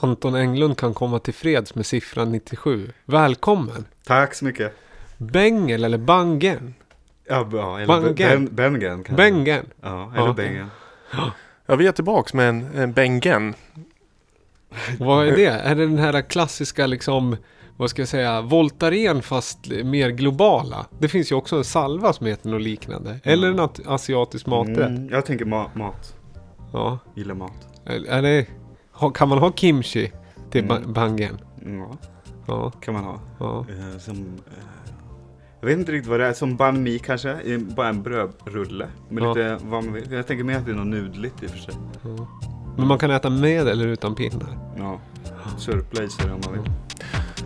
Anton 0.00 0.34
Englund 0.34 0.76
kan 0.78 0.94
komma 0.94 1.18
till 1.18 1.34
freds 1.34 1.74
med 1.74 1.86
siffran 1.86 2.32
97. 2.32 2.90
Välkommen! 3.04 3.84
Tack 4.06 4.34
så 4.34 4.44
mycket. 4.44 4.74
Bengel 5.18 5.84
eller 5.84 5.98
Bangen? 5.98 6.74
Ja, 7.28 7.48
ja 7.52 7.76
eller 7.80 7.86
Bangen. 7.86 8.16
Ben, 8.16 8.48
Bengen. 8.54 9.04
kanske. 9.04 9.12
Bengen. 9.14 9.66
Ja, 9.80 10.12
eller 10.16 10.26
Ja. 10.26 10.32
Bengen. 10.32 10.66
Ja, 11.66 11.76
vi 11.76 11.86
är 11.86 11.92
tillbaks 11.92 12.34
med 12.34 12.48
en, 12.48 12.68
en 12.74 12.92
Bengen. 12.92 13.54
Vad 14.98 15.26
är 15.28 15.36
det? 15.36 15.46
Är 15.46 15.74
det 15.74 15.86
den 15.86 15.98
här 15.98 16.20
klassiska 16.22 16.86
liksom, 16.86 17.36
vad 17.76 17.90
ska 17.90 18.02
jag 18.02 18.08
säga, 18.08 18.40
Voltaren 18.40 19.22
fast 19.22 19.66
mer 19.84 20.10
globala? 20.10 20.86
Det 20.98 21.08
finns 21.08 21.32
ju 21.32 21.36
också 21.36 21.56
en 21.56 21.64
salva 21.64 22.12
som 22.12 22.26
heter 22.26 22.48
något 22.48 22.62
liknande. 22.62 23.20
Eller 23.24 23.48
en 23.50 23.60
at- 23.60 23.86
asiatisk 23.86 24.46
maträtt. 24.46 24.78
Mm, 24.88 25.08
jag 25.08 25.26
tänker 25.26 25.44
ma 25.44 25.70
mat. 25.74 26.14
Ja. 26.72 26.98
Gillar 27.14 27.34
mat. 27.34 27.52
Är 27.84 28.04
är 28.08 28.22
det, 28.22 28.46
ha- 28.48 28.67
kan 29.14 29.28
man 29.28 29.38
ha 29.38 29.52
kimchi 29.52 30.12
till 30.50 30.64
Mm. 30.64 30.92
Bangen? 30.92 31.38
Ja, 31.64 31.96
Ja. 32.46 32.70
kan 32.70 32.94
man 32.94 33.04
ha. 33.04 33.20
ja. 33.38 33.66
Eh, 33.68 33.98
som, 33.98 34.16
eh, 34.16 34.52
jag 35.60 35.68
vet 35.68 35.78
inte 35.78 35.92
riktigt 35.92 36.10
vad 36.10 36.20
det 36.20 36.26
är. 36.26 36.32
Som 36.32 36.56
banh 36.56 36.82
mi 36.82 36.98
kanske. 36.98 37.58
Bara 37.76 37.88
en 37.88 38.02
brödrulle. 38.02 38.86
Med 39.08 39.22
Ja. 39.24 39.28
lite, 39.34 39.58
vad 39.64 39.84
man 39.84 39.92
vill. 39.92 40.12
Jag 40.12 40.26
tänker 40.26 40.44
mer 40.44 40.56
att 40.58 40.64
det 40.66 40.70
är 40.70 40.74
något 40.74 40.86
nudligt 40.86 41.42
i 41.42 41.46
och 41.46 41.50
för 41.50 41.58
sig. 41.58 41.74
ja. 42.02 42.26
Men 42.76 42.86
man 42.86 42.98
kan 42.98 43.10
äta 43.10 43.30
med 43.30 43.68
eller 43.68 43.86
utan 43.86 44.14
pinnar. 44.14 44.58
Ja. 44.78 44.98
Surpla 45.58 46.02
i 46.04 46.08
sig 46.08 46.30
om 46.32 46.40
man 46.44 46.52
vill. 46.62 46.72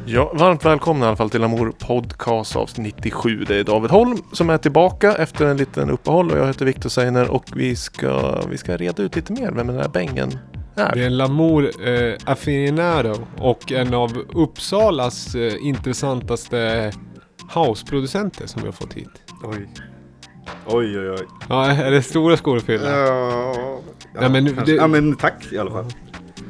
Ja, 0.06 0.32
varmt 0.34 0.64
välkomna 0.64 1.04
i 1.04 1.08
alla 1.08 1.16
fall 1.16 1.30
till 1.30 1.44
Amour 1.44 1.72
Podcast 1.78 2.56
avsnitt 2.56 2.94
97. 3.04 3.44
Det 3.48 3.56
är 3.56 3.64
David 3.64 3.90
Holm 3.90 4.16
som 4.32 4.50
är 4.50 4.58
tillbaka 4.58 5.12
efter 5.14 5.46
en 5.46 5.56
liten 5.56 5.90
uppehåll 5.90 6.30
och 6.30 6.38
jag 6.38 6.46
heter 6.46 6.64
Viktor 6.64 6.88
Seiner 6.88 7.30
och 7.30 7.44
vi 7.56 7.76
ska, 7.76 8.40
vi 8.50 8.58
ska 8.58 8.76
reda 8.76 9.02
ut 9.02 9.16
lite 9.16 9.32
mer 9.32 9.50
vem 9.52 9.66
den 9.66 9.76
här 9.76 9.88
Bengen 9.88 10.28
är. 10.28 10.38
Det 10.74 10.82
är 10.82 10.96
en 11.06 11.16
Lamour 11.16 11.88
eh, 11.88 12.14
Affinado 12.24 13.14
och 13.38 13.72
en 13.72 13.94
av 13.94 14.24
Uppsalas 14.34 15.34
eh, 15.34 15.52
intressantaste 15.66 16.92
houseproducenter 17.54 18.46
som 18.46 18.62
vi 18.62 18.68
har 18.68 18.72
fått 18.72 18.92
hit. 18.94 19.08
Oj. 19.44 19.68
Oj, 20.66 20.98
oj, 20.98 21.10
oj. 21.10 21.26
Ja, 21.48 21.66
är 21.70 21.90
det 21.90 22.02
stora 22.02 22.36
skor 22.36 22.56
att 22.56 22.62
fylla? 22.62 22.90
Ja, 24.14 24.28
men 24.30 24.44
det- 24.44 24.72
ja, 24.72 24.86
men 24.86 25.16
tack 25.16 25.52
i 25.52 25.58
alla 25.58 25.70
fall. 25.70 25.84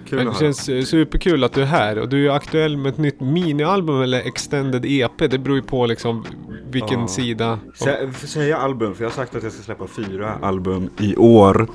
Kul 0.09 0.19
Men 0.19 0.29
att 0.29 0.39
det 0.39 0.45
höra. 0.45 0.53
känns 0.55 0.69
eh, 0.69 0.83
superkul 0.83 1.45
att 1.45 1.53
du 1.53 1.63
är 1.63 1.67
här 1.67 1.99
och 1.99 2.09
du 2.09 2.27
är 2.31 2.33
aktuell 2.35 2.77
med 2.77 2.93
ett 2.93 2.99
nytt 2.99 3.21
minialbum 3.21 4.03
eller 4.03 4.21
extended 4.21 4.85
EP. 4.87 5.19
Det 5.31 5.39
beror 5.39 5.57
ju 5.57 5.63
på 5.63 5.87
liksom 5.87 6.25
vilken 6.71 7.01
Ja. 7.01 7.07
sida. 7.09 7.59
Sä, 7.75 8.11
säga 8.27 8.57
album, 8.57 8.95
för 8.95 9.05
jag 9.05 9.11
har 9.11 9.15
sagt 9.15 9.35
att 9.37 9.43
jag 9.43 9.53
ska 9.53 9.63
släppa 9.63 9.87
fyra 9.87 10.39
album 10.43 10.91
i 11.01 11.17
år. 11.17 11.69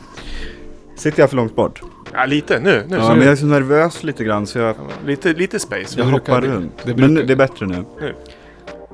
Sitter 0.98 1.20
jag 1.20 1.30
för 1.30 1.38
långt 1.38 1.56
bort? 1.56 1.81
Ja, 2.14 2.26
lite 2.26 2.59
nu. 2.59 2.86
nu 2.90 2.95
Ja, 2.95 3.09
men 3.09 3.22
jag 3.22 3.31
är 3.31 3.36
så 3.36 3.45
nervös 3.45 4.03
lite 4.03 4.23
grann 4.23 4.48
så 4.48 4.59
jag, 4.59 4.76
lite, 5.06 5.34
lite 5.34 5.59
space. 5.59 6.00
jag 6.00 6.08
Det 6.08 6.12
hoppar 6.12 6.42
brukar- 6.42 6.56
runt. 6.56 6.72
det 6.84 6.98
Men 6.98 7.14
brukar- 7.14 7.28
det 7.28 7.34
är 7.34 7.38
bättre 7.38 7.66
nu. 7.66 7.86
Nu. 8.02 8.16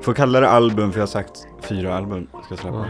Får 0.00 0.14
kalla 0.14 0.40
det 0.40 0.48
album 0.48 0.92
för 0.92 0.98
jag 0.98 1.02
har 1.02 1.10
sagt 1.10 1.46
fyra 1.62 1.96
album 1.96 2.26
ska 2.32 2.42
jag 2.48 2.58
släppa. 2.58 2.76
Ja. 2.76 2.84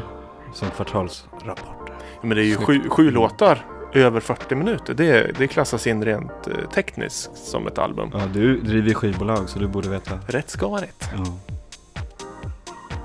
Som 0.55 0.71
kvartalsrapport. 0.71 1.91
Men 2.23 2.37
det 2.37 2.43
är 2.43 2.47
ju 2.47 2.57
sju, 2.57 2.81
sju 2.89 3.11
låtar 3.11 3.67
över 3.93 4.21
40 4.21 4.55
minuter. 4.55 4.95
Det, 4.95 5.39
det 5.39 5.47
klassas 5.47 5.87
in 5.87 6.05
rent 6.05 6.47
eh, 6.47 6.69
tekniskt 6.75 7.31
som 7.37 7.67
ett 7.67 7.79
album. 7.79 8.11
Ja, 8.13 8.21
du 8.33 8.61
driver 8.61 8.95
skivbolag 8.95 9.49
så 9.49 9.59
du 9.59 9.67
borde 9.69 9.89
veta. 9.89 10.19
Rätt 10.27 10.51
ska 10.51 10.69
vara 10.69 10.83
rätt. 10.83 11.09
Ja. 11.17 11.25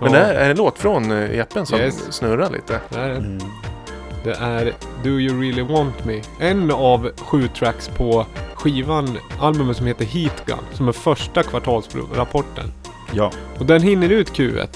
Men 0.01 0.13
Ja, 0.13 0.19
det 0.19 0.25
är, 0.25 0.33
är 0.33 0.45
det 0.45 0.51
en 0.51 0.57
låt 0.57 0.79
från 0.79 1.11
eh, 1.11 1.39
EPn 1.39 1.63
som 1.65 1.79
Yes. 1.79 2.13
snurrar 2.13 2.49
lite. 2.49 2.79
det 2.89 2.99
är 2.99 3.07
det. 3.09 3.15
Mm. 3.15 3.37
Det 4.23 4.33
är 4.33 4.73
Do 5.03 5.09
You 5.09 5.41
Really 5.41 5.61
Want 5.61 6.05
Me. 6.05 6.21
En 6.39 6.71
av 6.71 7.11
sju 7.17 7.47
tracks 7.47 7.87
på 7.87 8.25
skivan, 8.55 9.17
albumet 9.39 9.77
som 9.77 9.85
heter 9.85 10.05
Heat 10.05 10.43
Gun. 10.45 10.57
Som 10.73 10.87
är 10.87 10.91
första 10.91 11.43
kvartalsrapporten. 11.43 12.71
ja. 13.13 13.31
Och 13.59 13.65
den 13.65 13.81
hinner 13.81 14.09
ut 14.09 14.31
Q1. 14.31 14.67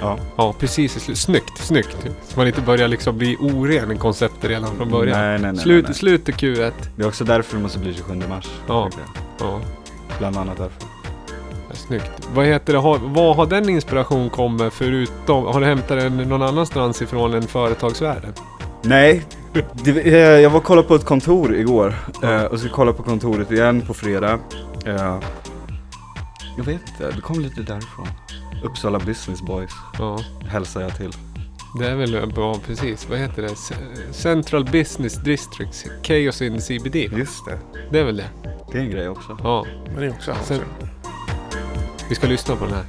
Ja. 0.00 0.18
Ja, 0.36 0.54
precis. 0.58 1.18
Snyggt, 1.20 1.58
snyggt. 1.58 1.96
Så 2.28 2.38
man 2.38 2.46
inte 2.46 2.60
börjar 2.60 2.88
liksom 2.88 3.18
bli 3.18 3.36
oren 3.40 3.92
i 3.92 3.96
konceptet 3.98 4.50
redan 4.50 4.76
från 4.76 4.90
början. 4.90 5.18
Nej, 5.20 5.38
nej, 5.38 5.52
nej. 5.52 5.62
Slut, 5.62 5.84
nej, 5.84 5.88
nej. 5.88 5.94
Slutet 5.94 6.34
Q1. 6.36 6.72
Det 6.96 7.02
är 7.02 7.08
också 7.08 7.24
därför 7.24 7.56
det 7.56 7.62
måste 7.62 7.78
bli 7.78 7.94
27 7.94 8.22
mars. 8.28 8.48
Ja. 8.68 8.90
Ja, 9.40 9.60
Bland 10.18 10.36
annat 10.36 10.56
därför. 10.58 10.82
ja, 11.68 11.74
snyggt. 11.74 12.28
Vad 12.34 12.46
heter 12.46 12.72
det? 12.72 12.78
Har, 12.78 12.98
vad 12.98 13.36
har 13.36 13.46
den 13.46 13.68
inspiration 13.68 14.30
kommit 14.30 14.72
förutom? 14.72 15.44
Har 15.44 15.60
du 15.60 15.66
hämtat 15.66 15.88
den 15.98 16.16
någon 16.16 16.42
annanstans 16.42 17.02
ifrån 17.02 17.34
än 17.34 17.42
företagsvärlden? 17.42 18.32
Nej, 18.84 19.22
det, 19.84 19.90
eh, 20.00 20.16
jag 20.18 20.50
var 20.50 20.58
och 20.58 20.64
kollade 20.64 20.88
på 20.88 20.94
ett 20.94 21.04
kontor 21.04 21.54
igår 21.56 21.94
Ja. 22.22 22.32
eh, 22.34 22.44
och 22.44 22.60
ska 22.60 22.68
kolla 22.68 22.92
på 22.92 23.02
kontoret 23.02 23.50
igen 23.52 23.80
på 23.80 23.94
fredag. 23.94 24.38
Eh, 24.86 25.18
jag 26.56 26.64
vet 26.64 26.80
inte, 26.88 27.10
det 27.14 27.20
kom 27.20 27.40
lite 27.40 27.62
därifrån. 27.62 28.08
Uppsala 28.64 28.98
Business 28.98 29.42
Boys 29.42 29.70
Ja, 29.98 30.18
hälsar 30.48 30.80
jag 30.80 30.96
till. 30.96 31.12
det 31.78 31.86
är 31.88 31.94
väl 31.96 32.32
bra 32.34 32.54
precis. 32.66 33.06
Vad 33.10 33.18
heter 33.18 33.42
det? 33.42 33.56
Central 34.14 34.64
Business 34.64 35.14
Districts. 35.14 35.84
Chaos 36.02 36.42
in 36.42 36.60
CBD. 36.60 36.96
Just 36.96 37.44
det, 37.46 37.58
Det 37.90 37.98
är 37.98 38.04
väl 38.04 38.16
det? 38.16 38.28
det 38.72 38.78
är 38.78 38.82
en 38.82 38.90
grej 38.90 39.08
också. 39.08 39.38
Ja. 39.42 39.66
Men 39.86 39.96
det 40.00 40.06
är 40.06 40.10
också 40.10 40.32
hans. 40.32 40.46
Sen- 40.46 40.60
Vi 42.08 42.14
ska 42.14 42.26
lyssna 42.26 42.56
på 42.56 42.64
den 42.64 42.74
här. 42.74 42.84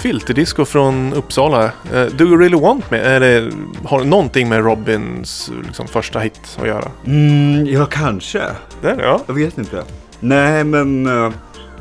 Filterdisco 0.00 0.64
från 0.64 1.12
Uppsala. 1.12 1.64
Eh, 1.64 2.04
Do 2.04 2.24
you 2.24 2.36
really 2.38 2.60
want 2.60 2.90
me? 2.90 2.98
Är 2.98 3.20
det, 3.20 3.50
har 3.84 3.98
det 4.00 4.06
någonting 4.06 4.48
med 4.48 4.64
Robins 4.64 5.50
liksom, 5.66 5.86
första 5.88 6.18
hit 6.18 6.58
att 6.60 6.66
göra? 6.66 6.88
Mm, 7.06 7.66
ja, 7.66 7.86
kanske. 7.86 8.42
Det 8.80 8.88
är 8.88 8.96
det, 8.96 9.02
ja. 9.02 9.20
Jag 9.26 9.34
vet 9.34 9.58
inte. 9.58 9.82
Nej, 10.20 10.64
men... 10.64 11.06
eh, 11.06 11.30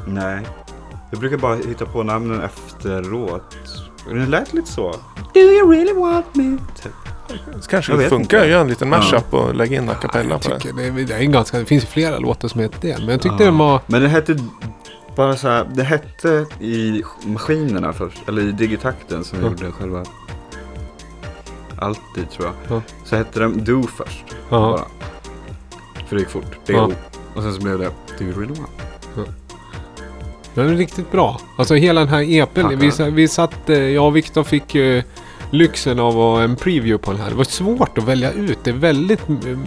nej. 0.07 0.39
Jag 1.11 1.19
brukar 1.19 1.37
bara 1.37 1.55
hitta 1.55 1.85
på 1.85 2.03
namnen 2.03 2.41
efteråt. 2.41 3.57
Det 4.09 4.25
lät 4.25 4.53
lite 4.53 4.71
så. 4.71 4.95
Do 5.33 5.39
you 5.39 5.71
really 5.71 5.93
want 5.93 6.35
me? 6.35 6.57
Typ. 6.83 6.91
Det 7.27 7.67
kanske 7.69 7.91
Jag 7.91 7.97
vet 7.97 8.09
funkar 8.09 8.41
att 8.41 8.47
göra 8.47 8.61
en 8.61 8.67
liten 8.67 8.89
mashup 8.89 9.33
och 9.33 9.55
lägga 9.55 9.77
in 9.81 9.89
a 9.89 9.93
cappella 10.01 10.29
jag 10.29 10.41
på 10.41 10.49
det. 10.49 10.71
det, 10.77 10.87
är- 10.87 11.05
det, 11.07 11.13
är 11.13 11.19
en 11.19 11.31
ganska, 11.31 11.59
det 11.59 11.65
finns 11.65 11.83
ju 11.83 11.87
flera 11.87 12.17
låtar 12.19 12.47
som 12.47 12.61
heter 12.61 12.77
det. 12.81 12.97
Men 12.99 13.09
jag 13.09 13.21
tyckte 13.21 13.43
Ja. 13.43 13.45
den 13.45 13.57
var... 13.57 13.81
Men 13.87 14.01
det 14.01 14.07
hette 14.07 14.37
bara 15.19 15.35
så 15.37 15.47
här, 15.47 15.67
det 15.73 15.83
hette 15.83 16.45
i 16.59 17.03
maskinerna 17.25 17.93
först, 17.93 18.17
eller 18.29 18.41
i 18.41 18.51
digitakten 18.51 19.23
som 19.23 19.39
vi 19.39 19.45
Ja. 19.45 19.51
gjorde 19.51 19.71
själva. 19.71 20.03
Alltid 21.79 22.29
tror 22.31 22.45
jag. 22.47 22.77
Ja. 22.77 22.81
Så 23.05 23.15
hette 23.15 23.39
den 23.39 23.63
Do 23.63 23.83
först. 23.97 24.25
Ja. 24.49 24.59
Bara. 24.59 24.85
För 26.07 26.15
det 26.15 26.19
gick 26.21 26.29
fort. 26.29 26.51
Det 26.65 26.73
Ja. 26.73 26.89
Och 27.35 27.43
sen 27.43 27.53
så 27.53 27.61
blev 27.61 27.79
det 27.79 27.89
Do 28.17 28.23
You 28.23 28.31
Really 28.41 28.53
Want. 28.53 28.69
Den 30.53 30.69
är 30.69 30.73
riktigt 30.75 31.11
bra. 31.11 31.39
Alltså 31.57 31.75
hela 31.75 31.99
den 31.99 32.09
här. 32.09 32.45
Tackar. 32.45 33.05
Vi, 33.05 33.11
vi 33.11 33.27
satt, 33.27 33.69
eh, 33.69 33.77
jag 33.77 34.05
och 34.05 34.15
Viktor 34.15 34.43
fick 34.43 34.75
ju 34.75 35.03
lyxen 35.51 35.99
av 35.99 36.07
att 36.07 36.13
ha 36.15 36.41
en 36.41 36.55
preview 36.55 36.97
på 37.05 37.11
den 37.11 37.21
här. 37.21 37.29
Det 37.29 37.35
var 37.35 37.43
svårt 37.43 37.97
att 37.97 38.03
välja 38.03 38.31
ut. 38.31 38.57
Det 38.63 38.69
är 38.69 38.73
väldigt 38.75 39.21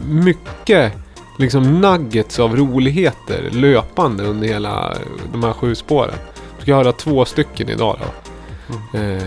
mycket 0.09 0.93
liksom 1.39 1.81
nuggets 1.81 2.39
av 2.39 2.57
roligheter 2.57 3.51
löpande 3.53 4.25
under 4.25 4.49
hela 4.49 4.97
de 5.33 5.43
här 5.45 5.53
sju 5.53 5.75
spåren. 5.75 6.15
Du 6.57 6.63
ska 6.63 6.75
höra 6.75 6.93
två 6.93 7.25
stycken 7.25 7.69
idag 7.69 7.99
då. 8.01 8.99
Eh, 8.99 9.23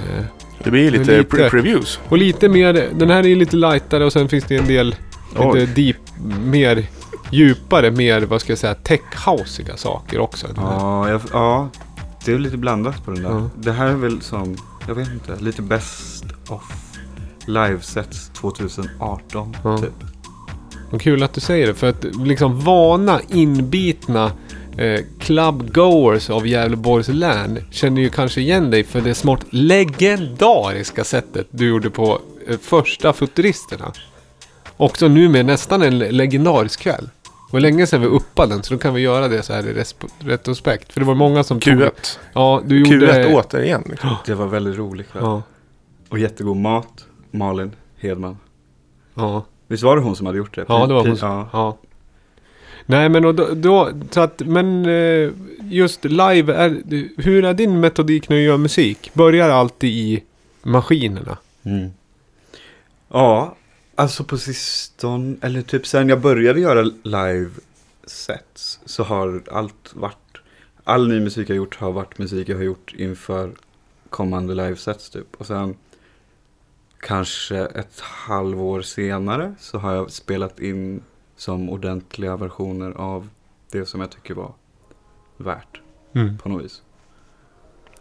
Det 0.63 0.71
blir 0.71 0.91
lite, 0.91 1.17
lite- 1.17 1.35
pre-previews. 1.35 1.99
och 2.09 2.17
lite 2.17 2.49
mer, 2.49 2.89
den 2.93 3.09
här 3.09 3.25
är 3.25 3.35
lite 3.35 3.55
lightare 3.55 4.05
och 4.05 4.13
sen 4.13 4.29
finns 4.29 4.43
det 4.43 4.55
en 4.57 4.67
del 4.67 4.95
Oj. 5.37 5.59
lite 5.59 5.71
deep, 5.81 5.97
mer 6.45 6.85
djupare, 7.31 7.91
mer 7.91 8.21
vad 8.21 8.41
ska 8.41 8.51
jag 8.51 8.59
säga, 8.59 8.73
tech-houseiga 8.73 9.75
saker 9.75 10.19
också. 10.19 10.47
Ja, 10.55 11.09
jag, 11.09 11.21
ja, 11.33 11.69
det 12.25 12.33
är 12.33 12.39
lite 12.39 12.57
blandat 12.57 13.05
på 13.05 13.11
den 13.11 13.23
där. 13.23 13.29
Ja. 13.29 13.49
Det 13.55 13.71
här 13.71 13.87
är 13.87 13.93
väl 13.95 14.21
som, 14.21 14.55
jag 14.87 14.95
vet 14.95 15.07
inte, 15.09 15.35
lite 15.39 15.61
best 15.61 16.25
of 16.49 16.63
livesets 17.45 18.29
2018 18.33 19.55
Ja. 19.63 19.77
typ. 19.77 19.93
Och 20.89 21.01
kul 21.01 21.23
att 21.23 21.33
du 21.33 21.41
säger 21.41 21.67
det 21.67 21.73
för 21.73 21.89
att 21.89 22.03
liksom 22.25 22.59
vana 22.59 23.21
inbitna 23.29 24.31
eh, 24.77 24.99
clubgoers 25.19 26.29
av 26.29 26.47
Gävleborgs 26.47 27.07
län 27.07 27.59
känner 27.71 28.01
ju 28.01 28.09
kanske 28.09 28.41
igen 28.41 28.71
dig 28.71 28.83
för 28.83 29.01
det 29.01 29.15
smått 29.15 29.45
legendariska 29.49 31.03
sättet 31.03 31.47
du 31.51 31.67
gjorde 31.67 31.89
på 31.89 32.19
eh, 32.47 32.57
första 32.57 33.13
Futuristerna. 33.13 33.91
Också 34.77 35.07
nu 35.07 35.29
med 35.29 35.45
nästan 35.45 35.81
en 35.81 35.99
le- 35.99 36.27
kväll. 36.77 37.09
Det 37.23 37.53
var 37.53 37.59
länge 37.59 37.87
sedan 37.87 38.01
vi 38.01 38.07
uppade 38.07 38.53
den 38.53 38.63
så 38.63 38.73
då 38.73 38.79
kan 38.79 38.93
vi 38.93 39.01
göra 39.01 39.27
det 39.27 39.43
så 39.43 39.53
här 39.53 39.67
i 39.67 39.83
retrospekt. 40.19 40.93
För 40.93 40.99
det 40.99 41.05
var 41.05 41.15
många 41.15 41.43
som 41.43 41.59
tog... 41.59 41.73
Q1. 41.73 42.17
Ja, 42.33 42.61
du 42.65 42.79
gjorde... 42.79 43.25
Q1 43.25 43.33
återigen. 43.35 43.83
Liksom. 43.89 44.15
Det 44.25 44.33
var 44.33 44.45
väldigt 44.47 44.77
roligt 44.77 45.11
kväll. 45.11 45.23
Ja, 45.23 45.41
Och 46.09 46.19
jättegod 46.19 46.57
mat. 46.57 47.05
Malin 47.31 47.71
Hedman. 47.99 48.37
ja. 49.13 49.45
Visst 49.67 49.83
var 49.83 49.95
det 49.95 50.01
hon 50.01 50.15
som 50.15 50.25
hade 50.25 50.37
gjort 50.37 50.55
det? 50.55 50.65
Ja, 50.67 50.87
det 50.87 50.93
var 50.93 51.07
hon. 51.07 51.17
Ja. 51.21 51.49
Ja. 51.53 51.77
Nej, 52.85 53.09
men 53.09 53.25
och 53.25 53.35
då, 53.35 53.47
då 53.53 53.91
så 54.11 54.21
att, 54.21 54.41
men 54.45 54.85
eh, 54.85 55.31
just 55.63 56.05
live, 56.05 56.53
är, 56.53 56.81
hur 57.21 57.45
är 57.45 57.53
din 57.53 57.79
metodik 57.79 58.29
när 58.29 58.37
du 58.37 58.43
gör 58.43 58.57
musik? 58.57 59.11
Börjar 59.13 59.49
alltid 59.49 59.89
i 59.89 60.23
maskinerna? 60.63 61.37
Mm. 61.63 61.89
Ja, 63.09 63.55
alltså 63.95 64.23
på 64.23 64.37
sistone, 64.37 65.35
eller 65.41 65.61
typ 65.61 65.87
sen 65.87 66.09
jag 66.09 66.21
började 66.21 66.59
göra 66.59 66.81
live 67.03 67.49
sets 68.05 68.79
så 68.85 69.03
har 69.03 69.43
allt 69.51 69.91
varit, 69.93 70.37
all 70.83 71.07
ny 71.07 71.19
musik 71.19 71.49
jag 71.49 71.55
gjort 71.55 71.75
har 71.75 71.91
varit 71.91 72.17
musik 72.17 72.49
jag 72.49 72.57
har 72.57 72.63
gjort 72.63 72.93
inför 72.97 73.51
kommande 74.09 74.55
live 74.55 74.75
sets 74.75 75.09
typ. 75.09 75.35
Och 75.37 75.45
sen 75.45 75.75
kanske 77.05 77.57
ett 77.57 77.99
halvår 77.99 78.81
senare 78.81 79.55
så 79.59 79.77
har 79.77 79.93
jag 79.93 80.11
spelat 80.11 80.59
in 80.59 81.01
som 81.35 81.69
ordentliga 81.69 82.35
versioner 82.37 82.91
av 82.91 83.29
det 83.71 83.85
som 83.85 84.01
jag 84.01 84.09
tycker 84.09 84.33
var 84.33 84.51
värt 85.37 85.81
Mm. 86.15 86.37
på 86.37 86.49
något 86.49 86.63
vis. 86.63 86.81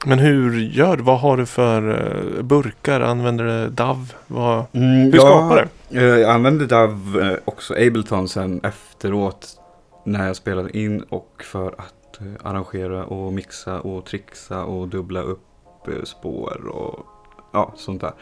Men 0.06 0.18
hur 0.18 0.60
gör 0.60 0.96
du? 0.96 1.02
Vad 1.02 1.20
har 1.20 1.36
du 1.36 1.46
för 1.46 1.88
eh, 2.36 2.42
burkar? 2.42 3.00
Använder 3.00 3.44
du 3.44 3.70
DAV? 3.70 4.14
Vad... 4.26 4.64
Mm, 4.72 5.12
Hur 5.12 5.18
skapar 5.18 5.68
du? 5.88 6.00
Jag 6.00 6.30
använde 6.30 6.66
DAV 6.66 7.20
eh, 7.22 7.36
också 7.44 7.74
Ableton 7.74 8.28
sen 8.28 8.60
efteråt 8.64 9.60
när 10.04 10.26
jag 10.26 10.36
spelade 10.36 10.78
in 10.78 11.02
och 11.02 11.42
för 11.44 11.68
att 11.78 12.20
eh, 12.20 12.26
arrangera 12.50 13.04
och 13.04 13.32
mixa 13.32 13.80
och 13.80 14.04
trixa 14.06 14.64
och 14.64 14.88
dubbla 14.88 15.20
upp 15.20 15.88
eh, 15.88 16.02
spår 16.04 16.66
och 16.66 17.06
ja, 17.52 17.72
sånt 17.76 18.00
där. 18.00 18.12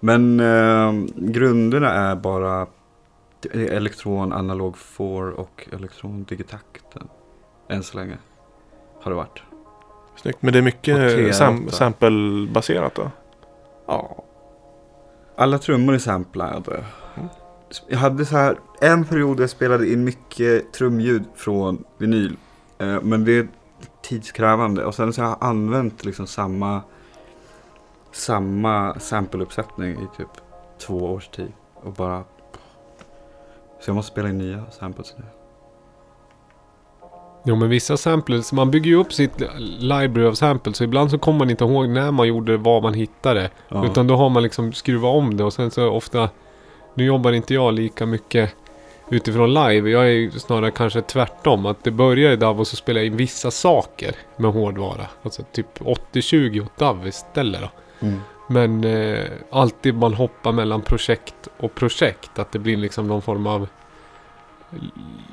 Men 0.00 0.40
eh, 0.40 0.92
grunderna 1.16 1.90
är 1.92 2.16
bara 2.16 2.66
elektron, 3.52 4.32
analog 4.32 4.78
4 4.78 5.06
och 5.36 5.68
elektron 5.72 6.24
digitakten. 6.24 7.08
Än 7.68 7.82
så 7.82 7.96
länge 7.96 8.16
har 9.02 9.10
det 9.10 9.16
varit. 9.16 9.42
Snyggt. 10.16 10.42
Men 10.42 10.52
det 10.52 10.58
är 10.58 10.62
mycket 10.62 10.96
T8. 10.96 11.32
sam- 11.32 11.68
sample-baserat 11.70 12.94
då? 12.94 13.10
Ja. 13.86 14.24
Alla 15.36 15.58
trummor 15.58 15.94
är 15.94 15.98
samplade. 15.98 16.84
Mm. 17.16 17.28
Jag 17.88 17.98
hade 17.98 18.24
så 18.26 18.36
här 18.36 18.58
en 18.80 19.04
period 19.04 19.36
där 19.36 19.42
jag 19.42 19.50
spelade 19.50 19.92
in 19.92 20.04
mycket 20.04 20.72
trumljud 20.72 21.22
från 21.34 21.84
vinyl. 21.98 22.36
Eh, 22.78 23.02
men 23.02 23.24
det 23.24 23.38
är 23.38 23.48
tidskrävande. 24.02 24.84
Och 24.84 24.94
sen 24.94 25.12
så 25.12 25.22
har 25.22 25.28
jag 25.28 25.38
använt 25.40 26.04
liksom 26.04 26.26
samma, 26.26 26.82
samma 28.12 29.00
sampleuppsättning 29.00 29.90
i 29.90 30.16
typ 30.16 30.28
två 30.78 30.96
års 30.96 31.28
tid. 31.28 31.52
Och 31.74 31.92
bara... 31.92 32.24
Så 33.80 33.90
jag 33.90 33.94
måste 33.94 34.12
spela 34.12 34.28
in 34.28 34.38
nya 34.38 34.70
samples 34.70 35.14
nu. 35.18 35.24
Jo, 37.44 37.56
men 37.56 37.68
vissa 37.68 37.96
samples, 37.96 38.52
man 38.52 38.70
bygger 38.70 38.90
ju 38.90 38.96
upp 38.96 39.12
sitt 39.12 39.42
library 39.78 40.26
av 40.26 40.34
samples. 40.34 40.76
Så 40.76 40.84
ibland 40.84 41.10
så 41.10 41.18
kommer 41.18 41.38
man 41.38 41.50
inte 41.50 41.64
ihåg 41.64 41.88
när 41.88 42.10
man 42.10 42.28
gjorde 42.28 42.56
var 42.56 42.80
man 42.80 42.94
hittade. 42.94 43.50
Ja. 43.68 43.86
Utan 43.86 44.06
då 44.06 44.16
har 44.16 44.28
man 44.28 44.42
liksom 44.42 44.72
skruvat 44.72 45.14
om 45.14 45.36
det 45.36 45.44
och 45.44 45.52
sen 45.52 45.70
så 45.70 45.90
ofta... 45.90 46.30
Nu 46.94 47.04
jobbar 47.04 47.32
inte 47.32 47.54
jag 47.54 47.74
lika 47.74 48.06
mycket 48.06 48.54
utifrån 49.10 49.54
live. 49.54 49.90
Jag 49.90 50.10
är 50.10 50.30
snarare 50.30 50.70
kanske 50.70 51.02
tvärtom. 51.02 51.66
Att 51.66 51.84
det 51.84 51.90
börjar 51.90 52.32
i 52.32 52.36
DAV 52.36 52.60
och 52.60 52.66
så 52.66 52.76
spelar 52.76 53.00
jag 53.00 53.06
in 53.06 53.16
vissa 53.16 53.50
saker 53.50 54.16
med 54.36 54.52
hårdvara. 54.52 55.06
Alltså 55.22 55.42
typ 55.52 55.78
80-20 55.78 56.64
åt 56.64 56.76
DAV 56.76 57.06
istället 57.06 57.60
då. 57.60 57.68
Mm. 58.00 58.20
Men 58.50 58.84
eh, 58.84 59.24
alltid 59.50 59.94
man 59.94 60.14
hoppar 60.14 60.52
mellan 60.52 60.82
projekt 60.82 61.48
och 61.56 61.74
projekt. 61.74 62.38
Att 62.38 62.52
det 62.52 62.58
blir 62.58 62.76
liksom 62.76 63.06
någon 63.08 63.22
form 63.22 63.46
av 63.46 63.68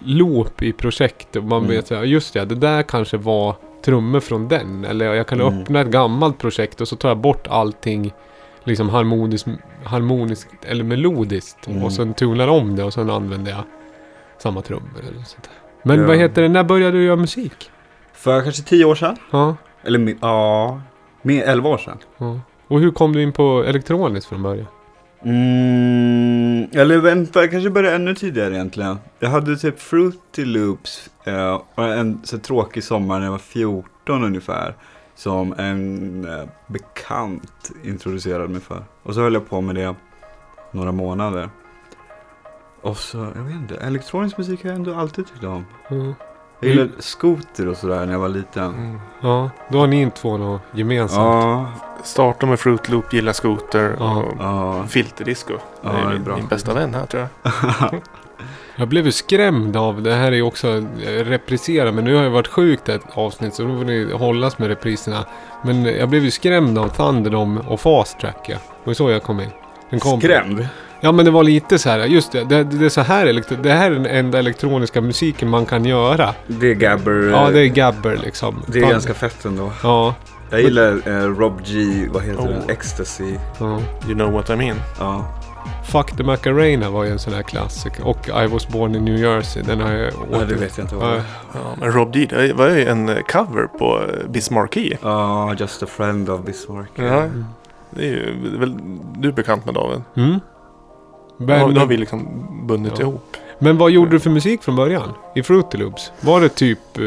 loop 0.06 0.62
i 0.62 0.72
projekt. 0.74 1.36
Och 1.36 1.44
man 1.44 1.58
Mm. 1.63 1.70
vet, 1.75 1.89
här, 1.89 2.04
just 2.04 2.34
det, 2.34 2.46
det 2.46 2.56
där 2.56 2.84
kanske 2.84 3.18
var 3.18 3.56
trummor 3.86 4.20
från 4.20 4.48
den. 4.48 4.86
Eller 4.86 5.13
jag 5.13 5.28
kan 5.28 5.42
Mm. 5.42 5.62
öppna 5.62 5.82
ett 5.82 5.88
gammalt 5.88 6.38
projekt 6.38 6.82
och 6.82 6.88
så 6.88 6.96
tar 6.96 7.10
jag 7.10 7.18
bort 7.18 7.48
allting 7.48 8.13
liksom 8.63 8.89
harmoniskt, 8.89 9.48
harmoniskt 9.84 10.66
eller 10.66 10.84
melodiskt. 10.84 11.68
Mm. 11.68 11.84
Och 11.84 11.94
sen 11.94 12.13
tunar 12.13 12.48
om 12.48 12.75
det 12.75 12.84
och 12.84 12.94
sen 12.94 13.10
använder 13.10 13.51
jag 13.51 13.63
samma 14.38 14.62
trummor 14.62 15.00
eller 15.00 15.12
sånt 15.24 15.44
där. 15.44 15.54
Men 15.84 16.00
Ja. 16.00 16.08
vad 16.08 16.18
heter 16.18 16.42
det, 16.42 16.50
när 16.50 16.63
började 16.63 16.98
du 16.98 17.04
göra 17.04 17.16
musik? 17.16 17.72
För 18.13 18.42
kanske 18.42 18.63
tio 18.63 18.86
år 18.86 18.96
sedan. 18.96 19.18
Ja, 19.32 19.56
Eller 19.84 20.16
ja, 20.22 20.82
mer 21.22 21.44
elva 21.44 21.70
år 21.70 21.78
sedan. 21.78 21.98
ja. 22.18 22.39
Och 22.67 22.79
hur 22.79 22.91
kom 22.91 23.13
du 23.13 23.24
in 23.24 23.31
på 23.31 23.63
elektroniskt 23.63 24.29
från 24.29 24.43
början? 24.43 24.67
Mm, 25.24 26.67
eller 26.72 26.98
vänta, 26.98 27.48
kanske 27.48 27.69
börja 27.69 27.95
ännu 27.95 28.15
tidigare 28.15 28.53
egentligen. 28.53 28.98
Jag 29.19 29.29
hade 29.29 29.57
typ 29.57 29.79
Fruity 29.79 30.45
Loops 30.45 31.10
eh, 31.24 31.62
en 31.75 32.19
så 32.24 32.38
tråkig 32.38 32.84
sommar 32.84 33.17
när 33.19 33.25
jag 33.25 33.31
var 33.31 33.39
14 33.39 34.24
ungefär. 34.24 34.75
Som 35.15 35.53
en 35.57 36.25
eh, 36.27 36.50
bekant 36.67 37.72
introducerade 37.84 38.48
mig 38.48 38.62
för. 38.62 38.84
Och 39.03 39.13
så 39.13 39.22
höll 39.22 39.34
jag 39.34 39.50
på 39.50 39.62
med 39.62 39.75
det 39.75 39.95
några 40.72 40.91
månader. 40.91 41.50
Och 42.81 42.98
så, 42.98 43.17
jag 43.17 43.43
vet 43.43 43.55
inte, 43.55 43.75
elektronisk 43.75 44.38
musik 44.38 44.63
har 44.63 44.69
jag 44.69 44.75
ändå 44.75 44.95
alltid 44.95 45.27
tyckt 45.27 45.43
om. 45.43 45.65
Mm. 45.89 46.13
Jag 46.60 46.70
gillade 46.70 46.92
skoter 47.00 47.68
och 47.68 47.78
sådär 47.78 48.06
när 48.06 48.14
jag 48.14 48.20
var 48.20 48.30
liten. 48.30 48.64
Mm. 48.74 49.00
Ja, 49.22 49.50
då 49.70 49.80
har 49.80 49.88
ni 49.88 50.12
två 50.12 50.38
något 50.38 50.62
gemensamt. 50.72 51.44
Ja, 51.44 51.72
Starta 52.04 52.46
med 52.46 52.60
Fruit 52.60 52.90
Loop, 52.90 53.14
gilla 53.14 53.34
skoter 53.34 53.96
Ja. 54.00 54.16
och 54.18 54.34
ja. 54.40 54.84
filterdisco. 54.88 55.54
Ja, 55.82 55.92
det 55.92 55.98
är 55.98 56.10
min, 56.10 56.24
bra. 56.24 56.36
min 56.38 56.48
bästa 56.48 56.74
vän 56.74 56.94
här 56.94 57.06
tror 57.06 57.28
jag. 57.44 58.02
Jag 58.76 58.88
blev 58.88 59.06
ju 59.06 59.12
skrämd 59.12 59.78
av, 59.78 60.02
det 60.02 60.14
här 60.14 60.32
är 60.32 60.36
ju 60.36 60.42
också 60.42 60.68
eh, 60.78 61.24
reprisera, 61.26 61.92
men 61.92 62.04
nu 62.04 62.16
har 62.16 62.24
jag 62.24 62.30
varit 62.30 62.48
sjukt 62.48 62.90
ett 62.90 63.02
avsnitt 63.14 63.54
så 63.54 63.64
då 63.64 63.78
får 63.78 63.86
ni 63.86 64.12
hållas 64.14 64.58
med 64.60 64.68
repriserna. 64.68 65.26
Men 65.64 65.86
jag 65.86 66.10
blev 66.10 66.24
ju 66.24 66.32
skrämd 66.32 66.78
av 66.78 66.88
Thunderdome 66.90 67.62
och 67.68 67.80
Fast 67.80 68.20
Track 68.20 68.46
ja. 68.50 68.56
Det 68.56 68.90
var 68.90 68.94
så 68.94 69.10
jag 69.10 69.24
kom 69.24 69.40
in. 69.40 69.50
Den 69.90 70.00
kom. 70.00 70.20
Skrämd? 70.22 70.68
Ja 71.06 71.12
men 71.12 71.26
det 71.26 71.32
var 71.32 71.44
lite 71.44 71.80
så 71.80 71.90
här, 71.90 72.00
just 72.06 72.32
det, 72.32 72.44
det, 72.44 72.64
det 72.64 72.86
är 72.86 72.90
så 72.90 73.02
här 73.02 73.44
det 73.64 73.72
här 73.74 73.92
är 73.92 73.96
den 73.96 74.06
enda 74.06 74.40
elektroniska 74.40 75.02
musiken 75.02 75.50
man 75.50 75.66
kan 75.66 75.86
göra. 75.86 76.30
Det 76.48 76.72
är 76.72 76.74
Gabber. 76.76 77.30
Ja 77.32 77.50
det 77.52 77.60
är 77.60 77.66
Gabber 77.68 78.20
liksom. 78.24 78.62
Det 78.68 78.80
är 78.80 78.90
ganska 78.90 79.14
fett 79.14 79.46
ändå. 79.46 79.72
Ja, 79.84 80.16
Jag 80.50 80.62
gillar 80.62 81.02
eh, 81.08 81.38
Rob 81.38 81.62
G, 81.66 82.08
vad 82.14 82.24
heter 82.24 82.40
Oh. 82.40 82.48
den? 82.48 82.70
Ecstasy. 82.70 83.36
ja. 83.60 83.80
You 84.08 84.14
know 84.16 84.32
what 84.32 84.50
I 84.50 84.56
mean. 84.56 84.78
Ja. 85.00 85.26
Fuck 85.92 86.18
the 86.18 86.24
Macarena 86.24 86.90
var 86.90 87.04
ju 87.04 87.12
en 87.12 87.20
sån 87.20 87.34
här 87.34 87.42
klassiker. 87.44 88.08
Och 88.08 88.30
I 88.44 88.48
was 88.48 88.68
born 88.68 88.96
in 88.96 89.06
New 89.06 89.18
Jersey. 89.18 89.64
Den 89.64 89.82
har 89.82 89.92
jag 89.92 90.14
Ja, 90.32 90.38
åter... 90.38 90.46
det 90.46 90.56
vet 90.56 90.78
jag 90.78 90.86
inte 90.86 90.96
vad 90.96 91.08
det 91.08 91.14
Ja, 91.14 91.20
är. 91.20 91.24
Ja, 91.54 91.76
men 91.80 91.92
Rob 91.92 92.12
D, 92.14 92.28
det 92.30 92.54
var 92.54 92.70
ju 92.70 92.86
en 92.86 93.08
cover 93.32 93.68
på 93.80 94.00
eh, 94.00 94.30
Bismarcky. 94.30 94.94
Ja, 95.02 95.54
Just 95.58 95.84
a 95.84 95.86
friend 95.90 96.30
of 96.30 96.42
Bismarck. 96.42 96.90
Ja, 96.96 97.24
det 97.90 98.02
är 98.02 98.10
ju 98.12 98.58
väl 98.60 98.78
du 99.18 99.28
är 99.28 99.34
bekant 99.34 99.66
med 99.66 99.74
David. 99.74 100.02
Mm. 100.16 100.40
Men, 101.38 101.74
då 101.74 101.80
har 101.80 101.88
vi 101.88 101.98
liksom 101.98 102.48
bundit 102.68 102.94
Ja. 102.96 103.01
ihop. 103.01 103.38
men 103.60 103.77
vad 103.77 103.92
gjorde 103.92 104.12
du 104.12 104.20
för 104.20 104.30
musik 104.30 104.63
från 104.63 104.75
början? 104.75 105.10
I 105.36 105.44
Fruity 105.44 105.77
Loops? 105.77 106.12
Var 106.22 106.42
det 106.42 106.50
typ 106.50 106.80
eh, 106.98 107.04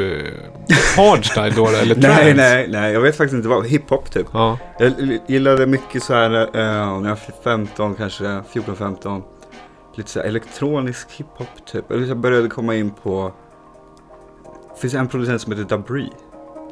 hardstyle 0.96 1.52
då 1.56 1.66
eller 1.68 1.94
trance? 2.02 2.08
Nej, 2.24 2.34
nej, 2.34 2.66
nej. 2.70 2.92
Jag 2.92 3.00
vet 3.00 3.16
faktiskt 3.16 3.34
inte 3.36 3.48
vad. 3.48 3.66
Hiphop 3.66 4.10
typ. 4.10 4.26
Ja. 4.32 4.58
Jag 4.78 4.92
gillade 5.26 5.66
mycket 5.66 6.02
så 6.02 6.14
här 6.14 6.30
eh, 6.40 7.00
när 7.00 7.08
jag 7.08 7.16
var 7.16 7.42
15, 7.44 7.94
kanske 7.94 8.24
14-15. 8.24 9.22
Lite 9.94 10.10
så 10.10 10.18
här 10.20 10.26
elektronisk 10.26 11.08
hiphop 11.12 11.66
typ. 11.72 11.90
Eller 11.90 12.06
Jag 12.06 12.16
började 12.16 12.48
komma 12.48 12.74
in 12.74 12.90
på... 13.02 13.32
Det 14.74 14.80
finns 14.80 14.94
en 14.94 15.08
producent 15.08 15.40
som 15.42 15.52
heter 15.52 15.64
Dabri. 15.76 16.10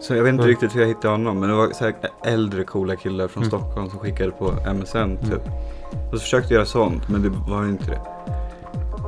Så 0.00 0.14
jag 0.14 0.22
vet 0.22 0.30
inte 0.30 0.42
Mm. 0.42 0.50
riktigt 0.50 0.76
hur 0.76 0.80
jag 0.80 0.88
hittade 0.88 1.08
honom. 1.08 1.40
Men 1.40 1.48
det 1.50 1.54
var 1.56 1.70
så 1.70 1.84
här 1.84 1.94
äldre 2.24 2.64
coola 2.64 2.96
killar 2.96 3.28
från 3.28 3.42
Mm. 3.42 3.50
Stockholm 3.58 3.90
som 3.90 3.98
skickade 3.98 4.30
på 4.30 4.52
MSN 4.74 5.16
typ. 5.16 5.42
Och 5.92 6.12
så 6.12 6.18
försökte 6.18 6.54
jag 6.54 6.58
göra 6.58 6.66
sånt, 6.66 7.08
men 7.08 7.22
det 7.22 7.28
var 7.50 7.62
ju 7.62 7.68
inte 7.68 7.90
det. 7.90 8.00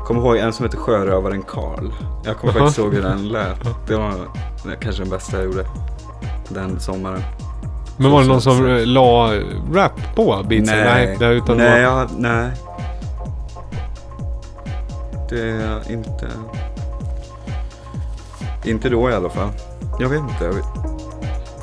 Kommer 0.07 0.21
ihåg 0.21 0.37
en 0.37 0.53
som 0.53 0.65
heter 0.65 0.79
Sjörövaren 0.79 1.43
Karl. 1.43 1.91
Jag 2.25 2.37
kommer 2.37 2.53
faktiskt 2.53 2.79
ihåg 2.79 2.95
hur 2.95 3.03
den 3.03 3.29
lät. 3.29 3.59
Det 3.87 3.97
var 3.97 4.13
kanske 4.81 5.03
den 5.03 5.11
bästa 5.11 5.37
jag 5.37 5.45
gjorde. 5.47 5.67
Den 6.49 6.81
sommaren. 6.81 7.23
Men 7.97 8.11
var 8.11 8.21
det 8.23 8.29
någon 8.29 8.41
som 8.41 8.59
så- 8.59 8.67
eh, 8.67 8.87
la 8.87 9.33
rap 9.73 10.15
på 10.17 10.45
beatsen? 10.49 10.77
Nej, 10.79 11.17
nej, 11.21 11.37
utan 11.37 11.57
nej, 11.57 11.71
var... 11.71 11.79
jag, 11.79 12.09
nej. 12.19 12.51
Det 15.29 15.41
är 15.51 15.93
inte... 15.93 16.29
Inte 18.65 18.89
då 18.89 19.11
i 19.11 19.15
alla 19.15 19.29
fall. 19.29 19.49
Jag 19.99 20.09
vet 20.09 20.21
inte. 20.21 20.45
Jag 20.45 20.53
vet. 20.53 20.65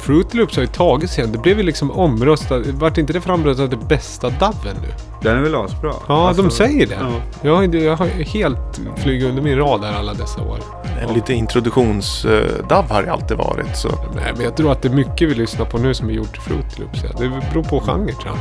Fruity 0.06 0.38
Loops 0.38 0.56
har 0.56 0.62
ju 0.62 0.68
tagit 0.68 1.10
sig 1.10 1.20
igen. 1.24 1.32
Det 1.32 1.40
blev 1.40 1.58
ju 1.58 1.64
liksom 1.64 1.92
omröstat. 1.92 2.68
Vart 2.68 2.98
inte 2.98 3.14
det 3.14 3.22
framröstat 3.22 3.70
det 3.72 3.78
bästa 3.78 4.30
daven 4.30 4.76
nu? 4.82 4.88
Den 5.22 5.38
är 5.38 5.42
väl 5.42 5.56
asbra. 5.56 5.94
Ja, 6.08 6.34
de 6.38 6.52
säger 6.52 6.88
det. 6.88 6.98
Ja. 7.02 7.08
Jag, 7.42 7.56
har- 7.56 7.64
jag 7.76 7.98
har 7.98 8.06
helt 8.08 8.82
flugit 8.98 9.30
under 9.30 9.42
min 9.42 9.58
radar 9.58 9.94
alla 9.94 10.14
dessa 10.14 10.42
år. 10.42 10.60
En 11.08 11.14
lite 11.14 11.34
introduktionsdav 11.34 12.90
har 12.92 13.04
det 13.04 13.12
alltid 13.12 13.38
varit. 13.38 13.78
Så. 13.78 13.90
Nej, 14.16 14.34
men 14.36 14.44
jag 14.44 14.58
tror 14.58 14.72
att 14.72 14.82
det 14.82 14.88
är 14.88 14.94
mycket 14.94 15.30
vi 15.30 15.34
lyssnar 15.36 15.66
på 15.66 15.78
nu 15.78 15.94
som 15.94 16.10
är 16.10 16.14
gjort 16.14 16.38
i 16.38 16.40
Fruity 16.42 16.82
Loops. 16.82 17.04
Ja. 17.04 17.10
Det 17.20 17.30
beror 17.54 17.64
på 17.64 17.80
genre 17.80 18.12
tror 18.14 18.26
jag. 18.36 18.38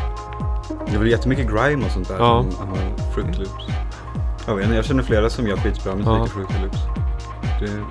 Det 0.88 0.94
är 0.94 0.99
väl 0.99 1.11
jättemycket 1.11 1.47
grime 1.50 1.85
och 1.87 1.90
sånt 1.92 2.09
där 2.09 2.16
Ja. 2.18 2.44
som 2.59 2.68
har 2.68 3.12
Fruity 3.14 3.38
Loops. 3.38 3.64
Jag, 4.47 4.54
vet 4.54 4.64
inte, 4.64 4.76
jag 4.76 4.85
känner 4.85 5.02
flera 5.02 5.30
som 5.30 5.47
gör 5.49 5.56
skitbra 5.56 5.92
musik 5.94 6.09
Ja. 6.09 6.26
i 6.26 6.28
Fruity 6.28 6.54
Loops. 6.62 6.78
Det 7.61 7.64
är 7.66 7.85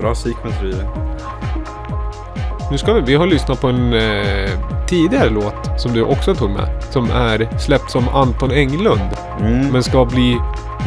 bra 0.00 0.14
sequencer 0.14 0.66
i 0.66 0.70
det. 0.72 0.88
Nu 2.70 2.78
ska 2.78 2.92
vi, 2.92 3.00
vi 3.00 3.14
har 3.14 3.26
lyssnat 3.26 3.60
på 3.60 3.68
en 3.68 3.92
eh, 3.92 4.50
tidigare 4.86 5.30
låt 5.30 5.80
som 5.80 5.92
du 5.92 6.02
också 6.02 6.34
tog 6.34 6.50
med. 6.50 6.82
Som 6.90 7.10
är 7.10 7.58
släppt 7.58 7.90
som 7.90 8.08
Anton 8.08 8.50
Englund. 8.50 9.10
Mm. 9.40 9.68
Men 9.72 9.82
ska 9.82 10.04
bli 10.04 10.38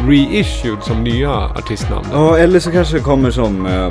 reissued 0.07 0.83
som 0.83 1.03
nya 1.03 1.31
artistnamn. 1.31 2.05
Ja, 2.13 2.37
eller 2.37 2.59
så 2.59 2.71
kanske 2.71 2.97
det 2.97 3.03
kommer 3.03 3.31
som 3.31 3.65
eh, 3.65 3.89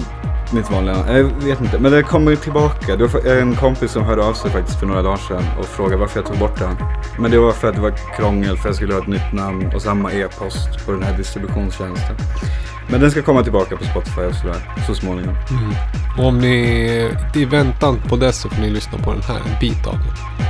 mitt 0.53 0.71
vanliga 0.71 1.17
Jag 1.19 1.25
vet 1.25 1.61
inte, 1.61 1.79
men 1.79 1.93
det 1.93 2.03
kommer 2.03 2.37
tillbaka. 2.37 2.97
Det 2.97 3.07
var 3.07 3.21
en 3.21 3.57
kompis 3.57 3.93
som 3.93 4.03
hörde 4.03 4.25
av 4.25 4.35
sig 4.35 4.51
faktiskt 4.51 4.79
för 4.79 4.87
några 4.87 5.03
dagar 5.03 5.17
sedan 5.17 5.45
och 5.59 5.65
frågade 5.65 5.97
varför 5.97 6.19
jag 6.21 6.27
tog 6.27 6.39
bort 6.39 6.59
den. 6.59 6.77
Men 7.19 7.31
det 7.31 7.39
var 7.39 7.53
för 7.53 7.69
att 7.69 7.75
det 7.75 7.81
var 7.81 7.93
krångel 8.17 8.57
för 8.57 8.69
jag 8.69 8.77
skulle 8.77 8.95
ha 8.95 9.01
ett 9.01 9.09
nytt 9.09 9.33
namn 9.33 9.73
och 9.75 9.83
samma 9.83 10.13
e-post 10.13 10.87
på 10.87 10.93
den 10.93 11.03
här 11.03 11.17
distributionstjänsten. 11.17 12.17
Men 12.91 13.01
den 13.01 13.11
ska 13.11 13.23
komma 13.23 13.43
tillbaka 13.43 13.77
på 13.77 13.85
Spotify 13.85 14.21
och 14.21 14.35
sådär 14.35 14.57
så 14.87 14.95
småningom. 14.95 15.35
Mm. 15.51 15.73
Och 16.19 16.25
om 16.25 16.39
ni 16.39 17.11
i 17.35 17.45
väntan 17.45 18.01
på 18.09 18.17
det 18.17 18.33
så 18.33 18.49
får 18.49 18.63
ni 18.63 18.71
lyssna 18.71 18.99
på 18.99 19.13
den 19.13 19.23
här, 19.23 19.37
en 19.37 19.61
bit 19.61 19.87
av 19.87 19.93
den. 19.93 20.41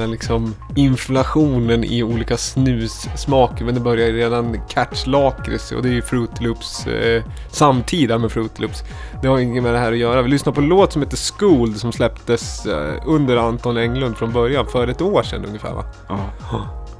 Här 0.00 0.06
liksom 0.06 0.54
inflationen 0.76 1.84
i 1.84 2.02
olika 2.02 2.36
snussmaker. 2.36 3.64
Men 3.64 3.74
det 3.74 3.80
börjar 3.80 4.12
redan 4.12 4.60
catch 4.68 5.06
lakrits 5.06 5.72
och 5.72 5.82
det 5.82 5.88
är 5.88 5.92
ju 5.92 6.02
Fruit 6.02 6.40
Loops 6.40 6.86
eh, 6.86 7.22
samtida 7.50 8.18
med 8.18 8.32
Fruit 8.32 8.58
Loops. 8.58 8.82
Det 9.22 9.28
har 9.28 9.38
inget 9.38 9.62
med 9.62 9.72
det 9.72 9.78
här 9.78 9.92
att 9.92 9.98
göra. 9.98 10.22
Vi 10.22 10.28
lyssnar 10.28 10.52
på 10.52 10.60
en 10.60 10.68
låt 10.68 10.92
som 10.92 11.02
heter 11.02 11.38
School 11.38 11.74
som 11.74 11.92
släpptes 11.92 12.66
eh, 12.66 12.94
under 13.06 13.36
Anton 13.36 13.76
Englund 13.76 14.16
från 14.16 14.32
början 14.32 14.66
för 14.66 14.88
ett 14.88 15.02
år 15.02 15.22
sedan 15.22 15.44
ungefär 15.44 15.72
va? 15.74 15.84
Ja, 16.08 16.18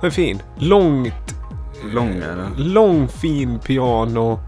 Den 0.00 0.06
är 0.06 0.10
fin. 0.10 0.42
Långt 0.58 1.34
lång 1.92 2.08
är 2.08 2.36
den. 2.36 2.72
lång 2.72 3.08
fin 3.08 3.58
piano 3.58 4.40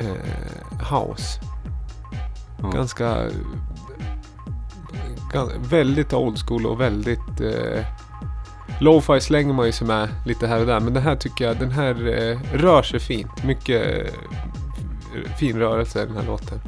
eh, 0.00 0.98
house. 0.98 1.40
Ja. 2.62 2.68
Ganska, 2.70 3.04
gan- 3.04 3.32
väldigt 5.70 6.12
old 6.12 6.38
school 6.38 6.66
och 6.66 6.80
väldigt 6.80 7.40
eh, 7.40 7.84
Lo-fi 8.80 9.20
slänger 9.20 9.52
man 9.52 9.66
ju 9.66 9.72
sig 9.72 9.86
med 9.86 10.08
lite 10.26 10.46
här 10.46 10.60
och 10.60 10.66
där. 10.66 10.80
Men 10.80 10.94
den 10.94 11.02
här 11.02 11.16
tycker 11.16 11.44
jag, 11.44 11.58
den 11.58 11.70
här 11.70 12.08
eh, 12.08 12.38
rör 12.52 12.82
sig 12.82 13.00
fint. 13.00 13.44
Mycket 13.44 14.06
eh, 14.06 15.36
fin 15.38 15.58
rörelse 15.58 16.02
i 16.02 16.06
den 16.06 16.16
här 16.16 16.26
låten. 16.26 16.58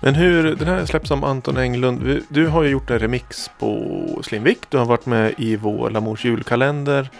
Men 0.00 0.14
hur, 0.14 0.56
den 0.56 0.68
här 0.68 0.86
släpps 0.86 1.08
som 1.08 1.24
Anton 1.24 1.56
Englund. 1.56 2.22
Du 2.28 2.46
har 2.46 2.62
ju 2.62 2.70
gjort 2.70 2.90
en 2.90 2.98
remix 2.98 3.50
på 3.58 3.98
Slimvik. 4.22 4.58
Du 4.68 4.78
har 4.78 4.84
varit 4.84 5.06
med 5.06 5.34
i 5.38 5.56
vår 5.56 5.90
Lamours 5.90 6.24
julkalender. 6.24 7.10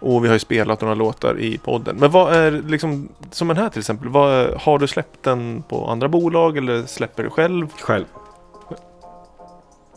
Och 0.00 0.24
vi 0.24 0.28
har 0.28 0.34
ju 0.34 0.38
spelat 0.38 0.80
några 0.80 0.94
låtar 0.94 1.40
i 1.40 1.58
podden. 1.58 1.96
Men 1.96 2.10
vad 2.10 2.32
är 2.32 2.50
liksom, 2.50 3.08
som 3.30 3.48
den 3.48 3.56
här 3.56 3.68
till 3.68 3.78
exempel. 3.78 4.08
Vad, 4.08 4.54
har 4.60 4.78
du 4.78 4.86
släppt 4.86 5.22
den 5.22 5.62
på 5.68 5.86
andra 5.90 6.08
bolag 6.08 6.56
eller 6.56 6.82
släpper 6.82 7.22
du 7.22 7.30
själv? 7.30 7.68
Själv. 7.80 8.04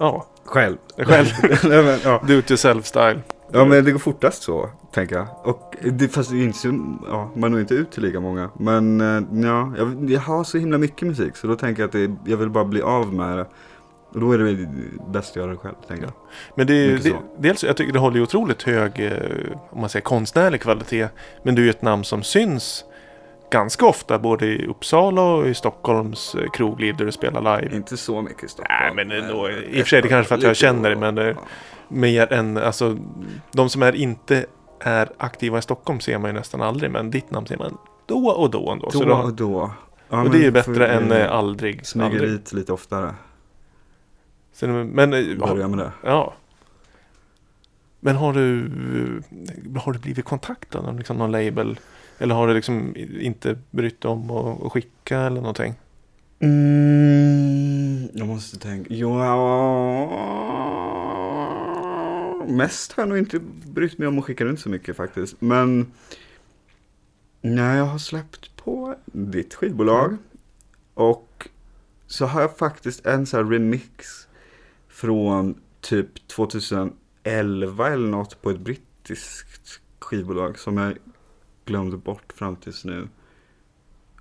Ja, 0.01 0.25
Själv. 0.46 0.77
själv. 0.98 1.27
Nej, 1.63 1.84
men, 1.84 2.00
ja. 2.03 2.24
Do 2.27 2.34
it 2.34 2.51
yourself 2.51 2.86
style. 2.86 3.20
ja, 3.51 3.65
men 3.65 3.86
det 3.86 3.91
går 3.91 4.00
fortast 4.00 4.43
så, 4.43 4.70
tänker 4.93 5.15
jag. 5.15 5.27
Och 5.43 5.75
det, 5.81 6.08
fast 6.08 6.29
det 6.31 6.38
är 6.38 6.43
inte 6.43 6.58
så, 6.58 6.98
ja, 7.08 7.31
man 7.36 7.51
når 7.51 7.60
inte 7.60 7.74
ut 7.74 7.91
till 7.91 8.03
lika 8.03 8.20
många. 8.20 8.50
Men 8.60 9.01
eh, 9.01 9.24
ja, 9.48 9.74
jag, 9.77 10.10
jag 10.10 10.20
har 10.20 10.43
så 10.43 10.58
himla 10.58 10.77
mycket 10.77 11.08
musik. 11.08 11.36
Så 11.36 11.48
då 11.48 11.55
tänker 11.55 11.81
jag 11.81 11.88
att 11.88 11.91
det, 11.91 12.31
jag 12.31 12.38
vill 12.38 12.50
bara 12.50 12.65
bli 12.65 12.81
av 12.81 13.13
med 13.13 13.38
det. 13.38 13.46
Och 14.13 14.20
då 14.20 14.31
är 14.31 14.38
det 14.38 14.70
bäst 15.12 15.29
att 15.29 15.36
göra 15.36 15.51
det 15.51 15.58
själv, 15.58 15.75
tänker 15.88 16.03
jag. 16.03 16.13
Men 16.55 16.67
det 16.67 16.74
är 16.74 16.98
det, 16.98 17.15
dels, 17.39 17.63
jag 17.63 17.77
tycker 17.77 17.93
det 17.93 18.00
håller 18.00 18.17
ju 18.17 18.24
otroligt 18.24 18.63
hög, 18.63 19.00
eh, 19.00 19.58
om 19.70 19.81
man 19.81 19.89
säger 19.89 20.03
konstnärlig 20.03 20.62
kvalitet. 20.62 21.08
Men 21.43 21.55
du 21.55 21.62
är 21.62 21.65
ju 21.65 21.70
ett 21.70 21.81
namn 21.81 22.03
som 22.03 22.24
syns 22.24 22.86
ganska 23.51 23.86
ofta 23.86 24.20
både 24.20 24.46
i 24.46 24.67
Uppsala 24.67 25.22
och 25.22 25.48
i 25.48 25.53
Stockholms 25.53 26.36
eh, 26.36 26.50
krogliv 26.50 26.98
där 26.98 27.05
du 27.05 27.12
spelar 27.12 27.62
live. 27.62 27.75
Inte 27.75 27.98
så 27.98 28.22
mycket 28.22 28.43
i 28.43 28.48
Stockholm. 28.48 28.96
Nej, 28.96 29.05
men 29.05 29.24
ändå, 29.24 29.50
i 29.50 29.81
och 29.81 29.84
för 29.84 29.89
sig, 29.89 30.01
det 30.01 30.08
kanske 30.08 30.27
för 30.27 30.36
att 30.36 30.43
jag 30.43 30.55
känner 30.55 30.89
dig, 30.89 30.98
men, 30.98 31.17
eh, 31.17 31.38
Mer 31.88 32.34
än, 32.34 32.58
alltså, 32.58 32.98
de 33.51 33.70
som 33.70 33.81
är 33.81 33.96
inte 33.96 34.46
är 34.79 35.10
aktiva 35.17 35.58
i 35.58 35.62
Stockholm 35.62 36.00
ser 36.00 36.17
man 36.17 36.29
ju 36.29 36.34
nästan 36.34 36.62
aldrig. 36.62 36.91
Men 36.91 37.12
ditt 37.12 37.31
namn 37.31 37.48
ser 37.48 37.58
man 37.58 37.77
då 38.05 38.27
och 38.29 38.51
då 38.51 38.72
ändå. 38.72 38.89
Då 38.93 39.03
då, 39.03 39.15
och 39.15 39.34
då. 39.34 39.72
Ja, 40.10 40.22
och 40.22 40.29
det 40.29 40.38
är 40.38 40.43
ju 40.43 40.51
bättre 40.51 40.88
än 40.88 41.12
eh, 41.12 41.31
aldrig. 41.31 41.85
Smyger 41.85 42.11
aldrig. 42.11 42.29
dit 42.29 42.53
lite 42.53 42.74
oftare. 42.74 43.16
Så, 44.53 44.68
men, 44.68 45.14
eh, 45.14 45.37
Börja 45.37 45.68
med 45.68 45.79
det. 45.79 45.92
Ja. 46.03 46.33
Men 48.00 48.16
har 48.16 48.33
du, 48.33 48.72
har 49.79 49.94
du 49.94 50.00
blivit 50.00 50.25
kontaktad 50.25 50.79
av 50.79 50.98
liksom 50.98 51.18
någon 51.18 51.31
label? 51.31 51.79
Eller 52.22 52.36
har 52.36 52.48
du 52.48 52.53
liksom 52.53 52.96
inte 53.20 53.57
brytt 53.72 54.01
dig 54.01 54.12
om 54.12 54.31
att, 54.31 54.72
skicka 54.72 55.20
eller 55.20 55.42
någonting? 55.42 55.74
Mm, 56.40 58.10
jag 58.14 58.27
måste 58.27 58.60
tänka. 58.60 58.94
Ja, 58.94 59.25
mest 62.48 62.92
har 62.92 63.03
jag 63.03 63.10
nog 63.10 63.18
inte 63.18 63.40
brytt 63.66 63.98
mig 63.98 64.07
om 64.07 64.20
att 64.20 64.25
skicka 64.25 64.46
runt 64.46 64.60
så 64.60 64.70
mycket 64.70 64.98
faktiskt. 64.98 65.42
Men 65.42 65.92
när 67.42 67.77
jag 67.77 67.86
har 67.86 68.00
släppt 68.00 68.55
på 68.55 68.96
ditt 69.05 69.53
skivbolag. 69.53 70.18
Och 70.94 71.50
så 72.07 72.25
har 72.25 72.42
jag 72.42 72.57
faktiskt 72.57 73.05
en 73.05 73.25
sån 73.25 73.44
här 73.44 73.51
remix 73.51 74.27
från 74.88 75.55
typ 75.81 76.27
2011 76.27 77.90
eller 77.90 78.07
något 78.07 78.42
på 78.42 78.50
ett 78.50 78.60
brittiskt 78.60 79.79
skivbolag 80.00 80.60
som 80.60 80.77
jag 80.77 80.98
glömde 81.65 81.97
bort 81.97 82.33
fram 82.33 82.55
tills 82.55 82.85
nu. 82.85 83.07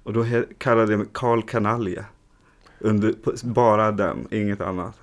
Och 0.03 0.13
då 0.13 0.25
kallade 0.59 0.93
jag 0.93 0.99
mig 0.99 1.09
Carl 1.13 1.43
Kanalje. 1.43 2.05
Under, 2.79 3.15
bara 3.47 3.93
den, 3.93 4.29
inget 4.31 4.61
annat. 4.61 5.01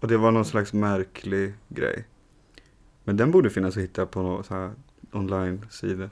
Och 0.00 0.08
det 0.08 0.16
var 0.16 0.30
någon 0.30 0.44
slags 0.44 0.72
märklig 0.72 1.54
grej. 1.68 2.04
Men 3.04 3.16
den 3.16 3.30
borde 3.30 3.50
finnas 3.50 3.76
att 3.76 3.82
hitta 3.82 4.06
på 4.06 4.22
någon 4.22 4.44
så 4.44 4.54
här 4.54 4.70
online-sida. 5.12 6.10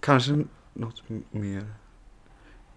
Kanske 0.00 0.44
något 0.72 1.02
mer. 1.30 1.66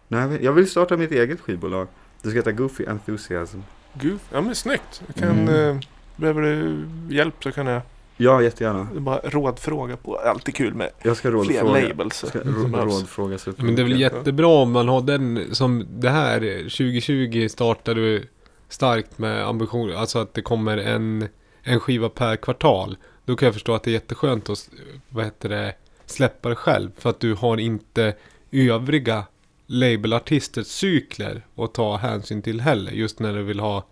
Nej, 0.07 0.43
jag 0.43 0.53
vill 0.53 0.69
starta 0.69 0.97
mitt 0.97 1.11
eget 1.11 1.41
skivbolag. 1.41 1.87
Det 2.21 2.29
ska 2.29 2.37
heta 2.39 2.51
Goofy 2.51 2.85
Enthusiasm. 2.85 3.59
Gud, 3.93 4.19
ja 4.31 4.41
men 4.41 4.55
snyggt. 4.55 5.01
Jag 5.07 5.15
kan, 5.15 5.29
Mm. 5.39 5.75
eh, 5.77 5.83
behöver 6.15 6.41
du 6.41 6.85
hjälp 7.15 7.43
så 7.43 7.51
kan 7.51 7.67
jag 7.67 7.81
Ja, 8.17 8.41
jättegärna. 8.41 8.87
bara 8.93 9.19
rådfråga 9.23 9.97
på. 9.97 10.15
Alltid 10.15 10.55
kul 10.55 10.73
med 10.73 10.89
Jag 11.03 11.17
ska 11.17 11.43
fler 11.43 11.63
labels. 11.63 12.23
Jag 12.23 12.29
ska 12.29 12.39
rådfråga 12.85 13.37
så 13.37 13.53
Men 13.57 13.75
det 13.75 13.81
är 13.81 13.83
väl 13.83 13.99
jättebra 13.99 14.47
om 14.47 14.71
man 14.71 14.87
har 14.87 15.01
den 15.01 15.55
som 15.55 15.85
det 15.89 16.09
här 16.09 16.39
2020 16.63 17.47
startade 17.49 18.01
du 18.01 18.27
starkt 18.69 19.17
med 19.17 19.47
ambition, 19.47 19.95
alltså 19.95 20.19
att 20.19 20.33
det 20.33 20.41
kommer 20.41 20.77
en, 20.77 21.27
en 21.63 21.79
skiva 21.79 22.09
per 22.09 22.35
kvartal. 22.35 22.97
Då 23.25 23.35
kan 23.35 23.45
jag 23.45 23.53
förstå 23.53 23.73
att 23.73 23.83
det 23.83 23.89
är 23.89 23.93
jätteskönt 23.93 24.49
att 24.49 24.69
vad 25.09 25.25
heter 25.25 25.49
det, 25.49 25.73
släppa 26.05 26.49
det 26.49 26.55
själv. 26.55 26.89
För 26.97 27.09
att 27.09 27.19
du 27.19 27.33
har 27.33 27.57
inte 27.57 28.15
övriga 28.51 29.25
labelartisters 29.65 30.67
cykler 30.67 31.45
att 31.55 31.73
ta 31.73 31.97
hänsyn 31.97 32.41
till 32.41 32.61
heller. 32.61 32.91
Just 32.91 33.19
när 33.19 33.33
du 33.33 33.43
vill 33.43 33.59
ha 33.59 33.85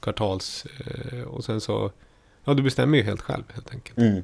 kvartals 0.00 0.66
eh, 0.86 1.22
och 1.22 1.44
sen 1.44 1.60
så, 1.60 1.90
ja 2.44 2.54
du 2.54 2.62
bestämmer 2.62 2.98
ju 2.98 3.04
helt 3.04 3.20
själv 3.20 3.42
helt 3.54 3.70
enkelt. 3.70 3.98
Mm. 3.98 4.22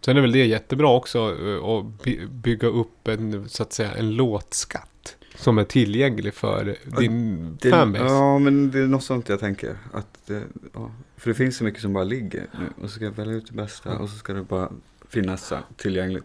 Sen 0.00 0.16
är 0.16 0.20
väl 0.20 0.32
det 0.32 0.46
jättebra 0.46 0.88
också 0.88 1.18
eh, 1.18 1.64
att 1.64 2.02
by- 2.02 2.26
bygga 2.26 2.68
upp 2.68 3.08
en, 3.08 3.48
så 3.48 3.62
att 3.62 3.72
säga, 3.72 3.92
en 3.94 4.10
låtskatt. 4.16 5.16
Som 5.36 5.58
är 5.58 5.64
tillgänglig 5.64 6.34
för 6.34 6.76
din 7.00 7.56
Det, 7.62 7.70
fanbase. 7.70 8.04
ja, 8.04 8.38
men 8.38 8.70
det 8.70 8.78
är 8.78 8.86
något 8.86 9.04
sånt 9.04 9.28
jag 9.28 9.40
tänker. 9.40 9.76
Att 9.92 10.30
ja. 10.74 10.90
För 11.16 11.30
det 11.30 11.34
finns 11.34 11.56
så 11.56 11.64
mycket 11.64 11.82
som 11.82 11.92
bara 11.92 12.04
ligger 12.04 12.46
nu. 12.58 12.82
Och 12.84 12.90
så 12.90 12.94
ska 12.96 13.04
jag 13.04 13.12
välja 13.12 13.34
ut 13.34 13.46
det 13.46 13.52
bästa 13.52 13.98
och 13.98 14.10
så 14.10 14.16
ska 14.16 14.32
det 14.32 14.42
bara 14.42 14.72
finnas 15.08 15.52
tillgängligt. 15.76 16.24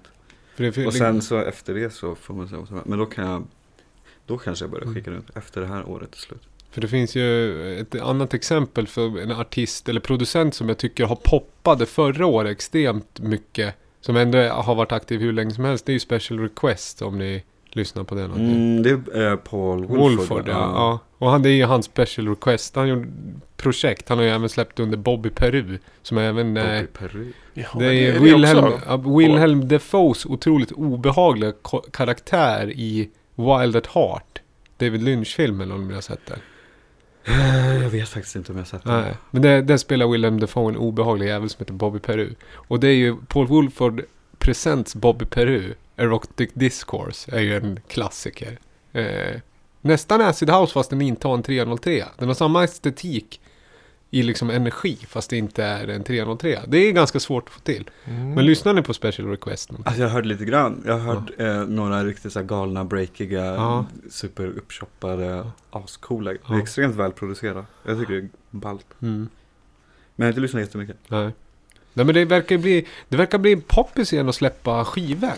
För 0.55 0.87
Och 0.87 0.93
sen 0.93 1.21
så 1.21 1.37
efter 1.37 1.73
det 1.73 1.89
så 1.93 2.15
får 2.15 2.33
man 2.33 2.47
händer. 2.47 2.81
Men 2.85 2.99
då 2.99 3.05
kan 3.05 3.27
jag, 3.27 3.47
då 4.25 4.37
kanske 4.37 4.65
jag 4.65 4.71
börjar 4.71 4.93
skicka 4.93 5.11
runt 5.11 5.29
efter 5.37 5.61
det 5.61 5.67
här 5.67 5.89
året 5.89 6.13
är 6.15 6.17
slut. 6.19 6.47
För 6.73 6.81
det 6.81 6.87
finns 6.87 7.15
ju 7.15 7.79
ett 7.79 8.01
annat 8.01 8.33
exempel 8.33 8.87
för 8.87 9.21
en 9.21 9.31
artist 9.31 9.89
eller 9.89 9.99
producent 9.99 10.55
som 10.55 10.69
jag 10.69 10.77
tycker 10.77 11.05
har 11.05 11.15
poppade 11.15 11.85
förra 11.85 12.25
året 12.25 12.51
extremt 12.51 13.19
mycket. 13.19 13.75
Som 14.01 14.17
ändå 14.17 14.37
har 14.37 14.75
varit 14.75 14.91
aktiv 14.91 15.19
hur 15.19 15.33
länge 15.33 15.51
som 15.51 15.65
helst. 15.65 15.85
Det 15.85 15.89
är 15.91 15.93
ju 15.93 15.99
Special 15.99 16.39
Request 16.39 17.01
om 17.01 17.17
ni 17.17 17.43
lyssnar 17.71 18.03
på 18.03 18.15
det. 18.15 18.21
någonting. 18.21 18.51
Mm, 18.51 18.83
det 18.83 19.19
är 19.19 19.35
Paul 19.35 19.85
Wolford. 19.85 20.17
Wolford, 20.17 20.47
ja. 20.47 20.53
ja. 20.53 20.99
Och 21.17 21.29
han, 21.29 21.41
det 21.41 21.49
är 21.49 21.53
ju 21.53 21.63
hans 21.63 21.85
special 21.85 22.27
request. 22.27 22.75
Han 22.75 22.87
gjorde 22.87 23.07
projekt. 23.57 24.09
Han 24.09 24.17
har 24.17 24.25
ju 24.25 24.31
även 24.31 24.49
släppt 24.49 24.79
under 24.79 24.97
Bobby 24.97 25.29
Peru. 25.29 25.77
Som 26.01 26.17
är 26.17 26.21
även... 26.21 26.57
Eh, 26.57 26.63
Bobby 26.63 26.87
Peru. 26.87 27.33
Ja, 27.53 27.67
det 27.79 27.85
är, 27.85 28.13
det 28.13 28.19
Wilhelm, 28.19 29.17
Wilhelm 29.17 29.67
Defoes 29.67 30.25
otroligt 30.25 30.71
obehagliga 30.71 31.53
karaktär 31.93 32.69
i 32.69 33.09
Wild 33.35 33.75
at 33.75 33.87
Heart. 33.87 34.41
David 34.77 35.03
Lynch-filmen 35.03 35.71
om 35.71 35.87
ni 35.87 35.93
har 35.93 36.01
sett 36.01 36.25
den. 36.25 36.39
Eh, 37.25 37.81
jag 37.81 37.89
vet 37.89 38.09
faktiskt 38.09 38.35
inte 38.35 38.51
om 38.51 38.57
jag 38.57 38.61
har 38.61 38.69
sett 38.69 38.85
Nej, 38.85 39.17
men 39.31 39.41
där 39.41 39.77
spelar 39.77 40.07
Willem 40.07 40.39
Dafoe 40.39 40.69
en 40.69 40.77
obehaglig 40.77 41.27
jävel 41.27 41.49
som 41.49 41.59
heter 41.59 41.73
Bobby 41.73 41.99
Peru. 41.99 42.35
Och 42.53 42.79
det 42.79 42.87
är 42.87 42.95
ju 42.95 43.15
Paul 43.27 43.47
Wolford 43.47 44.01
Presents 44.37 44.95
Bobby 44.95 45.25
Peru. 45.25 45.73
Erotic 45.95 46.49
Discourse 46.53 47.35
är 47.35 47.41
ju 47.41 47.57
en 47.57 47.79
klassiker. 47.87 48.59
Eh, 48.91 49.39
nästan 49.81 50.21
Acid 50.21 50.49
House 50.49 50.73
fast 50.73 50.89
den 50.89 51.01
inte 51.01 51.27
har 51.27 51.35
en 51.35 51.43
303. 51.43 52.05
Den 52.17 52.27
har 52.27 52.35
samma 52.35 52.63
estetik 52.63 53.41
i 54.13 54.23
liksom 54.23 54.49
energi 54.49 54.97
fast 55.07 55.29
det 55.29 55.37
inte 55.37 55.63
är 55.63 55.87
en 55.87 56.03
303. 56.03 56.59
Det 56.67 56.77
är 56.77 56.91
ganska 56.91 57.19
svårt 57.19 57.43
att 57.47 57.53
få 57.53 57.59
till. 57.59 57.89
Mm. 58.05 58.33
Men 58.33 58.45
lyssnar 58.45 58.73
ni 58.73 58.81
på 58.81 58.93
Special 58.93 59.29
Request? 59.29 59.69
Alltså 59.85 60.01
jag 60.01 60.09
hörde 60.09 60.27
lite 60.27 60.45
grann. 60.45 60.83
Jag 60.85 60.93
har 60.99 61.13
hört 61.13 61.31
eh, 61.37 61.53
några 61.67 62.03
riktigt 62.03 62.33
så 62.33 62.39
här 62.39 62.45
galna, 62.45 62.83
breakiga, 62.83 63.45
Ja. 63.45 63.85
superuppchoppade, 64.11 65.47
ascoola. 65.71 66.31
Det 66.31 66.37
är 66.37 66.53
Ja. 66.55 66.61
extremt 66.61 66.95
välproducerat. 66.95 67.65
Jag 67.85 67.99
tycker 67.99 68.13
det 68.13 68.19
är 68.19 68.29
ballt. 68.51 68.85
Mm. 69.01 69.15
Men 69.19 69.29
jag 70.15 70.25
har 70.25 70.29
inte 70.29 70.41
lyssnat 70.41 70.61
jättemycket. 70.61 70.97
Nej. 71.07 71.31
Nej 71.93 72.05
men 72.05 72.15
det 72.15 72.25
verkar 72.25 72.57
bli, 72.57 72.87
det 73.09 73.17
verkar 73.17 73.37
bli 73.37 73.55
poppis 73.67 74.13
igen 74.13 74.29
att 74.29 74.35
släppa 74.35 74.85
skivor. 74.85 75.33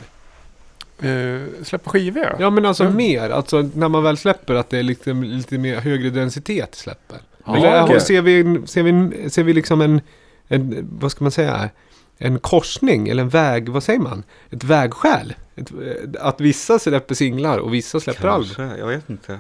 Eh, 1.00 1.42
släppa 1.64 1.90
skivor 1.90 2.24
ja. 2.24 2.36
Ja 2.40 2.50
men 2.50 2.66
alltså 2.66 2.84
Mm. 2.84 2.96
mer, 2.98 3.30
alltså 3.30 3.70
när 3.76 3.90
man 3.90 4.04
väl 4.04 4.18
släpper 4.18 4.56
att 4.56 4.70
det 4.70 4.78
är 4.78 4.84
lite, 4.84 5.14
lite 5.14 5.58
mer 5.58 5.80
högre 5.80 6.10
densitet 6.10 6.76
släpper. 6.76 7.20
Ja, 7.46 7.58
Eller 7.58 7.84
okej. 7.84 8.02
ser, 8.02 8.22
vi, 8.22 8.62
ser, 8.68 8.84
vi, 8.84 9.30
ser 9.30 9.44
vi 9.44 9.54
liksom 9.54 9.82
en, 9.82 10.02
en, 10.48 10.88
vad 11.00 11.12
ska 11.12 11.24
man 11.24 11.32
säga, 11.32 11.70
en 12.18 12.40
korsning 12.40 13.08
eller 13.08 13.24
en 13.24 13.30
väg, 13.30 13.70
vad 13.70 13.84
säger 13.84 14.00
man? 14.00 14.24
Ett 14.50 14.64
vägskäl? 14.64 15.34
Ett, 15.56 15.72
eh, 15.72 16.26
att 16.28 16.42
vissa 16.42 16.80
släpper 16.80 17.16
singlar 17.16 17.58
och 17.58 17.74
vissa 17.74 18.00
släpper 18.00 18.28
album. 18.28 18.50
Kanske, 18.56 18.78
jag 18.78 18.88
vet 18.88 19.10
inte. 19.10 19.40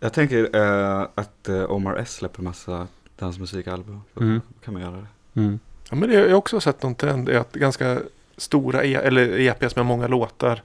Jag 0.00 0.12
tänker 0.12 0.56
eh, 0.56 1.06
att 1.14 1.48
eh, 1.48 1.70
Omar 1.70 1.96
S 1.96 2.12
släpper 2.14 2.42
massa 2.42 2.86
dansmusikalbum. 3.18 4.00
Då 4.14 4.20
Mm. 4.20 4.40
kan 4.64 4.74
man 4.74 4.82
göra 4.82 4.96
det. 4.96 5.40
Mm. 5.40 5.58
Ja, 5.90 5.96
men 5.96 6.08
det, 6.08 6.14
jag 6.14 6.28
har 6.28 6.34
också 6.34 6.60
sett 6.60 6.82
någon 6.82 6.94
trend 6.94 7.28
i 7.28 7.36
att 7.36 7.52
ganska 7.52 7.98
stora 8.36 8.84
e 8.84 8.94
eller 8.94 9.40
EPs 9.40 9.76
med 9.76 9.86
många 9.86 10.06
låtar. 10.06 10.62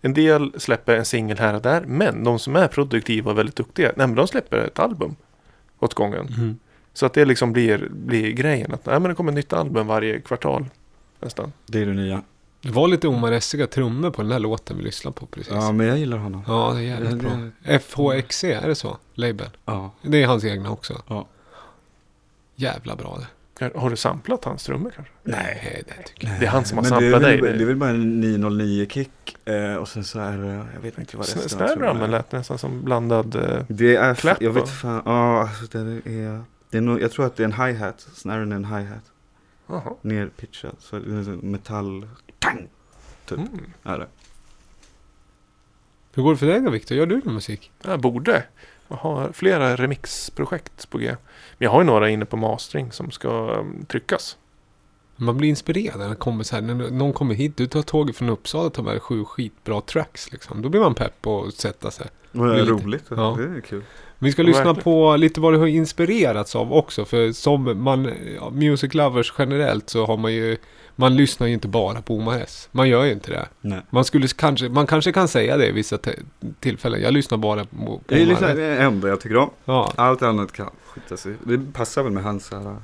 En 0.00 0.14
del 0.14 0.52
släpper 0.60 0.96
en 0.96 1.04
singel 1.04 1.38
här 1.38 1.54
och 1.54 1.62
där. 1.62 1.80
Men 1.86 2.24
de 2.24 2.38
som 2.38 2.56
är 2.56 2.68
produktiva 2.68 3.30
och 3.30 3.38
väldigt 3.38 3.56
duktiga. 3.56 3.92
Nej, 3.96 4.06
de 4.08 4.26
släpper 4.28 4.56
ett 4.58 4.78
album 4.78 5.16
åt 5.82 5.94
gången. 5.94 6.26
Mm. 6.36 6.58
Så 6.92 7.06
att 7.06 7.14
det 7.14 7.24
liksom 7.24 7.52
blir, 7.52 7.88
blir 7.90 8.32
grejen. 8.32 8.74
Att 8.74 8.86
nej, 8.86 9.00
men 9.00 9.08
det 9.08 9.14
kommer 9.14 9.32
ett 9.32 9.36
nytt 9.36 9.52
album 9.52 9.86
varje 9.86 10.20
kvartal. 10.20 10.66
Nästan. 11.20 11.52
Det 11.66 11.82
är 11.82 11.86
det 11.86 11.92
nya. 11.92 12.22
Det 12.60 12.70
var 12.70 12.88
lite 12.88 13.08
omaressiga 13.08 13.66
trummor 13.66 14.10
på 14.10 14.22
den 14.22 14.32
här 14.32 14.38
låten 14.38 14.76
vi 14.76 14.82
lyssnade 14.82 15.14
på 15.14 15.26
precis. 15.26 15.52
Ja, 15.52 15.72
men 15.72 15.86
jag 15.86 15.98
gillar 15.98 16.18
honom. 16.18 16.44
Ja, 16.46 16.72
det 16.74 16.80
är 16.80 16.82
jävligt 16.82 17.18
bra. 17.18 17.78
FHXC, 17.78 18.44
är 18.44 18.68
det 18.68 18.74
så? 18.74 18.96
Label. 19.14 19.50
Ja. 19.64 19.90
Det 20.02 20.22
är 20.22 20.26
hans 20.26 20.44
egna 20.44 20.70
också. 20.70 21.02
Ja. 21.08 21.26
Jävla 22.54 22.96
bra 22.96 23.18
det. 23.20 23.26
Har 23.74 23.90
du 23.90 23.96
samplat 23.96 24.44
hans 24.44 24.64
trummor 24.64 24.90
kanske? 24.96 25.12
Nej, 25.22 25.82
det 25.88 26.02
tycker 26.02 26.28
jag. 26.28 26.40
Det 26.40 26.46
är 26.46 26.50
han 26.50 26.64
som 26.64 26.78
har 26.78 26.84
samplat 26.84 27.00
det 27.22 27.28
är 27.28 27.30
dig. 27.30 27.40
väl, 27.40 27.58
Det 27.58 27.64
är 27.64 27.66
väl 27.66 27.76
bara 27.76 27.90
en 27.90 28.24
909-kick 28.24 29.36
eh, 29.44 29.74
och 29.74 29.88
sen 29.88 30.04
så 30.04 30.20
är 30.20 30.38
det, 30.38 30.66
jag 30.74 30.80
vet 30.80 30.98
inte 30.98 31.16
vad 31.16 31.26
resten 31.34 31.62
av 31.62 31.68
trummorna 31.68 32.04
är. 32.04 32.08
lät 32.08 32.32
nästan 32.32 32.58
som 32.58 32.82
blandad. 32.84 33.34
eh, 33.34 33.64
Det 33.68 33.96
är, 33.96 34.14
Clap, 34.14 34.42
jag 34.42 34.50
vet 34.52 34.68
fan, 34.68 35.02
ja 35.04 35.40
alltså 35.48 35.78
det 35.78 35.78
är, 36.10 36.42
det 36.70 36.76
är 36.76 36.80
nog, 36.80 37.02
jag 37.02 37.10
tror 37.12 37.26
att 37.26 37.36
det 37.36 37.42
är 37.42 37.44
en 37.44 37.52
hi-hat, 37.52 38.06
snaren 38.14 38.52
är 38.52 38.56
en 38.56 38.64
hi-hat, 38.64 39.04
Jaha. 39.66 39.94
nerpitchad, 40.02 40.76
så 40.78 40.98
det 40.98 41.10
är 41.14 41.18
en 41.18 41.38
metall, 41.38 42.08
tang, 42.38 42.68
typ, 43.26 43.38
Mm. 43.38 43.72
är 43.82 43.98
det. 43.98 44.06
Hur 46.14 46.22
går 46.22 46.30
det 46.32 46.36
för 46.38 46.46
dig 46.46 46.60
då 46.60 46.70
Viktor? 46.70 46.96
Gör 46.96 47.06
du 47.06 47.20
någon 47.24 47.34
musik? 47.34 47.70
Jag 47.82 48.00
borde. 48.00 48.44
Jag 48.88 48.96
har 48.96 49.32
flera 49.32 49.76
remixprojekt 49.76 50.90
på 50.90 50.98
G. 50.98 51.16
Men 51.58 51.64
jag 51.64 51.70
har 51.70 51.80
ju 51.80 51.86
några 51.86 52.10
inne 52.10 52.24
på 52.24 52.36
mastering 52.36 52.92
som 52.92 53.10
ska 53.10 53.28
um, 53.28 53.84
tryckas. 53.88 54.36
Man 55.16 55.36
blir 55.36 55.48
inspirerad 55.48 55.98
när 55.98 56.14
kommer 56.14 56.44
så 56.44 56.54
här, 56.56 56.62
när 56.62 56.90
någon 56.90 57.12
kommer 57.12 57.34
hit, 57.34 57.56
du 57.56 57.66
tar 57.66 57.82
tåget 57.82 58.16
från 58.16 58.28
Uppsala 58.28 58.66
och 58.66 58.72
tar 58.72 58.82
med 58.82 58.92
dig 58.92 59.00
sju 59.00 59.24
skitbra 59.24 59.80
tracks 59.80 60.32
liksom. 60.32 60.62
Då 60.62 60.68
blir 60.68 60.80
man 60.80 60.94
pepp 60.94 61.22
på 61.22 61.44
att 61.44 61.54
sätta 61.54 61.90
sig. 61.90 62.06
Och 62.32 62.46
det 62.46 62.54
är 62.54 62.58
lite- 62.62 62.72
roligt, 62.72 63.04
ja. 63.08 63.36
det 63.38 63.44
är 63.56 63.60
kul. 63.60 63.82
Vi 64.18 64.32
ska 64.32 64.42
lyssna 64.42 64.74
på 64.74 65.16
lite 65.16 65.40
vad 65.40 65.52
du 65.52 65.58
har 65.58 65.66
inspirerats 65.66 66.56
av 66.56 66.72
också. 66.72 67.04
För 67.04 67.32
som 67.32 67.82
man, 67.82 68.12
ja, 68.36 68.50
music 68.50 68.94
lovers 68.94 69.32
generellt 69.38 69.90
så 69.90 70.06
har 70.06 70.16
man 70.16 70.32
ju, 70.32 70.56
man 70.96 71.16
lyssnar 71.16 71.46
ju 71.46 71.52
inte 71.52 71.68
bara 71.68 72.02
på 72.02 72.16
Omar 72.16 72.38
S. 72.38 72.68
Man 72.72 72.88
gör 72.88 73.04
ju 73.04 73.12
inte 73.12 73.30
det. 73.30 73.48
Nej. 73.60 73.80
Man, 73.90 74.04
skulle 74.04 74.28
kanske, 74.28 74.68
man 74.68 74.86
kanske 74.86 75.12
kan 75.12 75.28
säga 75.28 75.56
det 75.56 75.66
i 75.66 75.72
vissa 75.72 75.98
tillfällen. 76.60 77.02
Jag 77.02 77.12
lyssnar 77.14 77.38
bara 77.38 77.64
på, 77.64 77.76
på 77.76 78.00
Det 78.06 78.14
är 78.14 78.18
Omar 78.18 78.28
liksom 78.28 78.48
S. 78.48 78.56
det 78.56 78.76
enda 78.76 79.08
jag 79.08 79.20
tycker 79.20 79.36
om. 79.36 79.50
Ja. 79.64 79.92
Allt 79.96 80.22
annat 80.22 80.52
kan 80.52 80.70
skita 80.92 81.16
sig. 81.16 81.34
Det 81.44 81.72
passar 81.72 82.02
väl 82.02 82.12
med 82.12 82.22
hans 82.24 82.50
här, 82.50 82.76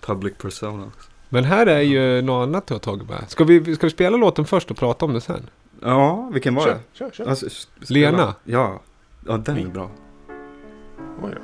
public 0.00 0.34
persona 0.38 0.86
också. 0.86 1.10
Men 1.28 1.44
här 1.44 1.66
är 1.66 1.80
ju 1.80 2.22
något 2.22 2.48
annat 2.48 2.66
du 2.66 2.74
har 2.74 2.78
tagit 2.78 3.08
med. 3.08 3.24
Ska 3.28 3.44
vi, 3.44 3.74
ska 3.76 3.86
vi 3.86 3.90
spela 3.90 4.16
låten 4.16 4.44
först 4.44 4.70
och 4.70 4.76
prata 4.76 5.04
om 5.04 5.12
det 5.12 5.20
sen? 5.20 5.50
Ja, 5.80 6.30
vilken 6.32 6.54
var 6.54 6.64
Kör, 6.64 6.70
det? 6.74 6.80
kör, 6.92 7.10
kör. 7.10 7.26
Alltså, 7.26 7.46
spela- 7.50 8.10
Lena? 8.10 8.34
Ja. 8.44 8.80
Ja, 9.26 9.36
den 9.36 9.56
är 9.58 9.66
bra. 9.66 9.90
Oj 11.22 11.30
då. 11.34 11.40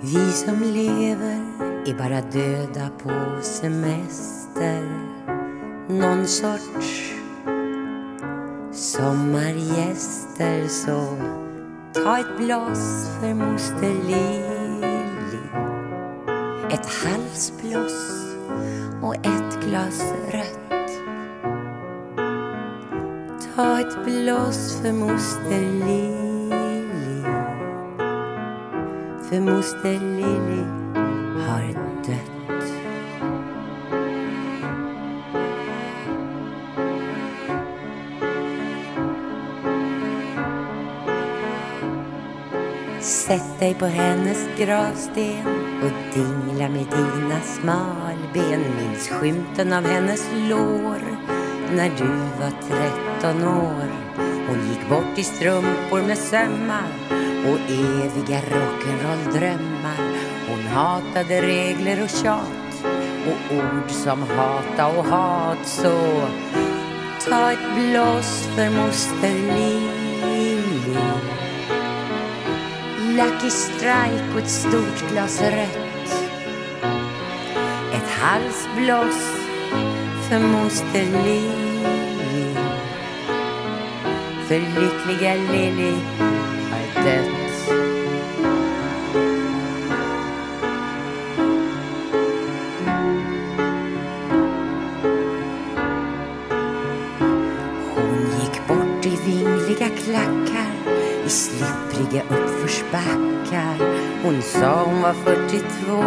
Vi 0.00 0.32
som 0.32 0.60
lever 0.62 1.40
är 1.86 1.94
bara 1.98 2.20
döda 2.20 2.90
på 3.02 3.42
semester 3.42 4.82
någon 5.88 6.26
sorts 6.26 7.14
sommargäster 8.72 10.68
Så 10.68 11.16
ta 11.92 12.18
ett 12.18 12.38
glas 12.38 13.10
för 13.20 13.34
moster 13.34 13.94
Lili. 14.06 15.38
Ett 16.70 16.86
halsbloss 16.86 18.34
och 19.02 19.14
ett 19.14 19.64
glas 19.68 20.02
rött 20.32 20.90
Ta 23.54 23.80
ett 23.80 24.04
blås 24.04 24.80
för 24.82 24.92
moster 24.92 25.60
Lili. 25.60 26.24
för 29.30 29.40
moster 29.40 30.00
Lili 30.00 30.83
Sätt 43.26 43.58
dig 43.58 43.74
på 43.74 43.86
hennes 43.86 44.48
gravsten 44.58 45.46
och 45.82 46.14
dingla 46.14 46.68
med 46.68 46.86
dina 46.86 47.40
smalben. 47.40 48.60
Minns 48.60 49.08
skymten 49.08 49.72
av 49.72 49.84
hennes 49.84 50.28
lår 50.48 51.00
när 51.76 51.90
du 51.98 52.08
var 52.40 52.50
tretton 52.68 53.48
år. 53.48 53.88
Hon 54.48 54.68
gick 54.68 54.88
bort 54.88 55.18
i 55.18 55.22
strumpor 55.22 56.02
med 56.02 56.18
sömmar 56.18 56.88
och 57.46 57.58
eviga 57.70 58.40
rock'n'roll-drömmar. 58.40 60.18
Hon 60.48 60.66
hatade 60.66 61.42
regler 61.42 62.02
och 62.02 62.10
tjat 62.10 62.84
och 63.26 63.56
ord 63.56 63.90
som 63.90 64.22
hata 64.22 64.86
och 64.86 65.04
hat. 65.04 65.66
Så 65.66 66.28
ta 67.28 67.52
ett 67.52 67.74
blås 67.74 68.48
för 68.56 68.70
moster 68.70 69.56
Li 69.56 70.03
Lucky 73.16 73.50
Strike 73.50 74.32
och 74.32 74.38
ett 74.38 74.50
stort 74.50 75.10
glas 75.10 75.40
rött. 75.40 76.26
Ett 77.92 78.10
halsblås 78.10 79.38
för 80.28 80.38
moster 80.38 81.24
Lili. 81.24 81.50
För 84.48 84.58
lyckliga 84.58 85.34
Lili 85.34 85.94
har 86.70 87.04
dött. 87.04 87.43
Sa 104.60 104.84
hon 104.84 105.02
var 105.02 105.12
42. 105.12 106.04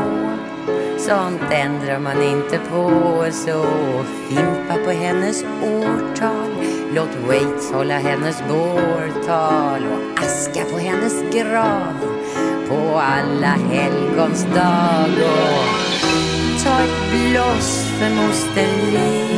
Sånt 0.97 1.41
ändrar 1.51 1.99
man 1.99 2.23
inte 2.23 2.59
på. 2.71 2.91
Så 3.31 3.65
fimpa 4.27 4.83
på 4.85 4.91
hennes 4.91 5.43
årtal. 5.63 6.51
Låt 6.95 7.15
Waits 7.27 7.71
hålla 7.71 7.97
hennes 7.97 8.43
bårtal. 8.49 9.81
Och 9.85 10.23
aska 10.23 10.63
på 10.71 10.77
hennes 10.77 11.33
grav 11.33 11.93
på 12.69 12.99
alla 12.99 13.55
helgons 13.71 14.43
dag. 14.43 15.09
Och 15.09 16.63
ta 16.63 16.79
ett 16.81 17.11
blås 17.11 17.87
för 17.99 18.15
moster 18.15 18.67
Li 18.91 19.37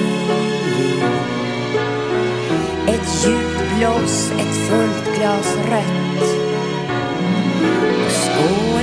Ett 2.87 3.25
djupt 3.25 3.77
blås, 3.77 4.31
ett 4.31 4.67
fullt 4.67 5.17
glas 5.17 5.55
rött. 5.69 6.38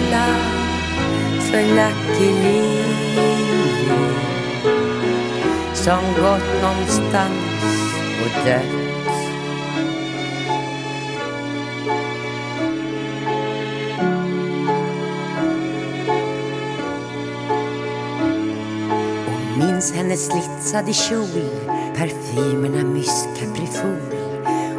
Och 0.07 1.43
för 1.43 1.63
Lucky 1.63 2.33
Lilly 2.43 2.87
som 5.75 6.05
gått 6.05 6.63
någonstans 6.63 7.65
och 8.23 8.45
dött. 8.45 8.63
Minns 19.59 19.93
hennes 19.93 20.27
slitsade 20.27 20.93
kjol, 20.93 21.27
parfymerna 21.97 22.85
myskaprifol 22.85 24.15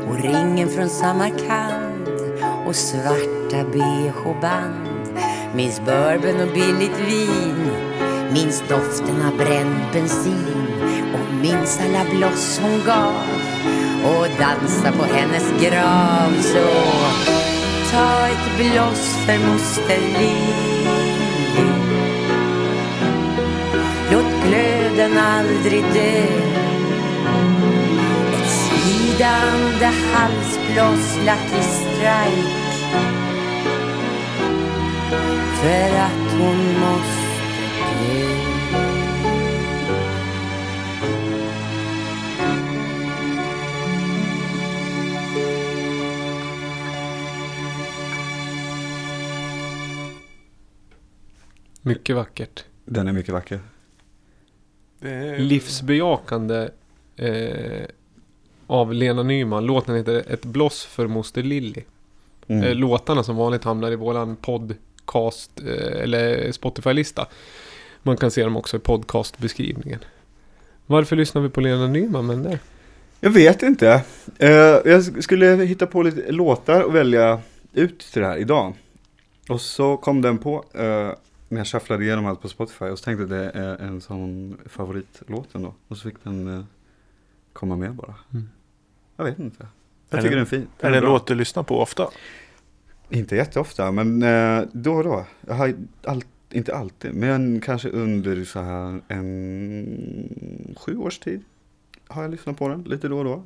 och 0.10 0.22
ringen 0.22 0.70
från 0.70 0.90
Samarkand 0.90 2.08
och 2.68 2.76
svarta 2.76 3.64
bh-band. 3.74 4.87
Minns 5.58 5.80
bourbon 5.80 6.42
och 6.42 6.54
billigt 6.54 7.00
vin, 7.08 7.72
Minns 8.34 8.64
doften 8.70 9.22
av 9.28 9.38
bränd 9.38 9.80
bensin. 9.94 10.68
Och 11.14 11.34
minns 11.42 11.80
alla 11.80 12.10
bloss 12.10 12.60
hon 12.64 12.82
gav. 12.86 13.24
Och 14.04 14.28
dansa 14.40 14.92
på 14.92 15.04
hennes 15.04 15.62
grav. 15.62 16.42
Så 16.42 16.68
ta 17.92 18.28
ett 18.28 18.58
bloss 18.58 19.16
för 19.26 19.48
moster 19.48 19.98
Lili. 19.98 20.88
Låt 24.12 24.48
glöden 24.48 25.18
aldrig 25.18 25.84
dö. 25.84 26.24
Ett 28.34 28.50
svidande 28.50 29.86
halsbloss, 30.14 31.18
Lucky 31.18 31.64
Strike. 31.64 32.67
För 35.62 35.96
att 35.98 36.32
hon 36.40 36.80
måste 36.80 37.28
dö 38.04 39.38
Mycket 51.82 52.16
vackert. 52.16 52.66
Den 52.86 53.08
är 53.08 53.14
mycket 53.14 53.34
vacker. 53.34 53.60
Det 55.00 55.10
är- 55.10 55.40
Livsbejakande 55.40 56.70
eh, 57.16 57.86
av 58.68 58.94
Lena 58.94 59.24
Nyman. 59.24 59.66
Låten 59.66 59.96
heter 59.96 60.24
Ett 60.28 60.46
bloss 60.46 60.86
för 60.86 61.08
moster 61.08 61.44
Lilly. 61.44 61.84
Mm. 62.48 62.64
Eh, 62.64 62.76
låtarna 62.76 63.24
som 63.24 63.36
vanligt 63.36 63.64
hamnar 63.64 63.92
i 63.92 63.96
våran 63.96 64.36
podcast 65.12 65.52
eh, 65.66 66.02
eller 66.04 66.52
Spotify-lista. 66.52 67.26
Man 68.04 68.18
kan 68.18 68.32
se 68.32 68.44
dem 68.44 68.58
också 68.58 68.78
i 68.78 68.80
podcastbeskrivningen. 68.80 70.00
Varför 70.86 71.16
lyssnar 71.16 71.42
vi 71.42 71.50
på 71.50 71.62
Lena 71.62 71.88
Nyman 71.88 72.26
med 72.26 72.36
den 72.36 72.44
där? 72.44 72.60
Jag 73.20 73.30
vet 73.30 73.64
inte. 73.64 74.04
Eh, 74.38 74.50
jag 74.86 75.24
skulle 75.24 75.46
hitta 75.56 75.88
på 75.88 76.04
lite 76.04 76.32
låtar 76.32 76.82
och 76.82 76.96
välja 76.96 77.40
ut 77.74 78.00
till 78.00 78.22
det 78.22 78.28
här 78.28 78.38
idag. 78.38 78.74
Och 79.50 79.62
så 79.62 79.98
kom 79.98 80.22
den 80.22 80.38
på 80.38 80.64
eh, 80.74 81.12
när 81.50 81.58
jag 81.58 81.68
shufflade 81.68 82.04
igenom 82.04 82.26
allt 82.26 82.42
på 82.42 82.48
Spotify 82.50 82.86
och 82.86 83.00
så 83.00 83.04
tänkte 83.04 83.22
jag 83.22 83.30
det 83.30 83.50
är 83.60 83.78
en 83.78 84.02
sån 84.02 84.58
favoritlåt 84.66 85.48
ändå. 85.56 85.74
Och 85.88 85.98
så 85.98 86.04
fick 86.10 86.24
den 86.24 86.68
komma 87.54 87.76
med 87.76 87.94
bara. 87.94 88.16
Mm. 88.34 88.50
Jag 89.18 89.26
vet 89.26 89.40
inte. 89.40 89.68
Jag 90.10 90.18
Är 90.18 90.22
tycker 90.22 90.36
det- 90.36 90.42
den 90.42 90.46
är 90.46 90.50
fin. 90.50 90.68
Är 90.80 90.92
det 90.92 90.98
en 90.98 91.04
låt 91.04 91.28
du 91.28 91.36
lyssnar 91.36 91.64
på 91.64 91.82
ofta? 91.82 92.08
Inte 93.10 93.36
jätteofta, 93.36 93.92
men 93.92 94.24
eh, 94.24 94.64
då 94.72 94.94
och 94.94 95.04
då. 95.04 95.26
Jag 95.48 95.54
har 95.54 95.74
all, 96.04 96.24
inte 96.52 96.76
alltid, 96.76 97.14
men 97.14 97.62
kanske 97.62 97.90
under 97.90 98.44
så 98.44 98.60
här 98.60 99.02
en 99.08 100.76
sju 100.78 100.98
års 100.98 101.20
tid 101.20 101.42
har 102.08 102.22
jag 102.22 102.32
lyssnat 102.32 102.58
på 102.58 102.68
den 102.68 102.84
lite 102.84 103.08
då 103.08 103.18
och 103.18 103.26
då. 103.26 103.44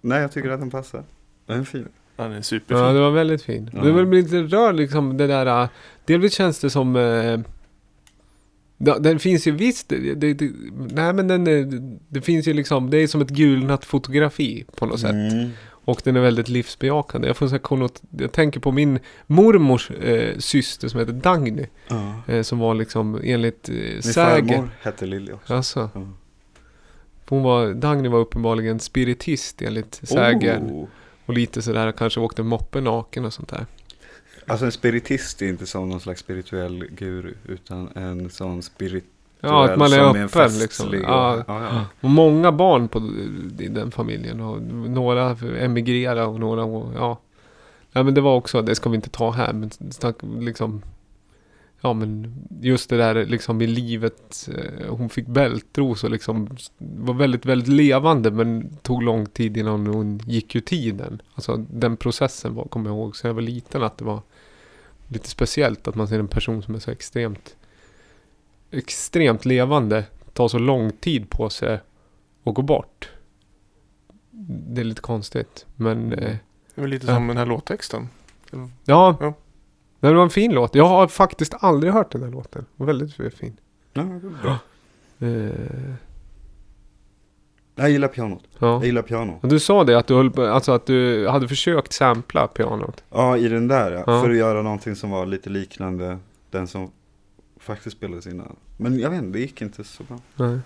Nej, 0.00 0.20
jag 0.20 0.32
tycker 0.32 0.50
att 0.50 0.60
den 0.60 0.70
passar. 0.70 1.04
Den 1.46 1.60
är 1.60 1.64
fin. 1.64 1.88
Ja, 2.16 2.24
den 2.24 2.32
är 2.32 2.42
superfin. 2.42 2.84
Ja, 2.84 2.92
det 2.92 3.00
var 3.00 3.10
väldigt 3.10 3.42
fin. 3.42 3.70
Ja. 3.74 3.82
Det 3.82 3.92
var 3.92 4.04
lite 4.04 4.36
rör 4.36 4.72
liksom 4.72 5.16
det 5.16 5.26
där. 5.26 5.62
äh, 5.62 5.68
Delvis 6.04 6.34
känns 6.34 6.60
det 6.60 6.70
som... 6.70 6.96
Eh, 6.96 7.40
den 9.00 9.18
finns 9.18 9.46
ju 9.46 9.50
visst. 9.50 9.88
Det, 9.88 10.14
det, 10.14 10.34
det, 10.34 10.50
nej 10.90 11.12
men 11.12 11.28
den 11.28 11.46
är, 11.46 11.68
det 12.08 12.20
finns 12.20 12.48
ju 12.48 12.52
liksom. 12.52 12.90
Det 12.90 12.96
är 12.96 13.06
som 13.06 13.20
ett 13.20 13.28
gulnat 13.28 13.84
fotografi 13.84 14.64
på 14.76 14.86
något 14.86 15.00
sätt. 15.00 15.10
Mm. 15.10 15.50
Och 15.90 16.00
den 16.04 16.16
är 16.16 16.20
väldigt 16.20 16.48
livsbejakande. 16.48 17.28
Jag, 17.28 17.36
får 17.36 17.48
så 17.48 17.58
konnot, 17.58 18.02
jag 18.18 18.32
tänker 18.32 18.60
på 18.60 18.72
min 18.72 18.98
mormors 19.26 19.90
eh, 19.90 20.38
syster 20.38 20.88
som 20.88 21.00
heter 21.00 21.12
Dagny. 21.12 21.66
Ja. 21.88 22.22
Eh, 22.28 22.42
som 22.42 22.58
var 22.58 22.74
liksom 22.74 23.20
enligt 23.24 23.68
eh, 23.68 23.74
Min 23.74 24.02
sägen. 24.02 24.48
farmor 24.48 24.70
hette 24.82 25.06
Lilly 25.06 25.32
också. 25.32 25.54
Alltså, 25.54 25.90
Ja. 25.94 26.06
hon 27.28 27.42
var, 27.42 27.74
Dagny 27.74 28.08
var 28.08 28.18
uppenbarligen 28.18 28.80
spiritist 28.80 29.62
enligt 29.62 30.00
sägen. 30.02 30.62
Oh. 30.70 30.88
Och 31.26 31.34
lite 31.34 31.62
sådär 31.62 31.92
kanske 31.92 32.20
åkte 32.20 32.42
moppe 32.42 32.80
naken 32.80 33.24
och 33.24 33.32
sånt 33.32 33.48
där. 33.48 33.66
Alltså 34.46 34.66
en 34.66 34.72
spiritist 34.72 35.42
är 35.42 35.46
inte 35.48 35.66
som 35.66 35.88
någon 35.88 36.00
slags 36.00 36.20
spirituell 36.20 36.84
guru, 36.90 37.34
utan 37.48 37.88
en 37.94 38.30
sån 38.30 38.62
spirituell 38.62 39.10
Ja, 39.40 39.64
att 39.64 39.78
man 39.78 39.92
är 39.92 39.96
som 39.96 40.16
en 40.16 40.24
öppen 40.24 40.58
liksom. 40.58 40.86
Ja, 41.02 41.44
ja, 41.48 41.62
ja. 41.64 41.84
och 42.00 42.10
många 42.10 42.52
barn 42.52 42.88
på, 42.88 42.98
i 43.58 43.68
den 43.68 43.90
familjen. 43.90 44.40
Och 44.40 44.62
några 44.90 45.36
emigrerade 45.58 46.24
och 46.24 46.40
några, 46.40 46.62
ja. 46.94 47.18
Ja 47.92 48.02
men 48.02 48.14
det 48.14 48.20
var 48.20 48.34
också, 48.36 48.62
det 48.62 48.74
ska 48.74 48.90
vi 48.90 48.96
inte 48.96 49.10
ta 49.10 49.30
här, 49.30 49.52
men 49.52 49.70
snack, 49.70 50.16
liksom. 50.40 50.82
Ja 51.82 51.92
men 51.92 52.34
just 52.60 52.90
det 52.90 52.96
där 52.96 53.24
liksom 53.24 53.62
i 53.62 53.66
livet. 53.66 54.48
eh, 54.54 54.94
Hon 54.96 55.08
fick 55.08 55.26
bältros 55.26 56.04
och 56.04 56.10
liksom 56.10 56.48
var 56.78 57.14
väldigt, 57.14 57.46
väldigt 57.46 57.68
levande 57.68 58.30
men 58.30 58.76
tog 58.82 59.02
lång 59.02 59.26
tid 59.26 59.56
innan 59.56 59.86
hon 59.86 60.18
gick 60.26 60.54
ur 60.54 60.60
tiden. 60.60 61.22
Alltså 61.34 61.56
den 61.56 61.96
processen 61.96 62.54
var, 62.54 62.64
kommer 62.64 62.90
jag 62.90 62.96
ihåg, 62.96 63.16
så 63.16 63.26
jag 63.26 63.34
var 63.34 63.42
liten 63.42 63.82
att 63.82 63.98
det 63.98 64.04
var 64.04 64.20
lite 65.08 65.28
speciellt 65.28 65.88
att 65.88 65.94
man 65.94 66.08
ser 66.08 66.18
en 66.18 66.28
person 66.28 66.62
som 66.62 66.74
är 66.74 66.78
så 66.78 66.90
extremt 66.90 67.56
extremt 68.70 69.44
levande 69.44 70.04
ta 70.32 70.48
så 70.48 70.58
lång 70.58 70.90
tid 70.92 71.30
på 71.30 71.50
sig 71.50 71.80
att 72.44 72.54
gå 72.54 72.62
bort. 72.62 73.10
Det 74.70 74.80
är 74.80 74.84
lite 74.84 75.00
konstigt. 75.00 75.66
Men 75.76 76.12
eh, 76.12 76.36
Det 76.74 76.82
är 76.82 76.86
lite 76.86 77.06
som 77.06 77.26
den 77.26 77.36
här 77.36 77.46
låttexten. 77.46 78.08
ja. 78.50 79.16
Ja. 79.20 79.34
Det 80.00 80.12
var 80.14 80.22
en 80.22 80.30
fin 80.30 80.52
låt. 80.52 80.74
Jag 80.74 80.84
har 80.88 81.08
faktiskt 81.08 81.54
aldrig 81.60 81.92
hört 81.92 82.12
den 82.12 82.22
här 82.22 82.30
låten. 82.30 82.66
Var 82.76 82.86
Väldigt 82.86 83.14
fin. 83.34 83.56
Ja, 83.92 84.02
det 84.02 84.26
är 84.26 84.42
bra. 84.42 84.58
Eh, 85.22 85.94
Jag 87.74 87.90
gillar 87.90 88.08
pianot. 88.08 88.42
ja. 88.58 88.66
Jag 88.72 88.84
gillar 88.84 89.02
piano. 89.02 89.38
Och 89.42 89.48
du 89.48 89.60
sa 89.60 89.84
det 89.84 89.98
att 89.98 90.06
du, 90.06 90.14
höll, 90.14 90.38
alltså 90.38 90.72
att 90.72 90.86
du 90.86 91.28
hade 91.28 91.48
försökt 91.48 91.92
sampla 91.92 92.46
pianot. 92.46 93.04
Ja, 93.10 93.36
i 93.36 93.48
den 93.48 93.68
där 93.68 93.92
ja. 93.92 93.98
Ja. 94.06 94.22
För 94.22 94.30
att 94.30 94.36
göra 94.36 94.62
någonting 94.62 94.96
som 94.96 95.10
var 95.10 95.26
lite 95.26 95.50
liknande 95.50 96.18
den 96.50 96.66
som 96.66 96.90
faktiskt 97.60 97.96
spelades 97.96 98.26
innan. 98.26 98.56
Men 98.76 98.98
jag 98.98 99.10
vet 99.10 99.18
inte, 99.22 99.38
det 99.38 99.40
gick 99.40 99.62
inte 99.62 99.84
så 99.84 100.02
bra. 100.04 100.18
Nej. 100.36 100.58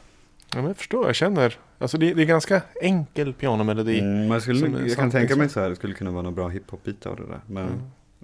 Ja, 0.54 0.56
men 0.58 0.64
jag 0.66 0.76
förstår, 0.76 1.06
jag 1.06 1.14
känner. 1.14 1.58
Alltså 1.78 1.98
det, 1.98 2.14
det 2.14 2.22
är 2.22 2.26
ganska 2.26 2.62
enkel 2.82 3.32
pianomelodi. 3.32 4.00
Mm, 4.00 4.28
man 4.28 4.40
skulle, 4.40 4.66
jag 4.68 4.78
sant, 4.80 4.96
kan 4.96 5.10
tänka 5.10 5.36
mig 5.36 5.48
så 5.48 5.60
här, 5.60 5.68
det 5.70 5.76
skulle 5.76 5.94
kunna 5.94 6.10
vara 6.10 6.22
några 6.22 6.34
bra 6.34 6.48
hiphop-bitar 6.48 7.10
av 7.10 7.16
det 7.16 7.26
där. 7.26 7.40
Men, 7.46 7.68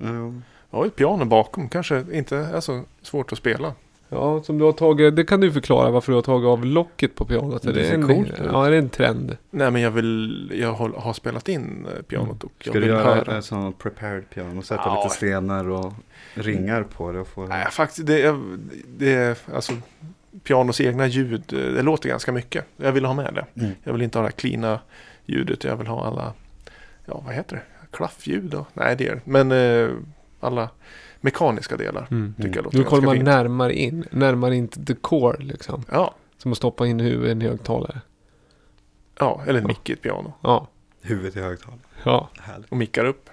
Mm. 0.00 0.16
ja. 0.16 0.42
Ja, 0.78 0.87
ett 0.87 0.96
piano 0.96 1.24
bakom 1.24 1.68
kanske 1.68 2.04
inte 2.12 2.37
är 2.37 2.61
så 2.61 2.83
svårt 3.02 3.33
att 3.33 3.38
spela. 3.38 3.74
Ja, 4.12 4.42
som 4.42 4.58
du 4.58 4.64
har 4.64 4.72
tagit. 4.72 5.16
Det 5.16 5.24
kan 5.24 5.40
du 5.40 5.52
förklara 5.52 5.90
varför 5.90 6.12
du 6.12 6.16
har 6.16 6.22
tagit 6.22 6.46
av 6.46 6.64
locket 6.64 7.14
på 7.14 7.24
pianot. 7.24 7.62
Det 7.62 7.70
Är 7.70 7.84
ser 7.84 7.94
en, 7.94 8.06
coolt. 8.06 8.32
Ja, 8.44 8.66
är 8.66 8.70
det 8.70 8.76
en 8.76 8.88
trend? 8.88 9.36
Nej, 9.50 9.70
men 9.70 9.82
jag 9.82 9.90
vill, 9.90 10.52
jag 10.54 10.72
har, 10.72 10.88
har 10.88 11.12
spelat 11.12 11.48
in 11.48 11.86
eh, 11.96 12.02
pianot 12.02 12.44
och 12.44 12.52
jag 12.58 12.64
Ska 12.64 12.72
du 12.72 12.80
vill 12.80 12.88
göra 12.88 13.14
höra. 13.14 13.36
en 13.36 13.42
sån 13.42 13.72
prepared 13.72 14.30
piano? 14.30 14.62
Sätta 14.62 14.82
Ja. 14.84 15.02
lite 15.02 15.14
stenar 15.16 15.68
och 15.68 15.92
ringar 16.34 16.82
på 16.82 17.12
det 17.12 17.20
och 17.20 17.26
få 17.26 17.46
Nej, 17.46 17.66
faktiskt, 17.70 18.06
det 18.06 18.22
är, 18.22 18.40
det 18.98 19.12
är 19.14 19.36
alltså 19.54 19.72
pianos 20.44 20.80
egna 20.80 21.06
ljud, 21.06 21.52
eh, 21.52 21.58
det 21.58 21.82
låter 21.82 22.08
ganska 22.08 22.32
mycket. 22.32 22.64
Jag 22.76 22.92
vill 22.92 23.04
ha 23.04 23.14
med 23.14 23.34
det. 23.34 23.60
Mm. 23.60 23.72
Jag 23.84 23.92
vill 23.92 24.02
inte 24.02 24.18
ha 24.18 24.22
det 24.22 24.28
här 24.28 24.32
cleana 24.36 24.80
ljudet, 25.26 25.64
jag 25.64 25.76
vill 25.76 25.86
ha 25.86 26.04
alla, 26.06 26.32
ja 27.06 27.22
vad 27.26 27.34
heter 27.34 27.56
det, 27.56 27.62
klaffljud 27.96 28.44
då? 28.44 28.66
Nej, 28.74 28.96
det 28.96 29.08
är 29.08 29.14
det. 29.14 29.20
Men 29.24 29.52
eh, 29.52 29.90
alla 30.40 30.68
mekaniska 31.20 31.76
delar 31.76 32.06
Mm. 32.11 32.35
tycker 32.37 32.56
jag 32.56 32.64
låter 32.64 32.78
Nu 32.78 32.85
kommer 32.85 32.90
ganska 33.02 33.06
man 33.06 33.14
fint. 33.16 33.24
närmare 33.24 33.74
in. 33.74 34.04
Närmare 34.11 34.56
in 34.56 34.68
till 34.68 34.87
the 34.87 34.94
core 34.94 35.37
liksom. 35.44 35.85
Ja, 35.92 36.14
Som 36.38 36.52
att 36.52 36.59
stoppa 36.59 36.87
in 36.87 37.00
huvudet 37.00 37.28
i 37.28 37.30
en 37.33 37.40
högtalare. 37.40 38.00
ja, 39.18 39.42
eller 39.46 39.61
en 39.61 39.66
mick 39.66 39.90
i 39.90 39.92
ett 39.92 40.02
piano. 40.02 40.33
Ja. 40.42 40.66
Huvudet 41.02 41.37
i 41.37 41.40
högtalare. 41.40 41.80
Ja. 42.04 42.28
Härligt. 42.40 42.70
Och 42.70 42.76
mickar 42.76 43.04
upp. 43.04 43.30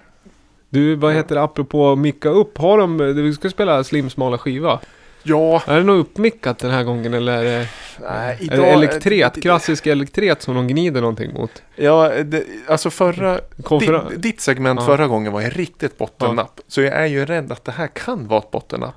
Du, 0.70 0.94
vad 0.94 1.14
heter 1.14 1.34
det 1.34 1.42
apropå 1.42 1.96
micka 1.96 2.28
upp? 2.28 2.58
Har 2.58 2.78
de, 2.78 2.98
du 2.98 3.32
ska 3.34 3.50
spela 3.50 3.84
Slim 3.84 4.10
smala 4.10 4.38
skiva. 4.38 4.80
Ja, 5.22 5.62
Är 5.66 5.76
det 5.76 5.82
något 5.82 6.06
uppmickat 6.06 6.58
den 6.58 6.70
här 6.70 6.82
gången 6.84 7.14
eller 7.14 7.32
är 7.32 7.44
det, 7.44 7.68
nej, 8.00 8.48
är 8.50 8.56
det 8.56 8.66
elektret? 8.66 9.42
Klassisk 9.42 9.86
elektret 9.86 10.42
som 10.42 10.54
de 10.54 10.68
gnider 10.68 11.00
någonting 11.00 11.32
mot? 11.34 11.62
Ja, 11.76 12.08
det, 12.24 12.44
alltså 12.68 12.90
förra, 12.90 13.40
Konferen- 13.62 14.08
ditt, 14.10 14.22
ditt 14.22 14.40
segment 14.40 14.80
Ja. 14.80 14.86
förra 14.86 15.06
gången 15.06 15.32
var 15.32 15.40
ju 15.40 15.50
riktigt 15.50 15.98
bottennapp. 15.98 16.60
Så 16.68 16.80
jag 16.82 16.94
är 16.94 17.06
ju 17.06 17.26
rädd 17.26 17.52
att 17.52 17.64
det 17.64 17.72
här 17.72 17.86
kan 17.86 18.28
vara 18.28 18.38
ett 18.40 18.50
bottennapp. 18.50 18.94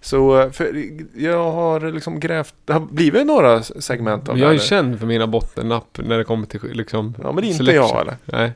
Så 0.00 0.50
för 0.50 0.84
jag 1.14 1.50
har 1.52 1.80
liksom 1.92 2.20
grävt, 2.20 2.54
det 2.64 2.72
har 2.72 2.80
blivit 2.80 3.26
några 3.26 3.62
segment 3.62 4.28
av 4.28 4.34
det 4.36 4.40
Jag 4.40 4.54
är 4.54 4.58
känd 4.58 4.98
för 4.98 5.06
mina 5.06 5.26
bottennapp 5.26 5.98
när 6.04 6.18
det 6.18 6.24
kommer 6.24 6.46
till 6.46 6.60
liksom 6.72 7.14
Ja, 7.22 7.32
men 7.32 7.36
det 7.36 7.42
är 7.42 7.46
inte 7.46 7.56
selection. 7.56 7.88
jag 7.90 8.00
eller? 8.00 8.16
Nej. 8.24 8.52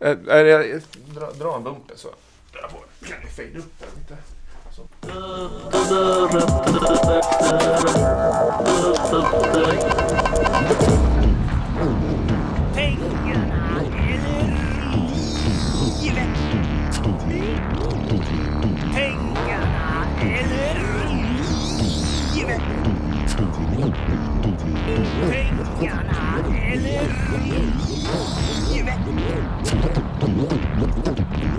Är, 0.00 0.30
är 0.30 0.44
jag, 0.44 0.80
dra, 1.14 1.32
dra 1.44 1.56
en 1.56 1.64
bumper 1.64 1.94
så. 1.96 2.08
Jag 2.62 2.70
får 2.70 2.78
kan 3.08 3.16
jag 3.22 3.30
fade 3.30 3.48
upp 3.58 3.72
den 3.80 3.88
lite. 4.00 4.16
Så. 4.78 4.86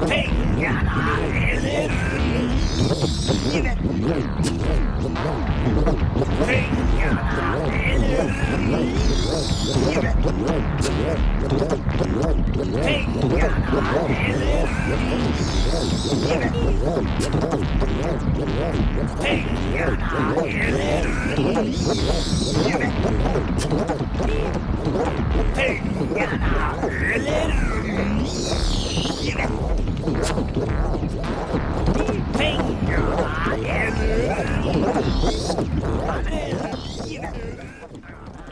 pengarna 0.07 1.09
eller 1.49 1.68
livet? 2.89 3.79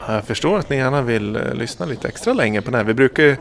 Jag 0.08 0.24
förstår 0.24 0.58
att 0.58 0.70
ni 0.70 0.76
gärna 0.76 1.02
vill 1.02 1.36
eh, 1.36 1.54
lyssna 1.54 1.86
lite 1.86 2.08
extra 2.08 2.32
länge 2.32 2.62
på 2.62 2.70
den 2.70 2.74
här. 2.80 2.84
Vi 2.84 2.94
brukar 2.94 3.22
ju 3.22 3.36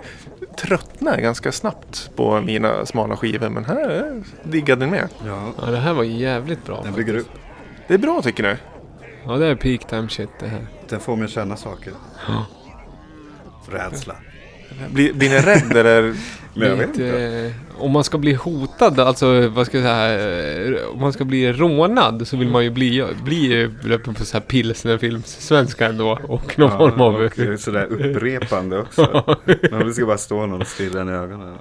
tröttna 0.57 1.21
ganska 1.21 1.51
snabbt 1.51 2.11
på 2.15 2.41
mina 2.41 2.85
smala 2.85 3.17
skivor. 3.17 3.49
Men 3.49 3.65
här 3.65 4.13
eh, 4.15 4.23
diggade 4.49 4.85
ni 4.85 4.91
med. 4.91 5.09
Ja, 5.25 5.51
Ja, 5.61 5.71
det 5.71 5.77
här 5.77 5.93
var 5.93 6.03
jävligt 6.03 6.65
bra. 6.65 6.81
den 6.83 6.93
bygger 6.93 7.15
upp. 7.17 7.29
Det 7.87 7.93
är 7.93 7.97
bra 7.97 8.21
tycker 8.21 8.43
ni? 8.43 8.55
Ja, 9.25 9.37
det 9.37 9.45
är 9.47 9.55
peak 9.55 9.87
time 9.87 10.09
shit 10.09 10.29
det 10.39 10.47
här. 10.47 10.67
Den 10.89 10.99
får 10.99 11.15
mig 11.15 11.25
att 11.25 11.31
känna 11.31 11.55
saker. 11.55 11.93
Ja. 12.27 12.45
Rädsla. 13.71 14.15
Blir, 14.91 15.13
blir 15.13 15.29
ni 15.29 15.35
rädd 15.35 15.77
eller? 15.77 16.13
Men 16.53 16.67
jag 16.69 16.75
vet 16.75 16.87
inte. 16.87 17.51
eh, 17.77 17.81
Om 17.83 17.91
man 17.91 18.03
ska 18.03 18.17
bli 18.17 18.33
hotad, 18.33 18.99
alltså 18.99 19.47
vad 19.47 19.65
ska 19.65 19.77
jag 19.79 19.85
säga, 19.85 20.77
eh, 20.79 20.87
om 20.93 20.99
man 20.99 21.13
ska 21.13 21.25
bli 21.25 21.53
rånad 21.53 22.27
så 22.27 22.37
vill 22.37 22.47
man 22.47 22.63
ju 22.63 22.69
bli, 22.69 23.07
bli 23.23 23.69
på 24.03 24.25
så 24.25 24.33
här 24.37 24.39
pilsnerfilmssvenska 24.45 25.85
ändå 25.85 26.19
och 26.27 26.59
någon 26.59 26.77
form 26.77 27.01
av... 27.01 27.15
och 27.15 27.59
sådär 27.59 27.85
upprepande 27.85 28.79
också. 28.79 29.23
Men 29.71 29.87
det 29.87 29.93
ska 29.93 30.05
bara 30.05 30.17
stå 30.17 30.45
någon 30.45 30.61
och 30.61 30.67
stirra 30.67 30.99
i 31.11 31.15
ögonen. 31.15 31.55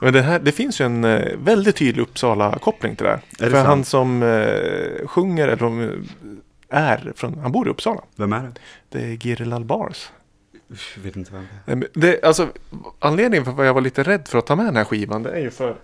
Men 0.00 0.12
det, 0.12 0.22
här, 0.22 0.38
det 0.38 0.52
finns 0.52 0.80
ju 0.80 0.84
en 0.84 1.04
eh, 1.04 1.36
väldigt 1.44 1.76
tydlig 1.76 2.02
Uppsala-koppling 2.02 2.96
till 2.96 3.04
det 3.04 3.10
här. 3.10 3.20
det 3.38 3.44
För 3.44 3.50
sant? 3.50 3.66
han 3.66 3.84
som 3.84 4.22
eh, 4.22 5.06
sjunger, 5.06 5.48
eller 5.48 5.90
är 6.70 7.12
från, 7.16 7.38
han 7.38 7.52
bor 7.52 7.66
i 7.66 7.70
Uppsala. 7.70 8.00
Vem 8.16 8.32
är 8.32 8.42
det? 8.42 8.52
Det 8.88 9.04
är 9.04 9.26
Giril 9.26 9.52
Albars. 9.52 10.10
Jag 10.96 11.02
vet 11.02 11.16
inte 11.16 11.32
vem 11.32 11.42
det 11.42 11.48
Nej, 11.64 11.76
men 11.76 11.88
Det, 12.02 12.24
alltså, 12.24 12.48
anledningen 12.98 13.44
för 13.44 13.52
att 13.52 13.66
jag 13.66 13.74
var 13.74 13.80
lite 13.80 14.02
rädd 14.02 14.28
för 14.28 14.38
att 14.38 14.46
ta 14.46 14.56
med 14.56 14.66
den 14.66 14.76
här 14.76 14.84
skivan, 14.84 15.22
det 15.22 15.30
är 15.30 15.40
ju 15.40 15.50
för 15.50 15.74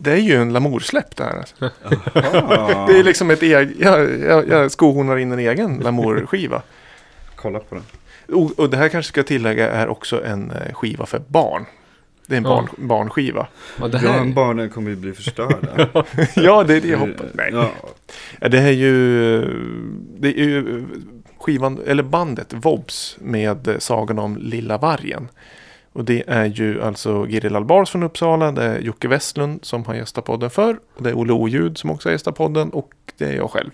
det 0.00 0.12
är 0.12 0.16
ju 0.16 0.34
en 0.36 0.52
Lamour-släpp 0.52 1.16
det 1.16 1.24
här. 1.24 1.38
Alltså. 1.38 1.64
är. 1.64 2.86
Det 2.92 2.98
är 2.98 3.02
liksom 3.04 3.30
ett 3.30 3.42
eget, 3.42 3.70
jag, 3.78 4.18
jag, 4.20 4.48
jag 4.48 4.70
skohornar 4.70 5.16
in 5.16 5.32
en 5.32 5.38
egen 5.38 5.78
Lamour-skiva. 5.80 6.62
Kolla 7.36 7.58
på 7.58 7.74
den. 7.74 7.84
Och, 8.36 8.58
och 8.58 8.70
det 8.70 8.76
här 8.76 8.88
kanske 8.88 9.08
ska 9.08 9.22
tillägga 9.22 9.70
är 9.70 9.88
också 9.88 10.24
en 10.24 10.50
eh, 10.50 10.74
skiva 10.74 11.06
för 11.06 11.22
barn. 11.28 11.64
Det 12.26 12.34
är 12.34 12.38
en 12.38 12.44
Ja. 12.44 12.50
barn, 12.50 12.68
barnskiva. 12.88 13.46
Ja, 13.80 13.88
det 13.88 14.00
Ja, 14.02 14.10
här, 14.10 14.18
men 14.18 14.34
barnen 14.34 14.70
kommer 14.70 14.90
ju 14.90 14.96
bli 14.96 15.12
förstörda. 15.12 15.88
ja, 16.34 16.64
det 16.64 16.74
är 16.76 16.80
det 16.80 16.88
jag 16.88 16.98
hoppas. 16.98 17.26
Nej. 17.34 17.50
Ja, 17.52 17.70
Ja, 18.40 18.48
det 18.48 18.58
är 18.58 18.70
ju, 18.70 19.40
det 20.18 20.28
är 20.40 20.44
ju 20.44 20.84
skivan, 21.38 21.80
eller 21.86 22.02
bandet 22.02 22.52
Vobs 22.52 23.16
med 23.20 23.68
eh, 23.68 23.78
Sagan 23.78 24.18
om 24.18 24.36
Lilla 24.36 24.78
Vargen. 24.78 25.28
Och 25.92 26.04
det 26.04 26.24
är 26.26 26.44
ju 26.44 26.82
alltså 26.82 27.26
Giril 27.28 27.56
Albars 27.56 27.90
från 27.90 28.02
Uppsala, 28.02 28.52
det 28.52 28.64
är 28.64 28.78
Jocke 28.78 29.08
Westlund 29.08 29.64
som 29.64 29.84
har 29.84 29.94
gästat 29.94 30.24
podden 30.24 30.50
förr. 30.50 30.78
Och 30.94 31.02
det 31.02 31.10
är 31.10 31.18
Olle 31.18 31.32
Oljud 31.32 31.78
som 31.78 31.90
också 31.90 32.08
har 32.08 32.12
gästat 32.12 32.36
podden 32.36 32.70
och 32.70 32.92
det 33.16 33.24
är 33.24 33.36
jag 33.36 33.50
själv. 33.50 33.70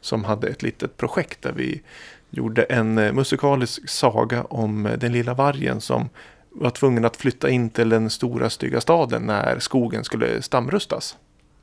Som 0.00 0.24
hade 0.24 0.48
ett 0.48 0.62
litet 0.62 0.96
projekt 0.96 1.42
där 1.42 1.52
vi 1.52 1.82
gjorde 2.30 2.62
en 2.62 2.98
eh, 2.98 3.12
musikalisk 3.12 3.88
saga 3.88 4.44
om 4.44 4.86
eh, 4.86 4.98
den 4.98 5.12
lilla 5.12 5.34
vargen 5.34 5.80
som 5.80 6.08
var 6.50 6.70
tvungen 6.70 7.04
att 7.04 7.16
flytta 7.16 7.50
in 7.50 7.70
till 7.70 7.88
den 7.88 8.10
stora 8.10 8.50
stygga 8.50 8.80
staden 8.80 9.22
när 9.22 9.58
skogen 9.58 10.04
skulle 10.04 10.42
stamrustas. 10.42 11.16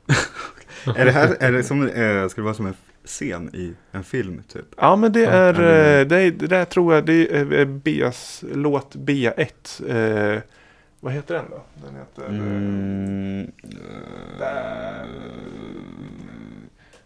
är 0.96 1.04
det 1.04 1.12
här, 1.12 1.36
är 1.40 1.52
det 1.52 1.62
som, 1.62 1.88
eh, 1.88 2.28
ska 2.28 2.40
det 2.40 2.44
vara 2.44 2.54
som 2.54 2.66
en 2.66 2.74
scen 3.10 3.54
i 3.54 3.74
en 3.92 4.04
film 4.04 4.42
typ? 4.48 4.66
Ja 4.76 4.96
men 4.96 5.12
det 5.12 5.24
är, 5.24 5.54
eh, 5.54 6.06
det, 6.06 6.16
är 6.16 6.30
det 6.30 6.46
där 6.46 6.64
tror 6.64 6.94
jag, 6.94 7.06
det 7.06 7.36
är 7.36 7.52
eh, 7.52 7.64
Bias 7.64 8.44
låt 8.54 8.94
B1. 8.94 10.34
Eh, 10.36 10.42
vad 11.00 11.12
heter 11.12 11.34
den 11.34 11.44
då? 11.50 11.62
Den 11.86 11.96
heter 11.96 12.28
Mm, 12.28 13.52
eh, 14.40 15.06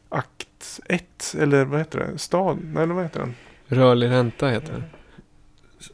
Akt 0.08 0.80
1 0.86 1.34
eller 1.38 1.64
vad 1.64 1.78
heter 1.78 1.98
det? 1.98 2.18
Stad? 2.18 2.58
Nej, 2.62 2.82
eller 2.82 2.94
vad 2.94 3.04
heter 3.04 3.20
den? 3.20 3.34
rörlig 3.66 4.10
ränta 4.10 4.48
heter 4.48 4.72
det. 4.72 4.82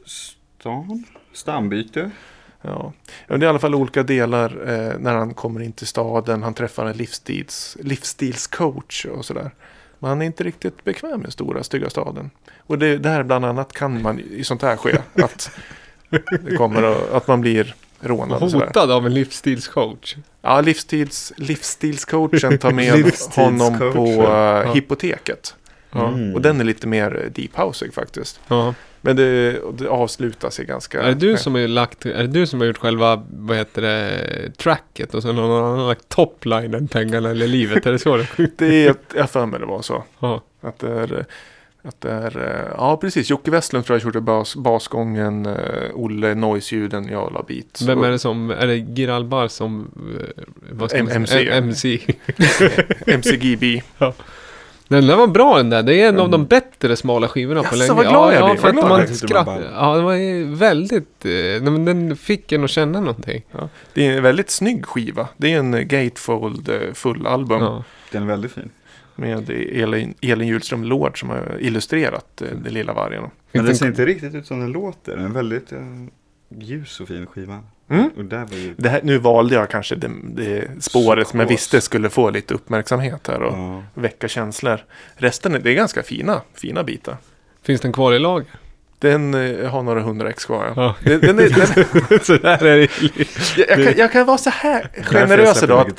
stan? 0.05 1.05
Stambyte? 1.33 2.11
Ja. 2.61 2.93
ja, 3.27 3.37
det 3.37 3.43
är 3.43 3.47
i 3.47 3.49
alla 3.49 3.59
fall 3.59 3.75
olika 3.75 4.03
delar 4.03 4.69
eh, 4.69 4.99
när 4.99 5.15
han 5.15 5.33
kommer 5.33 5.61
in 5.61 5.71
till 5.71 5.87
staden. 5.87 6.43
Han 6.43 6.53
träffar 6.53 6.85
en 6.85 6.97
livsstils, 6.97 7.77
livsstilscoach 7.79 9.05
och 9.05 9.25
sådär. 9.25 9.51
Men 10.01 10.09
han 10.09 10.21
är 10.21 10.25
inte 10.25 10.43
riktigt 10.43 10.83
bekväm 10.83 11.19
med 11.21 11.33
stora 11.33 11.63
stygga 11.63 11.89
staden. 11.89 12.29
Och 12.57 12.79
det, 12.79 12.97
där 12.97 13.23
bland 13.23 13.45
annat 13.45 13.73
kan 13.73 14.01
man 14.01 14.19
i 14.19 14.43
sånt 14.43 14.61
här 14.61 14.75
ske. 14.77 14.97
Att, 15.23 15.51
det 16.41 16.55
kommer 16.57 16.83
att, 16.83 17.11
att 17.11 17.27
man 17.27 17.41
blir 17.41 17.75
rånad. 17.99 18.43
och. 18.43 18.51
Hotad 18.51 18.91
av 18.91 19.05
en 19.05 19.13
livsstilscoach. 19.13 20.15
Ja, 20.41 20.61
livsstils, 20.61 21.33
livsstilscoachen 21.37 22.57
tar 22.57 22.71
med 22.71 22.97
Livsstilscoachen. 22.97 23.59
honom 23.59 23.93
på 23.93 24.05
uh, 24.05 24.23
Ja. 24.23 24.73
hypoteket. 24.73 25.55
Ja. 25.91 26.07
Mm. 26.07 26.35
Och 26.35 26.41
den 26.41 26.59
är 26.59 26.63
lite 26.63 26.87
mer 26.87 27.21
eh, 27.25 27.31
deep 27.31 27.55
houseig 27.57 27.93
faktiskt. 27.93 28.39
Ja. 28.47 28.73
Men 29.01 29.15
det, 29.15 29.59
det 29.73 29.87
avslutas 29.87 30.59
i 30.59 30.65
ganska... 30.65 31.01
Är 31.01 31.07
det 31.07 31.13
du 31.15 31.37
som 31.37 31.55
har 31.55 31.67
lagt, 31.67 32.05
är 32.05 32.23
du 32.23 32.47
som 32.47 32.59
har 32.59 32.67
gjort 32.67 32.77
själva, 32.77 33.23
vad 33.29 33.57
heter 33.57 33.81
det, 33.81 34.51
tracket 34.57 35.13
och 35.13 35.21
så 35.21 35.31
någon 35.33 35.63
annan 35.63 35.79
har 35.79 35.87
lagt 35.87 36.09
toplinen, 36.09 36.87
pengarna 36.87 37.29
eller 37.29 37.47
livet? 37.47 37.85
Är 37.85 37.91
det 37.91 37.99
så 37.99 38.17
det 38.17 38.27
Det 38.57 38.85
är, 38.87 38.95
jag 39.13 39.21
har 39.21 39.27
för 39.27 39.45
mig 39.45 39.59
det 39.59 39.65
var 39.65 39.81
så. 39.81 40.03
Ja. 40.19 40.43
Att 40.61 40.79
det 40.79 40.91
är, 40.91 41.25
att 41.83 42.01
det 42.01 42.11
är, 42.11 42.37
eh, 42.37 42.73
ja 42.77 42.97
precis, 42.97 43.29
Jocke 43.29 43.51
Westlund 43.51 43.85
tror 43.85 43.97
jag 43.99 44.05
gjorde 44.05 44.21
bas, 44.21 44.55
basgången, 44.55 45.45
uh, 45.45 45.55
Olle 45.93 46.35
Noise-ljuden, 46.35 47.07
jag 47.11 47.33
la 47.33 47.43
beats. 47.47 47.81
Vem 47.81 48.03
är 48.03 48.11
det 48.11 48.19
som, 48.19 48.49
är 48.51 48.67
det 48.67 48.77
Giralbar 48.77 49.47
som, 49.47 49.91
eh, 50.19 50.43
vad 50.71 50.89
ska 50.89 50.99
M- 50.99 51.09
man 51.13 51.27
säga? 51.27 51.53
MC. 51.53 51.99
MC. 52.37 52.69
MCGB. 53.05 53.81
Den 54.91 55.07
där 55.07 55.15
var 55.15 55.27
bra 55.27 55.57
den 55.57 55.69
där. 55.69 55.83
Det 55.83 56.01
är 56.01 56.09
en 56.09 56.19
av 56.19 56.29
de 56.29 56.45
bättre 56.45 56.95
smala 56.95 57.27
skivorna 57.27 57.63
på 57.63 57.65
Jaså, 57.65 57.77
länge. 57.77 57.93
vad 57.93 58.07
glad 58.07 58.33
jag 58.33 58.41
ja, 58.41 58.49
blir, 58.49 58.61
för 58.61 58.73
vad 58.73 58.85
glad 58.85 58.89
man 58.89 59.07
skratt... 59.07 59.47
Ja, 59.75 59.95
det 59.95 60.01
var 60.01 60.55
väldigt... 60.55 61.25
eh, 61.25 61.63
den 61.63 62.15
fick 62.15 62.51
en 62.51 62.63
att 62.63 62.69
känna 62.69 62.99
någonting. 62.99 63.43
Det 63.93 64.07
är 64.07 64.17
en 64.17 64.23
väldigt 64.23 64.49
snygg 64.49 64.85
skiva. 64.85 65.27
Det 65.37 65.53
är 65.53 65.59
en 65.59 65.73
eh, 65.73 65.81
Gatefold 65.81 66.69
eh, 66.69 66.93
fullalbum. 66.93 67.61
Ja. 67.61 67.83
Den 68.11 68.23
är 68.23 68.27
väldigt 68.27 68.51
fin. 68.51 68.69
Med 69.15 69.49
Elin, 69.49 70.13
Elin 70.21 70.47
Hjulström 70.47 70.83
Lord 70.83 71.19
som 71.19 71.29
har 71.29 71.57
illustrerat 71.59 72.41
eh, 72.41 72.47
Den 72.63 72.73
lilla 72.73 72.93
vargen. 72.93 73.23
Men 73.51 73.65
den 73.65 73.75
ser 73.75 73.87
inte 73.87 74.05
riktigt 74.05 74.35
ut 74.35 74.47
som 74.47 74.59
den 74.59 74.71
låter. 74.71 75.15
Den 75.15 75.25
är 75.25 75.29
väldigt 75.29 75.71
ljus 76.59 76.99
och 76.99 77.07
fin 77.07 77.25
skiva. 77.25 77.59
Mm. 77.89 78.09
Och 78.17 78.25
där 78.25 78.45
var 78.45 78.57
ju... 78.57 78.73
Det 78.77 78.89
här, 78.89 78.99
nu 79.03 79.17
valde 79.17 79.55
jag 79.55 79.69
kanske 79.69 79.95
det, 79.95 80.11
det 80.23 80.67
spåret 80.83 81.27
som 81.27 81.39
jag 81.39 81.47
visste 81.47 81.81
skulle 81.81 82.09
få 82.09 82.29
lite 82.29 82.53
uppmärksamhet 82.53 83.27
här 83.27 83.41
och 83.41 83.57
Ja. 83.57 83.83
väcka 83.93 84.27
känslor. 84.27 84.79
Resten 85.15 85.55
är, 85.55 85.59
det 85.59 85.69
är 85.71 85.73
ganska 85.75 86.03
fina, 86.03 86.41
fina 86.53 86.83
bitar. 86.83 87.17
Finns 87.63 87.81
den 87.81 87.93
kvar 87.93 88.13
i 88.13 88.19
lager? 88.19 88.47
Den 88.99 89.33
eh, 89.33 89.69
har 89.69 89.83
några 89.83 90.01
hundra 90.01 90.29
ex 90.29 90.45
kvar. 90.45 90.73
Ja. 90.75 90.95
Den, 91.03 91.19
den 91.19 91.39
är, 91.39 91.49
den, 91.49 92.19
så 92.23 92.37
där 92.37 92.65
är 92.65 92.77
det. 92.77 92.87
jag, 93.57 93.69
jag, 93.79 93.87
kan, 93.87 93.97
jag 93.97 94.11
kan 94.11 94.25
vara 94.25 94.37
så 94.37 94.49
här 94.49 94.89
generös 95.03 95.63
idag. 95.63 95.91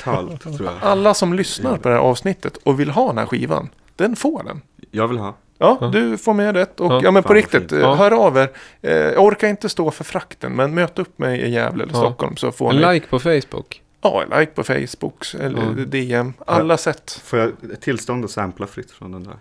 Alla 0.80 1.14
som 1.14 1.32
lyssnar 1.34 1.76
på 1.76 1.88
det 1.88 1.94
här 1.94 2.00
avsnittet 2.02 2.56
och 2.56 2.80
vill 2.80 2.90
ha 2.90 3.06
den 3.06 3.18
här 3.18 3.26
skivan, 3.26 3.68
den 3.96 4.16
får 4.16 4.42
den. 4.44 4.60
Jag 4.90 5.08
vill 5.08 5.18
ha. 5.18 5.34
Ja, 5.62 5.78
Ja. 5.80 5.86
du 5.86 6.18
får 6.18 6.34
med 6.34 6.56
rätt. 6.56 6.80
Och 6.80 6.92
Ja. 6.92 7.00
ja, 7.04 7.10
men 7.10 7.22
på 7.22 7.34
riktigt, 7.34 7.72
Ja. 7.72 7.94
hör 7.94 8.10
av 8.26 8.36
er. 8.36 8.50
Eh, 8.82 8.92
jag 8.96 9.24
orkar 9.24 9.48
inte 9.48 9.68
stå 9.68 9.90
för 9.90 10.04
frakten, 10.04 10.56
men 10.56 10.74
möt 10.74 10.98
upp 10.98 11.18
mig 11.18 11.40
i 11.40 11.50
Gävle 11.50 11.82
eller 11.84 11.92
Ja. 11.94 11.98
Stockholm 12.00 12.36
så 12.36 12.52
får 12.52 12.70
En 12.70 12.76
ni 12.76 12.94
like 12.94 13.06
på 13.06 13.18
Facebook. 13.18 13.82
ja, 14.02 14.22
en 14.30 14.40
like 14.40 14.52
på 14.52 14.62
Facebook 14.64 15.26
eller. 15.40 15.84
DM. 15.84 16.32
Alla 16.46 16.76
sätt. 16.76 17.20
Får 17.24 17.38
jag 17.38 17.52
tillstånd 17.80 18.24
att 18.24 18.30
sampla 18.30 18.66
fritt 18.66 18.90
från 18.90 19.12
den 19.12 19.24
där? 19.24 19.34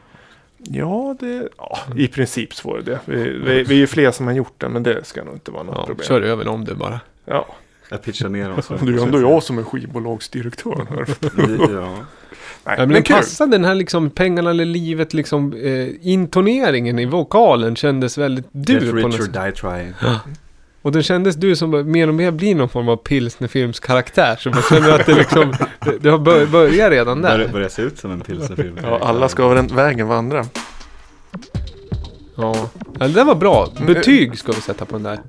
Ja, 0.58 1.16
det, 1.20 1.50
ja, 1.58 1.78
i 1.98 2.08
princip 2.08 2.54
får 2.54 2.78
det 2.78 2.84
det. 2.84 3.00
Vi, 3.06 3.24
vi, 3.24 3.64
vi 3.64 3.76
är 3.76 3.80
ju 3.80 3.88
fler 3.88 4.12
som 4.12 4.26
har 4.28 4.34
gjort 4.34 4.54
det, 4.58 4.70
men 4.70 4.84
det 4.84 5.04
ska 5.08 5.24
nog 5.24 5.34
inte 5.36 5.52
vara 5.52 5.64
något 5.64 5.76
Ja, 5.78 5.86
problem. 5.86 6.08
kör 6.08 6.22
över 6.22 6.48
om 6.48 6.66
det 6.66 6.76
bara. 6.76 7.00
Ja. 7.26 7.46
Jag 7.90 8.02
pitchar 8.04 8.30
ner 8.30 8.50
dem. 8.50 8.62
så- 8.62 8.74
Det 8.82 8.92
är 8.94 9.04
ändå 9.04 9.22
jag 9.22 9.44
som 9.44 9.58
är 9.58 9.64
skivbolagsdirektör 9.64 10.86
här. 10.90 11.08
Ja. 11.82 11.96
Nej, 12.66 12.76
Ja, 12.78 12.82
men 12.82 12.88
men 12.88 12.94
den 12.94 13.04
kul. 13.04 13.16
passade 13.16 13.52
den 13.52 13.66
här 13.66 13.76
liksom 13.76 14.10
pengarna 14.10 14.50
eller 14.50 14.66
livet 14.66 15.14
liksom 15.14 15.54
eh, 15.54 15.88
intoneringen 16.02 17.00
i 17.00 17.06
vokalen 17.06 17.76
kändes 17.76 18.18
väldigt 18.18 18.46
du 18.52 18.80
Death 18.80 18.92
på 19.02 19.08
något 19.08 19.14
sätt. 19.24 19.34
Die 19.34 19.52
Trying. 19.52 19.94
Och 20.82 20.92
den 20.92 21.04
kändes 21.04 21.36
du 21.36 21.56
som 21.56 21.92
mer 21.92 22.08
och 22.08 22.14
mer 22.14 22.32
blir 22.32 22.56
någon 22.56 22.70
form 22.70 22.90
av 22.90 22.96
pilsnerfilmskaraktär. 22.98 24.36
Så 24.36 24.50
man 24.50 24.62
känner 24.70 24.90
att 25.00 25.06
det 25.06 25.14
liksom, 25.14 25.54
det, 25.86 25.98
det 26.02 26.10
har 26.10 26.18
bör, 26.20 26.46
börjat 26.46 26.92
redan 26.92 27.22
där. 27.22 27.48
börjar 27.48 27.70
se 27.70 27.82
ut 27.82 27.98
som 28.00 28.12
en 28.12 28.22
pilsnerfilm. 28.22 28.78
Ja, 28.84 29.00
alla 29.02 29.30
ska 29.30 29.44
över 29.44 29.56
den 29.56 29.68
vägen 29.68 30.08
vandra. 30.08 30.46
Ja. 32.36 32.70
ja, 33.00 33.08
den 33.08 33.28
var 33.28 33.36
bra. 33.36 33.68
Betyg 33.88 34.38
ska 34.40 34.52
vi 34.52 34.62
sätta 34.62 34.86
på 34.86 34.94
den 34.94 35.04
där. 35.04 35.20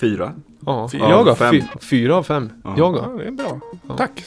Fyra. 0.00 0.32
Ja, 0.66 0.88
Fyra 0.92 1.02
jag 1.08 1.12
av 1.20 1.26
har 1.28 1.34
fem. 1.34 1.60
fyra 1.80 2.16
av 2.16 2.22
fem. 2.22 2.50
Ja. 2.64 2.74
Jag 2.76 2.96
Ja, 2.96 3.02
har. 3.02 3.18
det 3.18 3.24
är 3.24 3.30
bra. 3.30 3.60
Ja. 3.88 3.96
Tack. 3.96 4.24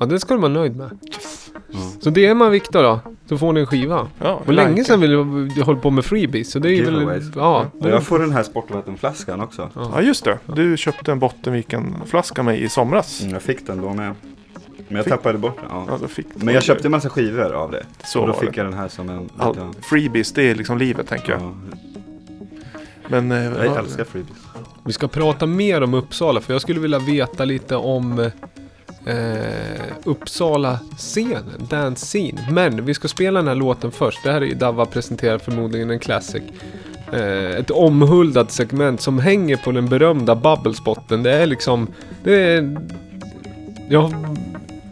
Ja, 0.00 0.06
det 0.06 0.20
ska 0.20 0.34
du 0.34 0.40
vara 0.40 0.52
nöjd 0.52 0.76
med. 0.76 0.90
Ja. 1.70 1.78
Så 2.00 2.10
det 2.10 2.26
är 2.26 2.34
man 2.34 2.50
Viktor 2.50 2.82
då. 2.82 3.00
Så 3.28 3.38
får 3.38 3.52
ni 3.52 3.60
en 3.60 3.66
skiva. 3.66 4.08
Ja, 4.22 4.42
Och 4.46 4.52
länge 4.52 4.84
sedan 4.84 5.00
vill 5.00 5.12
jag, 5.12 5.52
jag 5.56 5.64
hålla 5.64 5.78
på 5.80 5.90
med 5.90 6.04
freebies. 6.04 6.50
Så 6.50 6.58
det 6.58 6.70
är 6.78 6.84
väl... 6.84 7.22
Ja, 7.36 7.66
Och 7.80 7.88
jag 7.90 8.02
får 8.02 8.18
den 8.18 8.32
här 8.32 8.42
sportvattenflaskan 8.42 9.40
också. 9.40 9.70
Ja, 9.74 10.00
just 10.02 10.24
det. 10.24 10.38
Du 10.46 10.76
köpte 10.76 11.12
en 11.12 11.18
Bottenviken-flaska 11.18 12.42
med 12.42 12.60
i 12.60 12.68
somras. 12.68 13.20
Mm, 13.20 13.32
jag 13.32 13.42
fick 13.42 13.66
den 13.66 13.80
då 13.80 13.94
med. 13.94 14.14
Men 14.88 14.96
jag 14.96 15.04
Fick- 15.04 15.10
tappade 15.12 15.38
bort 15.38 15.56
den. 15.56 15.66
Ja, 15.70 15.84
Ja. 15.88 15.98
då 16.00 16.08
fick 16.08 16.26
Men 16.34 16.54
jag 16.54 16.62
köpte 16.62 16.88
en 16.88 16.90
massa 16.92 17.08
skivor 17.08 17.52
av 17.52 17.70
det. 17.70 17.86
Så 18.04 18.20
och 18.20 18.26
då 18.26 18.32
fick 18.32 18.50
det. 18.50 18.56
jag 18.56 18.66
den 18.66 18.74
här 18.78 18.88
som 18.88 19.08
en... 19.08 19.30
All, 19.38 19.54
liten- 19.54 19.74
freebies, 19.82 20.32
det 20.32 20.50
är 20.50 20.54
liksom 20.54 20.78
livet 20.78 21.08
tänker 21.08 21.32
jag. 21.32 21.40
ja. 21.42 21.52
Men... 23.08 23.32
eh, 23.32 23.44
Jag 23.44 23.76
älskar 23.78 24.04
freebies. 24.04 24.36
Vi 24.84 24.92
ska 24.92 25.08
prata 25.08 25.46
mer 25.46 25.82
om 25.82 25.94
Uppsala 25.94 26.40
för 26.40 26.52
jag 26.52 26.62
skulle 26.62 26.80
vilja 26.80 26.98
veta 26.98 27.44
lite 27.44 27.76
om 27.76 28.30
eh, 29.06 29.82
Uppsala-scenen, 30.04 31.66
dance 31.68 32.06
scene. 32.06 32.48
Men 32.50 32.84
vi 32.84 32.94
ska 32.94 33.08
spela 33.08 33.38
den 33.38 33.48
här 33.48 33.54
låten 33.54 33.90
först. 33.90 34.24
Det 34.24 34.32
här 34.32 34.40
är 34.40 34.46
ju 34.46 34.54
Dava 34.54 34.86
presenterar 34.86 35.38
förmodligen 35.38 35.90
en 35.90 35.98
classic. 35.98 36.42
Eh, 37.12 37.50
ett 37.50 37.70
omhuldat 37.70 38.52
segment 38.52 39.00
som 39.00 39.18
hänger 39.18 39.56
på 39.56 39.72
den 39.72 39.88
berömda 39.88 40.34
bubblespotten. 40.34 41.22
Det 41.22 41.32
är 41.32 41.46
liksom, 41.46 41.88
det 42.24 42.34
är, 42.34 42.76
ja, 43.88 44.10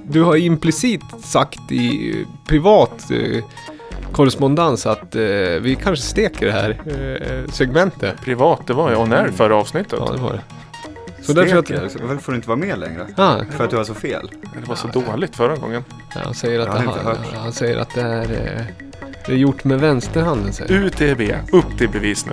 du 0.09 0.23
har 0.23 0.37
implicit 0.37 1.03
sagt 1.23 1.73
i 1.73 2.15
privat 2.47 3.11
eh, 3.11 3.45
korrespondens 4.13 4.87
att 4.87 5.15
eh, 5.15 5.23
vi 5.61 5.79
kanske 5.83 6.07
steker 6.07 6.47
det 6.47 6.53
här 6.53 6.71
eh, 6.71 7.51
segmentet. 7.53 8.21
Privat, 8.25 8.67
det 8.67 8.73
var 8.73 8.91
ju 8.91 8.97
on 8.97 9.13
air 9.13 9.29
förra 9.29 9.57
avsnittet. 9.57 9.99
Ja, 10.07 10.13
det 10.13 10.23
var 10.23 10.33
det. 10.33 10.41
Så 11.27 11.33
därför 11.33 11.59
att... 11.59 11.71
Varför 11.71 12.17
får 12.17 12.33
du 12.33 12.37
inte 12.37 12.49
vara 12.49 12.59
med 12.59 12.79
längre? 12.79 13.07
Ah, 13.17 13.39
För 13.51 13.65
att 13.65 13.71
du 13.71 13.77
har 13.77 13.85
så 13.85 13.95
fel? 13.95 14.31
Det 14.63 14.69
var 14.69 14.77
så 14.77 14.89
dåligt 14.89 15.37
förra 15.37 15.57
gången. 15.57 15.85
han, 16.09 16.35
säger 16.35 16.61
att 16.61 16.67
det, 16.67 16.91
han, 17.03 17.19
han 17.35 17.53
säger 17.53 17.77
att 17.77 17.95
det 17.95 18.01
är, 18.01 18.27
det 19.27 19.33
är 19.33 19.37
gjort 19.37 19.65
med 19.65 19.81
vänsterhanden. 19.81 20.53
Säger. 20.53 20.75
han. 20.75 20.85
UTB, 20.85 21.21
upp 21.55 21.79
till 21.79 21.89
bevis 21.89 22.27
nu. 22.27 22.33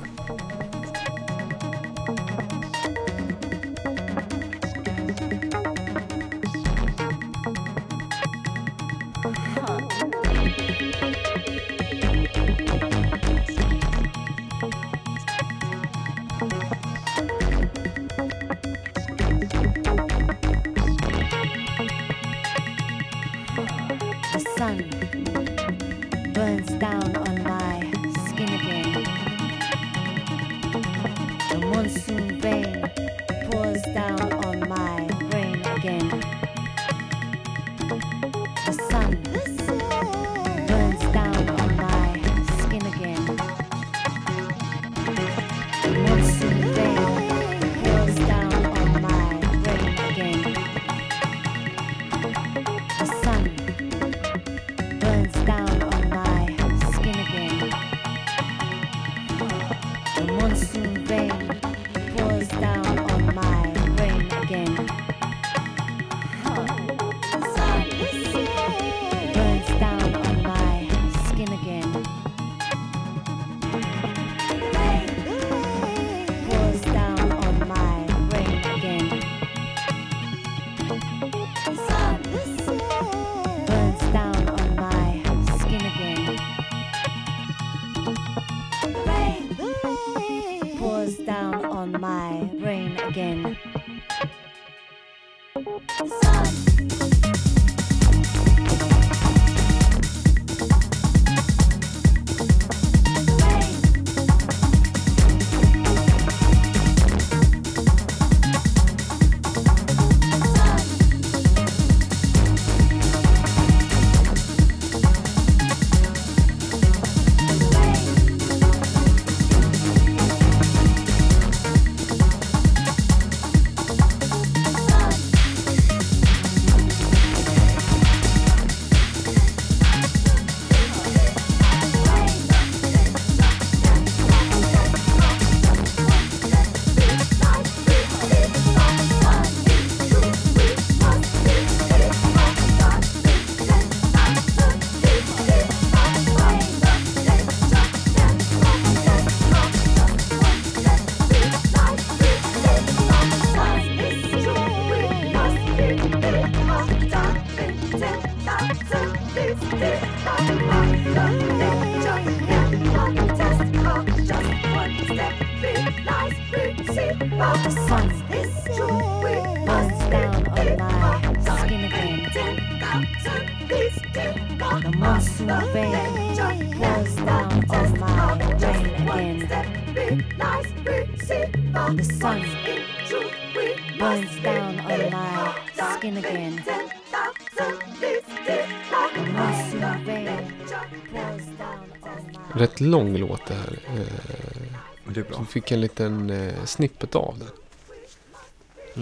Rätt 192.82 192.88
lång 192.88 193.18
låt 193.18 193.46
det 193.46 193.54
här. 193.54 193.80
Eh, 193.88 195.14
det 195.14 195.20
är 195.20 195.24
bra. 195.24 195.36
som 195.36 195.46
fick 195.46 195.72
en 195.72 195.82
liten 195.82 196.30
eh, 196.30 196.66
snippet 196.66 197.16
av 197.16 197.36
den. 197.40 197.48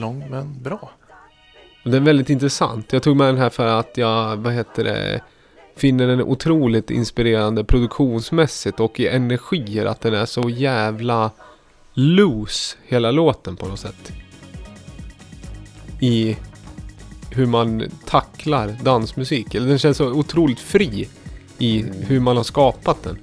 Lång 0.02 0.30
men 0.30 0.62
bra. 0.64 0.92
Den 1.84 1.94
är 1.94 2.00
väldigt 2.00 2.30
intressant. 2.30 2.94
Jag 2.94 3.04
tog 3.04 3.18
med 3.18 3.28
den 3.28 3.38
här 3.38 3.50
för 3.50 3.68
att 3.68 3.98
jag, 3.98 4.38
vad 4.38 4.54
heter 4.54 4.84
det, 4.84 5.22
finner 5.76 6.08
den 6.08 6.22
otroligt 6.22 6.92
inspirerande 6.92 7.64
produktionsmässigt 7.64 8.80
och 8.80 9.00
i 9.00 9.08
energier. 9.08 9.86
Att 9.86 10.02
den 10.02 10.14
är 10.14 10.26
så 10.26 10.50
jävla 10.50 11.32
loose, 11.94 12.78
hela 12.88 13.12
låten 13.12 13.56
på 13.56 13.68
något 13.68 13.80
sätt. 13.80 14.12
I 16.00 16.38
hur 17.32 17.46
man 17.46 17.84
tacklar 18.06 18.76
dansmusik. 18.84 19.56
Eller 19.56 19.68
den 19.68 19.80
känns 19.80 19.98
så 19.98 20.12
otroligt 20.12 20.60
fri 20.60 21.08
i 21.58 21.86
hur 22.08 22.20
man 22.20 22.38
har 22.38 22.44
skapat 22.44 23.04
den. 23.04 23.18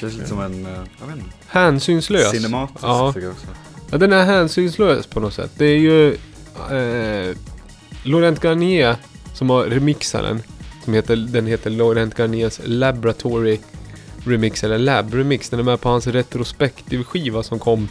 Känns 0.00 0.14
lite 0.14 0.28
som 0.28 0.40
en, 0.40 0.66
eh, 0.66 0.72
jag 1.00 1.06
vet 1.06 1.16
inte, 1.16 1.30
Hänsynslös. 1.46 2.30
cinematisk 2.30 2.84
Ja. 2.84 3.12
tycker 3.12 3.26
jag 3.26 3.32
också. 3.32 3.46
Ja, 3.90 3.98
den 3.98 4.12
är 4.12 4.24
hänsynslös 4.24 5.06
på 5.06 5.20
något 5.20 5.34
sätt. 5.34 5.50
Det 5.56 5.64
är 5.64 5.78
ju 5.78 6.12
eh, 6.70 7.36
Laurent 8.02 8.40
Garnier 8.44 8.96
som 9.34 9.50
har 9.50 9.64
remixat 9.64 10.22
den. 10.22 10.42
Som 10.84 10.94
heter, 10.94 11.16
den 11.16 11.46
heter 11.46 11.70
Laurent 11.70 12.14
Garniers 12.18 12.60
Laboratory 12.64 13.58
Remix, 14.24 14.64
eller 14.64 14.78
Lab 14.78 15.14
Remix. 15.14 15.50
Den 15.50 15.60
är 15.60 15.64
med 15.64 15.80
på 15.80 15.88
hans 15.88 16.06
retrospektiv-skiva 16.06 17.42
som 17.42 17.58
kom 17.58 17.88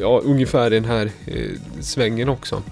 ja, 0.00 0.20
ungefär 0.24 0.66
i 0.72 0.74
den 0.74 0.84
här 0.84 1.10
eh, 1.26 1.50
svängen 1.80 2.28
också. 2.28 2.62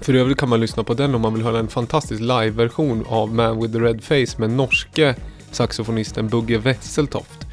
För 0.00 0.14
övrigt 0.14 0.38
kan 0.38 0.48
man 0.48 0.60
lyssna 0.60 0.84
på 0.84 0.94
den 0.94 1.14
om 1.14 1.20
man 1.20 1.34
vill 1.34 1.42
höra 1.42 1.58
en 1.58 1.68
fantastisk 1.68 2.20
live-version 2.20 3.04
av 3.08 3.34
Man 3.34 3.60
with 3.62 3.72
the 3.72 3.78
Red 3.78 4.04
Face 4.04 4.40
med 4.40 4.50
norske 4.50 5.14
saxofonisten 5.50 6.28
Bugge 6.28 6.58
Wesseltoft. 6.58 7.46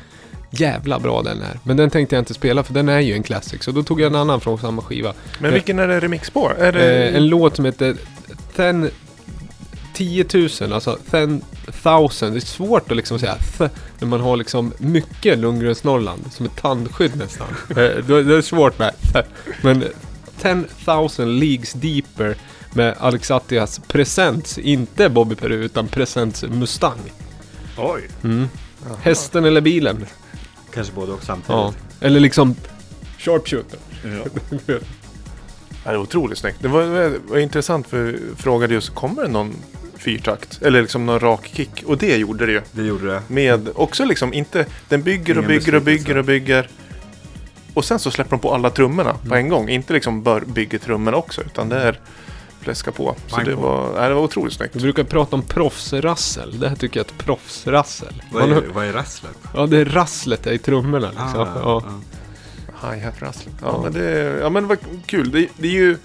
Jävla 0.51 0.99
bra 0.99 1.21
den 1.21 1.41
är. 1.41 1.59
Men 1.63 1.77
den 1.77 1.89
tänkte 1.89 2.15
jag 2.15 2.21
inte 2.21 2.33
spela 2.33 2.63
för 2.63 2.73
den 2.73 2.89
är 2.89 2.99
ju 2.99 3.13
en 3.13 3.23
classic. 3.23 3.63
Så 3.63 3.71
då 3.71 3.83
tog 3.83 4.01
jag 4.01 4.07
en 4.07 4.15
annan 4.15 4.41
från 4.41 4.57
samma 4.57 4.81
skiva. 4.81 5.13
Men 5.39 5.53
vilken 5.53 5.79
är 5.79 5.87
det 5.87 5.99
remix 5.99 6.29
på? 6.29 6.51
Är 6.59 6.71
det... 6.71 7.07
Eh, 7.07 7.15
en 7.15 7.27
låt 7.27 7.55
som 7.55 7.65
heter 7.65 7.95
Ten 8.55 8.89
10 9.97 10.25
000, 10.61 10.73
alltså 10.73 10.97
10,000. 11.11 12.33
Det 12.33 12.37
är 12.37 12.39
svårt 12.39 12.91
att 12.91 12.97
liksom 12.97 13.19
säga 13.19 13.35
th, 13.35 13.71
när 13.99 14.07
man 14.07 14.21
har 14.21 14.37
liksom 14.37 14.73
mycket 14.77 15.37
Lundgrens 15.37 15.83
Norrland 15.83 16.21
som 16.31 16.45
ett 16.45 16.55
tandskydd 16.55 17.17
nästan. 17.17 17.47
Eh, 17.69 17.75
det 17.75 18.23
det 18.23 18.35
är 18.35 18.41
svårt 18.41 18.79
med 18.79 18.93
th. 19.01 19.29
Men 19.61 19.83
10,000 20.41 21.39
Leagues 21.39 21.73
Deeper 21.73 22.35
med 22.73 22.95
Alex 22.99 23.31
Attias 23.31 23.81
Presents, 23.87 24.57
inte 24.57 25.09
Bobby 25.09 25.35
Peru 25.35 25.55
utan 25.55 25.87
Presents 25.87 26.43
Mustang. 26.43 26.99
Oj! 27.77 28.09
Mm. 28.23 28.49
Hästen 29.01 29.45
eller 29.45 29.61
bilen? 29.61 30.05
Kanske 30.77 30.93
både 30.93 31.11
och 31.11 31.23
samtidigt. 31.23 31.49
Ja. 31.49 31.73
Eller 32.01 32.19
liksom 32.19 32.55
Sharpshooter. 33.17 33.79
Ja. 34.03 34.75
Ja, 35.83 35.91
det 35.91 35.97
är 35.97 36.01
otroligt 36.01 36.37
snyggt. 36.37 36.57
Det 36.61 36.67
var, 36.67 36.81
det 36.81 37.19
var 37.27 37.37
intressant 37.37 37.87
för 37.87 38.05
jag 38.05 38.37
frågade 38.37 38.73
just, 38.73 38.95
kommer 38.95 39.21
det 39.21 39.27
någon 39.27 39.55
fyrtakt? 39.95 40.61
Eller 40.61 40.81
liksom 40.81 41.05
någon 41.05 41.19
rak 41.19 41.51
kick? 41.53 41.83
Och 41.85 41.97
det 41.97 42.17
gjorde 42.17 42.45
det 42.45 42.51
ju. 42.51 42.61
Det 42.71 42.83
gjorde 42.83 43.07
det. 43.07 43.21
Med 43.27 43.69
också 43.75 44.05
liksom 44.05 44.33
inte, 44.33 44.65
den 44.89 45.03
bygger 45.03 45.37
och 45.37 45.43
Ingen 45.43 45.59
bygger 45.59 45.75
och 45.75 45.81
bygger 45.81 46.17
och 46.17 46.25
bygger. 46.25 46.69
Och 47.73 47.85
sen 47.85 47.99
så 47.99 48.11
släpper 48.11 48.29
de 48.31 48.39
på 48.39 48.53
alla 48.53 48.69
trummorna 48.69 49.13
på 49.29 49.35
en 49.35 49.49
gång. 49.49 49.69
Inte 49.69 49.93
liksom 49.93 50.23
bör 50.23 50.41
bygger 50.41 50.77
trummorna 50.77 51.17
också 51.17 51.41
utan 51.41 51.69
det 51.69 51.79
är 51.79 51.99
fläska 52.67 52.91
på. 52.91 53.15
Så 53.27 53.41
det 53.41 53.55
var, 53.55 53.93
nej, 53.99 54.09
det 54.09 54.15
var 54.15 54.21
otroligt 54.21 54.53
snyggt. 54.53 54.75
Vi 54.75 54.79
brukar 54.81 55.03
prata 55.03 55.35
om 55.35 55.41
proffsrassel. 55.41 56.59
Det 56.59 56.69
här 56.69 56.75
tycker 56.75 56.99
jag 56.99 57.07
är 57.07 57.11
ett 57.11 57.17
proffsrassel. 57.17 58.23
Vad 58.31 58.51
är, 58.51 58.63
vad 58.73 58.85
är 58.85 58.93
rasslet? 58.93 59.37
Ja, 59.53 59.65
det 59.65 59.77
är 59.77 59.85
rasslet 59.85 60.47
i 60.47 60.57
trummorna 60.57 61.07
liksom. 61.09 61.39
Ah, 61.39 61.47
ja. 61.63 61.83
ja. 62.81 62.91
Hi-hat-rasslet. 62.91 63.55
Ja, 63.61 63.67
Ja. 63.67 63.81
men 63.83 63.93
det, 63.93 64.09
ja 64.41 64.49
men 64.49 64.67
var 64.67 64.77
kul. 65.05 65.31
Det, 65.31 65.47
det 65.57 65.67
är 65.67 65.71
ju... 65.71 65.97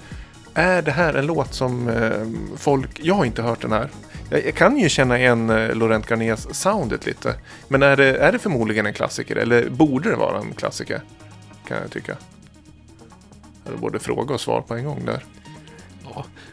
Är 0.55 0.83
det 0.83 0.91
här 0.91 1.15
en 1.15 1.27
låt 1.27 1.55
som 1.55 1.89
eh, 1.89 2.11
folk... 2.57 2.91
Jag 3.03 3.15
har 3.15 3.25
inte 3.25 3.43
hört 3.43 3.61
den 3.63 3.73
här. 3.73 3.89
Jag, 4.31 4.47
jag 4.47 4.55
kan 4.55 4.79
ju 4.79 4.89
känna 4.89 5.19
igen 5.19 5.51
eh, 5.51 5.75
Laurent 5.75 6.07
Garniers 6.11 6.47
soundet 6.53 7.07
lite. 7.07 7.35
Men 7.69 7.83
är 7.83 7.97
det, 7.97 8.17
är 8.17 8.33
det 8.33 8.39
förmodligen 8.39 8.87
en 8.87 8.95
klassiker? 8.95 9.37
Eller 9.37 9.69
borde 9.71 10.11
det 10.11 10.17
vara 10.17 10.39
en 10.39 10.53
klassiker? 10.53 11.03
Kan 11.69 11.77
jag 11.83 11.91
tycka. 11.91 12.17
Det 13.65 13.73
är 13.73 13.77
både 13.77 13.99
fråga 13.99 14.35
och 14.35 14.41
svar 14.41 14.61
på 14.61 14.75
en 14.75 14.85
gång 14.85 15.05
där. 15.05 15.25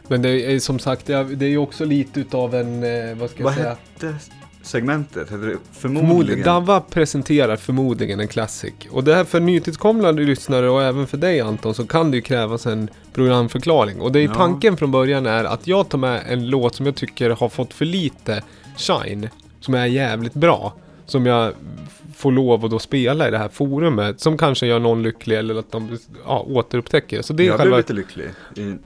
Men 0.08 0.22
det 0.22 0.30
är 0.54 0.58
som 0.58 0.78
sagt, 0.78 1.06
det 1.06 1.14
är 1.14 1.42
ju 1.44 1.58
också 1.58 1.84
lite 1.84 2.20
utav 2.20 2.54
en, 2.54 2.82
eh, 2.84 3.16
vad 3.16 3.30
ska 3.30 3.38
jag 3.38 3.44
Vad 3.44 3.54
säga? 3.54 3.68
hette 3.94 4.14
segmentet? 4.62 5.30
Hette 5.30 5.46
det 5.46 5.56
Förmodligen. 5.72 6.44
Dava 6.44 6.80
presenterar 6.80 7.56
förmodligen 7.56 8.20
en 8.20 8.28
classic. 8.28 8.72
Och 8.90 9.04
det 9.04 9.14
här 9.14 9.24
för 9.24 9.40
nytillkomna 9.40 10.10
lyssnare 10.10 10.70
och 10.70 10.82
även 10.82 11.06
för 11.06 11.16
dig 11.16 11.40
Anton 11.40 11.74
så 11.74 11.86
kan 11.86 12.10
det 12.10 12.16
ju 12.16 12.22
krävas 12.22 12.66
en 12.66 12.88
programförklaring. 13.12 14.00
Och 14.00 14.12
det 14.12 14.20
är 14.20 14.24
Ja. 14.24 14.34
tanken 14.34 14.76
från 14.76 14.90
början 14.90 15.26
är 15.26 15.44
att 15.44 15.66
jag 15.66 15.88
tar 15.88 15.98
med 15.98 16.22
en 16.28 16.50
låt 16.50 16.74
som 16.74 16.86
jag 16.86 16.94
tycker 16.94 17.30
har 17.30 17.48
fått 17.48 17.74
för 17.74 17.84
lite 17.84 18.42
shine. 18.76 19.28
Som 19.60 19.74
är 19.74 19.86
jävligt 19.86 20.34
bra. 20.34 20.74
Som 21.06 21.26
jag 21.26 21.52
får 22.16 22.32
lov 22.32 22.64
att 22.64 22.70
då 22.70 22.78
spela 22.78 23.28
i 23.28 23.30
det 23.30 23.38
här 23.38 23.48
forumet. 23.48 24.20
Som 24.20 24.38
kanske 24.38 24.66
gör 24.66 24.78
någon 24.78 25.02
lycklig 25.02 25.36
eller 25.38 25.58
att 25.58 25.72
de 25.72 25.98
ja, 26.26 26.40
återupptäcker. 26.48 27.22
Så 27.22 27.32
det 27.32 27.42
är 27.42 27.46
jag 27.46 27.56
själva... 27.56 27.76
blev 27.76 27.78
lite 27.78 27.92
lycklig 27.92 28.26
i 28.56 28.76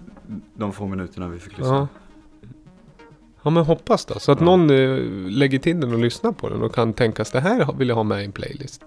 de 0.55 0.73
få 0.73 0.87
minuterna 0.87 1.29
vi 1.29 1.39
fick 1.39 1.59
lyssna. 1.59 1.75
Ja. 1.75 1.89
Ja 3.43 3.51
men 3.51 3.65
hoppas 3.65 4.05
då. 4.05 4.19
Så 4.19 4.33
att 4.33 4.39
Ja. 4.41 4.45
någon 4.45 4.71
eh, 4.71 4.99
lägger 5.31 5.59
till 5.59 5.81
den 5.81 5.93
och 5.93 5.99
lyssnar 5.99 6.33
på 6.33 6.49
den 6.49 6.63
och 6.63 6.75
kan 6.75 6.93
tänkas 6.93 7.31
det 7.31 7.41
här 7.41 7.73
vill 7.79 7.89
jag 7.89 7.97
ha 7.97 8.03
med 8.03 8.23
i 8.23 8.25
en 8.25 8.33
playlist. 8.33 8.83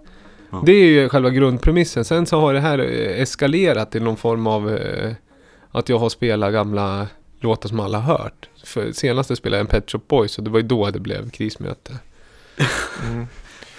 Ja. 0.50 0.64
Det 0.66 0.72
är 0.72 0.86
ju 0.86 1.10
själva 1.10 1.30
grundpremissen. 1.30 2.06
Sen 2.06 2.26
så 2.26 2.40
har 2.40 2.54
det 2.54 2.60
här 2.60 2.80
eh, 2.80 3.22
eskalerat 3.22 3.92
till 3.92 4.04
någon 4.04 4.18
form 4.18 4.48
av 4.48 4.70
eh, 4.76 5.14
att 5.72 5.90
jag 5.90 6.00
har 6.00 6.10
spelat 6.10 6.54
gamla 6.54 7.08
låtar 7.40 7.70
som 7.70 7.80
alla 7.80 8.00
har 8.00 8.18
hört. 8.18 8.50
För 8.64 8.92
senast 8.92 9.30
jag 9.30 9.38
spelade 9.38 9.62
en 9.62 9.68
Pet 9.68 9.92
Shop 9.92 10.02
Boys 10.08 10.38
och 10.38 10.44
det 10.44 10.50
var 10.50 10.60
ju 10.60 10.68
då 10.68 10.90
det 10.92 11.00
blev 11.00 11.30
krismöte. 11.30 11.98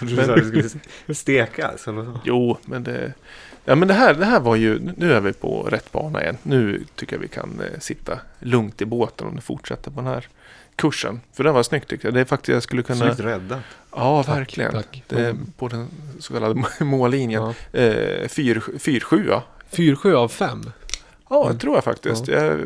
Du 0.00 0.16
sa 0.16 0.22
att 0.22 0.52
du 0.52 0.68
skulle 0.68 1.14
steka, 1.14 1.70
så 1.78 1.90
eller 1.90 2.04
så. 2.04 2.20
Jo, 2.24 2.58
men 2.64 2.84
det... 2.84 3.12
Ja, 3.68 3.74
men 3.74 3.88
det 3.88 3.94
här, 3.94 4.14
det 4.14 4.24
här 4.24 4.40
var 4.40 4.56
ju... 4.56 4.92
Nu 4.96 5.12
är 5.12 5.20
vi 5.20 5.32
på 5.32 5.62
rätt 5.62 5.92
bana 5.92 6.22
igen. 6.22 6.36
Nu 6.42 6.84
tycker 6.94 7.16
jag 7.16 7.20
vi 7.20 7.28
kan 7.28 7.60
eh, 7.60 7.78
sitta 7.80 8.18
lugnt 8.38 8.82
i 8.82 8.84
båten 8.84 9.26
om 9.26 9.36
det 9.36 9.42
fortsätter 9.42 9.90
på 9.90 10.00
den 10.00 10.06
här 10.10 10.28
kursen. 10.76 11.20
För 11.32 11.44
den 11.44 11.54
var 11.54 11.62
snyggt 11.62 11.88
tyckte 11.88 12.06
jag. 12.06 12.14
Det 12.14 12.20
är 12.20 12.24
faktiskt 12.24 12.48
jag 12.54 12.62
skulle 12.62 12.82
kunna... 12.82 12.98
Snyggt 13.04 13.20
räddat. 13.20 13.58
Ja, 13.96 14.22
Tack, 14.22 14.36
verkligen. 14.36 14.72
tack. 14.72 15.02
Det 15.08 15.24
Mm. 15.28 15.52
på 15.56 15.68
den 15.68 15.88
så 16.18 16.32
kallade 16.32 16.64
mållinjen. 16.84 17.54
Ja. 17.72 17.78
Eh, 17.80 18.28
fyr, 18.28 18.62
fyr 18.78 19.00
sjua. 19.00 19.42
Fyrsjö 19.70 20.14
av 20.16 20.28
fem. 20.28 20.70
Ja, 21.30 21.42
Mm. 21.44 21.54
det 21.54 21.60
tror 21.60 21.74
jag 21.74 21.84
faktiskt. 21.84 22.28
Jag, 22.28 22.60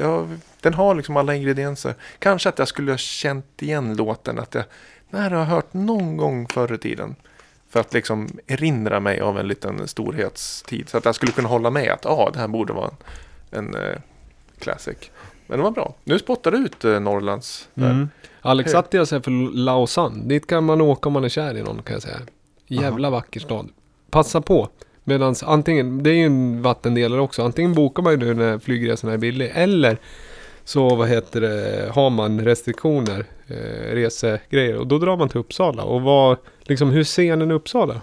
jag, 0.00 0.28
den 0.60 0.74
har 0.74 0.94
liksom 0.94 1.16
alla 1.16 1.34
ingredienser. 1.34 1.94
Kanske 2.18 2.48
att 2.48 2.58
jag 2.58 2.68
skulle 2.68 2.90
ha 2.92 2.98
känt 2.98 3.62
igen 3.62 3.96
låten. 3.96 4.38
Att 4.38 4.54
jag, 4.54 4.64
den 5.10 5.20
här 5.22 5.30
har 5.30 5.38
jag 5.38 5.46
hört 5.46 5.72
någon 5.74 6.16
gång 6.16 6.48
förr 6.48 6.74
i 6.74 6.78
tiden. 6.78 7.14
För 7.76 7.80
att 7.80 7.94
liksom 7.94 8.28
erinra 8.46 9.00
mig 9.00 9.20
av 9.20 9.38
en 9.38 9.48
liten 9.48 9.88
storhetstid. 9.88 10.88
Så 10.88 10.98
att 10.98 11.04
jag 11.04 11.14
skulle 11.14 11.32
kunna 11.32 11.48
hålla 11.48 11.70
med 11.70 11.92
att 11.92 12.06
ah, 12.06 12.30
det 12.32 12.38
här 12.38 12.48
borde 12.48 12.72
vara 12.72 12.90
en, 13.50 13.74
en 13.74 13.74
eh, 13.74 13.98
classic. 14.58 14.96
Men 15.46 15.58
det 15.58 15.64
var 15.64 15.70
bra. 15.70 15.94
Nu 16.04 16.18
spottar 16.18 16.50
du 16.50 16.58
ut 16.58 16.84
eh, 16.84 17.00
Norrlands. 17.00 17.68
Mm. 17.74 18.08
Alex? 18.40 18.74
Attias 18.74 19.12
är 19.12 19.20
för 19.20 19.54
Lausanne. 19.56 20.24
Dit 20.24 20.46
kan 20.46 20.64
man 20.64 20.80
åka 20.80 21.08
om 21.08 21.12
man 21.12 21.24
är 21.24 21.28
kär 21.28 21.56
i 21.56 21.62
någon 21.62 21.82
kan 21.82 21.92
jag 21.94 22.02
säga. 22.02 22.18
Jävla 22.66 23.10
vacker 23.10 23.40
stad. 23.40 23.68
Passa 24.10 24.40
på. 24.40 24.68
Medan 25.04 25.34
antingen, 25.42 26.02
det 26.02 26.10
är 26.10 26.14
ju 26.14 26.26
en 26.26 26.62
vattendelare 26.62 27.20
också. 27.20 27.42
Antingen 27.42 27.74
bokar 27.74 28.02
man 28.02 28.12
ju 28.12 28.18
nu 28.18 28.34
när 28.34 28.58
flygresan 28.58 29.10
är 29.10 29.18
billig. 29.18 29.52
Eller 29.54 29.98
så 30.64 30.96
vad 30.96 31.08
heter 31.08 31.40
det, 31.40 31.90
har 31.92 32.10
man 32.10 32.40
restriktioner, 32.40 33.24
eh, 33.46 33.94
resegrejer. 33.94 34.76
Och 34.76 34.86
då 34.86 34.98
drar 34.98 35.16
man 35.16 35.28
till 35.28 35.40
Uppsala. 35.40 35.82
Och 35.82 36.02
vad, 36.02 36.38
liksom 36.62 36.90
hur 36.90 37.04
ser 37.04 37.22
scenen 37.22 37.50
i 37.50 37.54
Uppsala? 37.54 38.00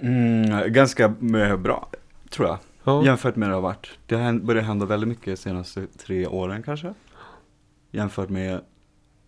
Mm, 0.00 0.72
ganska 0.72 1.04
eh, 1.04 1.56
bra, 1.56 1.90
tror 2.30 2.48
jag. 2.48 2.58
Ja. 2.84 3.04
Jämfört 3.04 3.36
med 3.36 3.48
det 3.48 3.54
har 3.54 3.62
varit. 3.62 3.90
Det 4.06 4.14
har 4.14 4.32
börjat 4.32 4.64
hända 4.64 4.86
väldigt 4.86 5.08
mycket 5.08 5.24
de 5.26 5.36
senaste 5.36 5.86
tre 5.86 6.26
åren 6.26 6.62
kanske. 6.62 6.94
Jämfört 7.90 8.28
med 8.28 8.60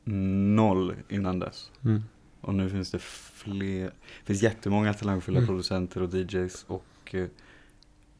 noll 0.04 0.94
innan 1.08 1.38
dess. 1.38 1.70
Mm. 1.84 2.02
Och 2.40 2.54
nu 2.54 2.70
finns 2.70 2.90
det 2.90 2.98
fler, 3.02 3.84
det 3.84 4.24
finns 4.24 4.42
jättemånga 4.42 4.94
talangfulla 4.94 5.38
Mm. 5.38 5.46
producenter 5.48 6.02
och 6.02 6.14
DJs 6.14 6.64
och 6.68 7.14
eh, 7.14 7.26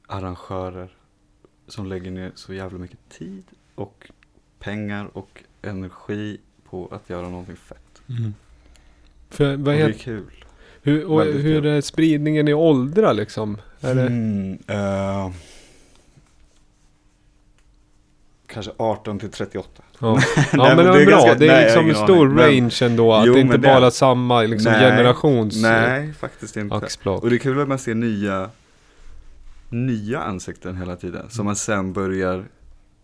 arrangörer 0.06 0.88
som 1.66 1.86
lägger 1.86 2.10
ner 2.10 2.32
så 2.34 2.54
jävla 2.54 2.78
mycket 2.78 2.98
tid 3.08 3.44
och 3.74 4.10
pengar 4.58 5.10
och 5.12 5.44
energi 5.62 6.38
på 6.72 6.88
att 6.92 7.10
göra 7.10 7.28
någonting 7.28 7.56
fett. 7.56 8.02
Mm. 8.08 8.34
För 9.30 9.52
Och 9.54 9.60
vad 9.60 9.74
det 9.74 9.80
är 9.82 9.92
kul. 9.92 10.44
hur, 10.82 11.04
och 11.04 11.20
väldigt 11.20 11.44
hur 11.44 11.60
kul. 11.62 11.66
är 11.70 11.80
spridningen 11.80 12.48
i 12.48 12.54
åldrar 12.54 13.14
liksom? 13.14 13.58
Är 13.80 13.94
det, 13.94 14.06
Mm, 14.06 14.58
eh, 14.66 15.30
kanske 18.46 18.72
18 18.76 19.18
till 19.18 19.30
38. 19.30 19.82
Ja, 19.98 20.18
ja 20.36 20.44
Nej, 20.52 20.76
men 20.76 20.76
men 20.76 20.86
det 20.86 20.92
det 20.92 20.98
är 20.98 21.02
är 21.02 21.06
bra. 21.06 21.16
ganska- 21.16 21.34
det 21.34 21.46
nej, 21.46 21.56
är 21.64 21.68
jag 21.76 21.84
liksom 21.86 21.88
en 21.88 21.94
stor 22.08 22.24
aning, 22.26 22.34
men- 22.34 22.44
range 22.44 22.78
ändå. 22.82 23.12
Att 23.12 23.26
Jo, 23.26 23.34
det 23.34 23.40
inte 23.40 23.52
men 23.52 23.60
det- 23.60 23.68
bara 23.68 23.86
är 23.86 23.90
samma 23.90 24.42
liksom, 24.42 24.72
Nej, 24.72 24.80
generations 24.90 25.62
Nej, 25.62 26.12
faktiskt 26.12 26.56
inte. 26.56 26.76
axplock. 26.76 27.22
Och 27.22 27.30
det 27.30 27.36
är 27.36 27.38
kul 27.38 27.60
att 27.60 27.68
man 27.68 27.78
ser 27.78 27.94
nya, 27.94 28.50
nya 29.68 30.20
ansikten 30.20 30.76
hela 30.76 30.96
tiden. 30.96 31.30
Som 31.30 31.44
man 31.46 31.56
sen 31.56 31.92
börjar 31.92 32.44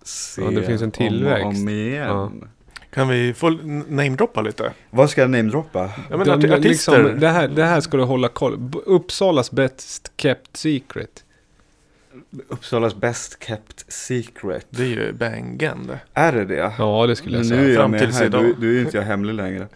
se 0.03 0.43
Ja, 0.43 0.51
det 0.51 0.63
finns 0.63 0.83
en 0.83 0.91
tillväxt. 0.91 1.45
om 1.45 1.49
och 1.51 1.57
om 1.63 1.69
igen. 1.69 2.07
Ja. 2.09 2.31
Kan 2.99 3.09
vi 3.09 3.35
få 3.35 3.51
namedroppa 3.89 4.43
lite? 4.43 4.73
Vad 4.91 5.11
ska 5.11 5.21
jag 5.21 5.31
namedroppa? 5.31 5.91
Ja, 6.11 6.17
men 6.17 6.31
artister. 6.31 6.59
liksom, 6.59 7.21
det, 7.21 7.29
här, 7.29 7.49
det 7.49 7.65
här 7.65 7.81
ska 7.81 7.97
du 7.97 8.03
hålla 8.03 8.29
koll 8.29 8.73
Uppsalas 8.87 9.51
best 9.51 10.13
kept 10.17 10.57
secret. 10.57 11.25
Uppsalas 12.49 12.95
best 12.95 13.45
kept 13.45 13.93
secret. 13.93 14.67
Det 14.71 14.83
är 14.83 14.87
ju 14.87 15.13
Bangen 15.13 15.87
det. 15.87 16.01
Är 16.15 16.33
det 16.33 16.45
det? 16.45 16.73
Ja, 16.79 17.07
det 17.07 17.17
skulle 17.17 17.37
jag 17.37 17.47
säga. 17.47 17.61
nu 17.61 17.67
är 17.67 17.71
jag 17.71 17.81
Fram 17.81 17.91
med 17.91 18.15
här, 18.15 18.29
du, 18.29 18.55
du 18.61 18.77
är 18.77 18.81
inte 18.81 18.97
jag 18.97 19.05
hemlig 19.05 19.35
längre. 19.35 19.69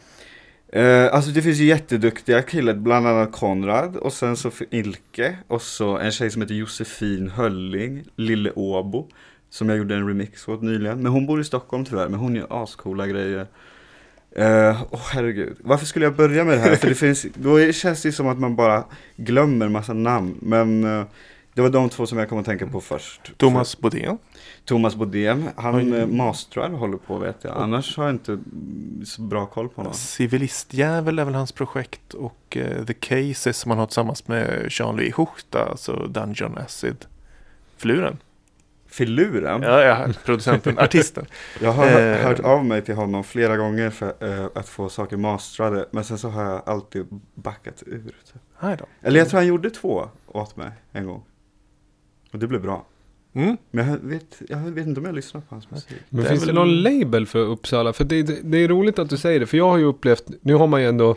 Eh, 0.69 1.15
alltså 1.15 1.31
det 1.31 1.43
finns 1.43 1.59
ju 1.59 1.65
jätteduktiga 1.65 2.43
killar, 2.43 2.75
bland 2.75 3.07
annat 3.07 3.33
Konrad 3.33 3.97
och 3.97 4.13
sen 4.13 4.37
så 4.37 4.51
Ilke 4.71 5.37
och 5.47 5.63
så 5.63 5.99
en 5.99 6.11
tjej 6.13 6.31
som 6.31 6.43
heter 6.43 6.55
Josefin 6.55 7.29
Hölling, 7.29 8.05
Lille 8.17 8.51
Åbo, 8.51 9.09
som 9.53 9.69
jag 9.69 9.79
gjorde 9.79 9.95
en 9.95 10.09
remix 10.09 10.49
åt 10.49 10.63
nyligen. 10.63 11.03
Men 11.03 11.13
hon 11.13 11.27
bor 11.27 11.41
i 11.41 11.45
Stockholm 11.45 11.85
tyvärr, 11.85 12.09
men 12.09 12.21
hon 12.21 12.35
gör 12.35 12.63
ascoola 12.63 13.07
grejer. 13.07 13.47
Åh 14.37 14.83
oh, 14.91 15.01
herregud, 15.13 15.57
varför 15.61 15.87
skulle 15.87 16.05
jag 16.05 16.17
börja 16.17 16.45
med 16.45 16.59
det 16.59 16.61
här? 16.61 16.77
För 16.77 16.89
det 16.89 16.95
finns, 16.95 17.27
då 17.35 17.73
känns 17.73 18.03
det 18.03 18.13
som 18.13 18.29
att 18.29 18.39
man 18.39 18.57
bara 18.57 18.85
glömmer 19.17 19.69
massa 19.69 19.93
namn. 19.93 20.39
Men 20.41 20.85
eh, 20.85 21.05
det 21.55 21.63
var 21.63 21.71
de 21.71 21.89
två 21.89 22.07
som 22.07 22.19
jag 22.19 22.29
kom 22.29 22.39
att 22.39 22.47
tänka 22.47 22.67
på 22.67 22.81
först. 22.81 23.33
Thomas 23.37 23.79
Bodén. 23.79 24.19
Thomas 24.65 24.97
Bodén, 24.97 25.49
han 25.57 25.95
eh, 25.95 26.07
mastrar 26.07 26.71
håller 26.71 26.97
på 26.97 27.19
vet 27.19 27.45
jag. 27.45 27.57
Annars 27.57 27.97
har 27.97 28.05
jag 28.05 28.15
inte 28.15 28.33
mm, 28.33 29.03
så 29.07 29.23
bra 29.23 29.47
koll 29.47 29.69
på 29.69 29.77
honom. 29.77 29.95
Civilistjävel 29.95 31.19
är 31.19 31.25
väl 31.25 31.35
hans 31.35 31.53
projekt. 31.53 32.15
Och 32.15 32.57
eh, 32.57 32.85
The 32.85 32.95
Cases 32.95 33.57
som 33.57 33.71
han 33.71 33.79
har 33.79 33.87
tillsammans 33.87 34.29
med 34.29 34.67
Jean-Louis 34.71 35.15
Huchta. 35.15 35.69
Alltså 35.71 36.07
Dungeon 36.07 36.59
Acid. 36.59 36.97
Filuren, 38.93 39.63
Ja, 39.63 39.81
ja, 39.85 40.09
producenten, 40.25 40.79
artisten. 40.79 41.27
jag 41.61 41.73
har 41.73 41.87
Eh. 41.87 42.17
hört 42.17 42.41
av 42.41 42.65
mig 42.65 42.83
till 42.83 42.95
honom 42.95 43.25
flera 43.25 43.57
gånger 43.57 43.91
för 43.91 44.15
eh, 44.21 44.47
att 44.55 44.69
få 44.69 44.89
saker 44.89 45.17
mastrade. 45.17 45.87
Men 45.91 46.05
sen 46.05 46.19
så 46.19 46.29
har 46.29 46.45
jag 46.45 46.63
alltid 46.67 47.07
backat 47.35 47.83
ur. 47.87 47.99
Typ. 48.03 48.79
Då. 48.79 48.87
Eller 49.03 49.19
jag 49.19 49.29
tror 49.29 49.39
han 49.41 49.47
gjorde 49.47 49.71
två 49.71 50.09
åt 50.27 50.57
mig 50.57 50.71
en 50.93 51.07
gång. 51.07 51.23
Och 52.33 52.39
det 52.39 52.47
blev 52.47 52.63
bra. 52.63 52.85
Mm. 53.35 53.57
Men 53.71 53.89
jag 53.89 53.97
vet, 54.03 54.43
jag 54.49 54.59
vet 54.59 54.87
inte 54.87 55.01
om 55.01 55.07
jag 55.07 55.15
lyssnar 55.15 55.41
på 55.41 55.47
hans 55.55 55.71
musik. 55.71 55.97
Men 56.09 56.23
Det 56.23 56.29
är 56.29 56.31
finns 56.31 56.41
väl- 56.43 56.49
det 56.49 56.61
någon 56.61 56.83
label 56.83 57.27
för 57.27 57.39
Uppsala? 57.39 57.93
För 57.93 58.05
det, 58.05 58.23
det, 58.23 58.39
det 58.43 58.59
är 58.59 58.69
roligt 58.69 58.99
att 58.99 59.09
du 59.11 59.17
säger 59.17 59.41
det. 59.41 59.47
För 59.47 59.57
jag 59.57 59.69
har 59.71 59.79
ju 59.79 59.85
upplevt, 59.85 60.25
nu 60.41 60.55
har 60.55 60.67
man 60.67 60.81
ju 60.83 60.89
ändå, 60.89 61.17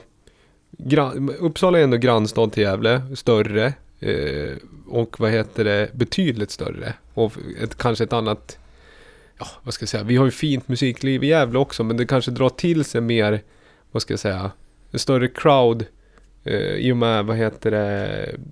gran, 0.77 1.29
Uppsala 1.39 1.79
är 1.79 1.83
ändå 1.83 1.97
grannstad 1.97 2.47
till 2.51 2.63
Gävle, 2.63 3.01
större. 3.15 3.73
Eh, 3.99 4.53
och 4.87 5.19
vad 5.19 5.31
heter 5.31 5.63
det, 5.63 5.89
betydligt 5.93 6.51
större. 6.51 6.93
Och 7.13 7.33
ett, 7.61 7.77
kanske 7.77 8.03
ett 8.03 8.13
annat, 8.13 8.57
ja 9.39 9.47
vad 9.63 9.73
ska 9.73 9.83
jag 9.83 9.89
säga, 9.89 10.03
vi 10.03 10.15
har 10.15 10.25
ju 10.25 10.31
fint 10.31 10.67
musikliv 10.67 11.23
i 11.23 11.27
Gävle 11.27 11.59
också. 11.59 11.83
Men 11.83 11.97
det 11.97 12.05
kanske 12.05 12.31
drar 12.31 12.49
till 12.49 12.85
sig 12.85 13.01
mer, 13.01 13.41
vad 13.91 14.01
ska 14.01 14.13
jag 14.13 14.19
säga, 14.19 14.51
en 14.91 14.99
större 14.99 15.27
crowd. 15.27 15.85
Eh, 16.43 16.53
I 16.57 16.91
och 16.91 16.97
med, 16.97 17.25
vad 17.25 17.37
heter 17.37 17.71
det, 17.71 18.07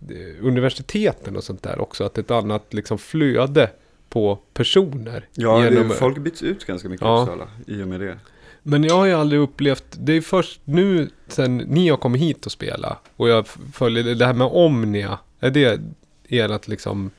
eh, 0.09 0.45
universiteten 0.47 1.35
och 1.35 1.43
sånt 1.43 1.63
där 1.63 1.79
också. 1.81 2.03
Att 2.03 2.17
ett 2.17 2.31
annat 2.31 2.73
liksom 2.73 2.97
flöde 2.97 3.69
på 4.09 4.39
personer. 4.53 5.27
Ja, 5.35 5.63
genom- 5.63 5.87
det, 5.89 5.95
folk 5.95 6.17
byts 6.17 6.43
ut 6.43 6.65
ganska 6.65 6.89
mycket 6.89 7.05
Ja. 7.05 7.21
Uppsala 7.21 7.47
i 7.67 7.83
och 7.83 7.87
med 7.87 7.99
det. 7.99 8.17
Men 8.65 8.83
jag 8.83 8.95
har 8.95 9.05
ju 9.05 9.13
aldrig 9.13 9.41
upplevt, 9.41 9.85
det 9.91 10.13
är 10.13 10.21
först 10.21 10.61
nu 10.63 11.09
sen 11.27 11.57
ni 11.57 11.89
har 11.89 11.97
kommit 11.97 12.21
hit 12.21 12.45
och 12.45 12.51
spela 12.51 12.97
och 13.15 13.29
jag 13.29 13.47
följer 13.73 14.15
det 14.15 14.25
här 14.25 14.33
med 14.33 14.47
Omnia, 14.51 15.19
är 15.47 15.51
det 15.51 15.81
ert 16.29 16.67
liksom, 16.67 17.11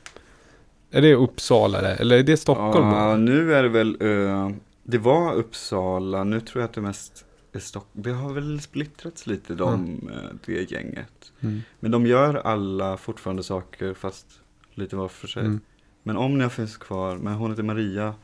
är 0.91 1.03
det 1.03 1.15
Uppsala 1.15 1.81
eller 1.81 2.19
är 2.19 2.23
det 2.23 2.37
Stockholm? 2.37 2.89
Ja, 2.89 3.17
nu 3.17 3.55
är 3.55 3.63
det 3.63 3.69
väl, 3.69 3.97
eh, 4.01 4.51
det 4.83 4.99
var 4.99 5.35
Uppsala, 5.35 6.25
nu 6.25 6.41
tror 6.41 6.63
jag 6.63 6.69
att 6.69 6.75
det 6.75 6.81
mest 6.81 7.25
är 7.53 7.59
Stockholm. 7.59 8.03
Det 8.03 8.11
har 8.13 8.33
väl 8.33 8.61
splittrats 8.61 9.27
lite 9.27 9.55
de, 9.55 10.01
eh, 10.13 10.37
det 10.47 10.71
gänget. 10.73 11.33
Mm. 11.41 11.63
Men 11.81 11.91
de 11.91 12.07
gör 12.07 12.35
alla 12.35 12.97
fortfarande 12.97 13.43
saker 13.43 13.95
fast 13.95 14.27
lite 14.75 14.97
var 14.97 15.09
för 15.09 15.29
sig. 15.29 15.45
Mm. 15.45 15.61
Men 16.03 16.17
Omnia 16.17 16.51
finns 16.51 16.77
kvar, 16.77 17.17
men 17.17 17.35
hon 17.35 17.51
heter 17.51 17.63
Maria. 17.63 18.15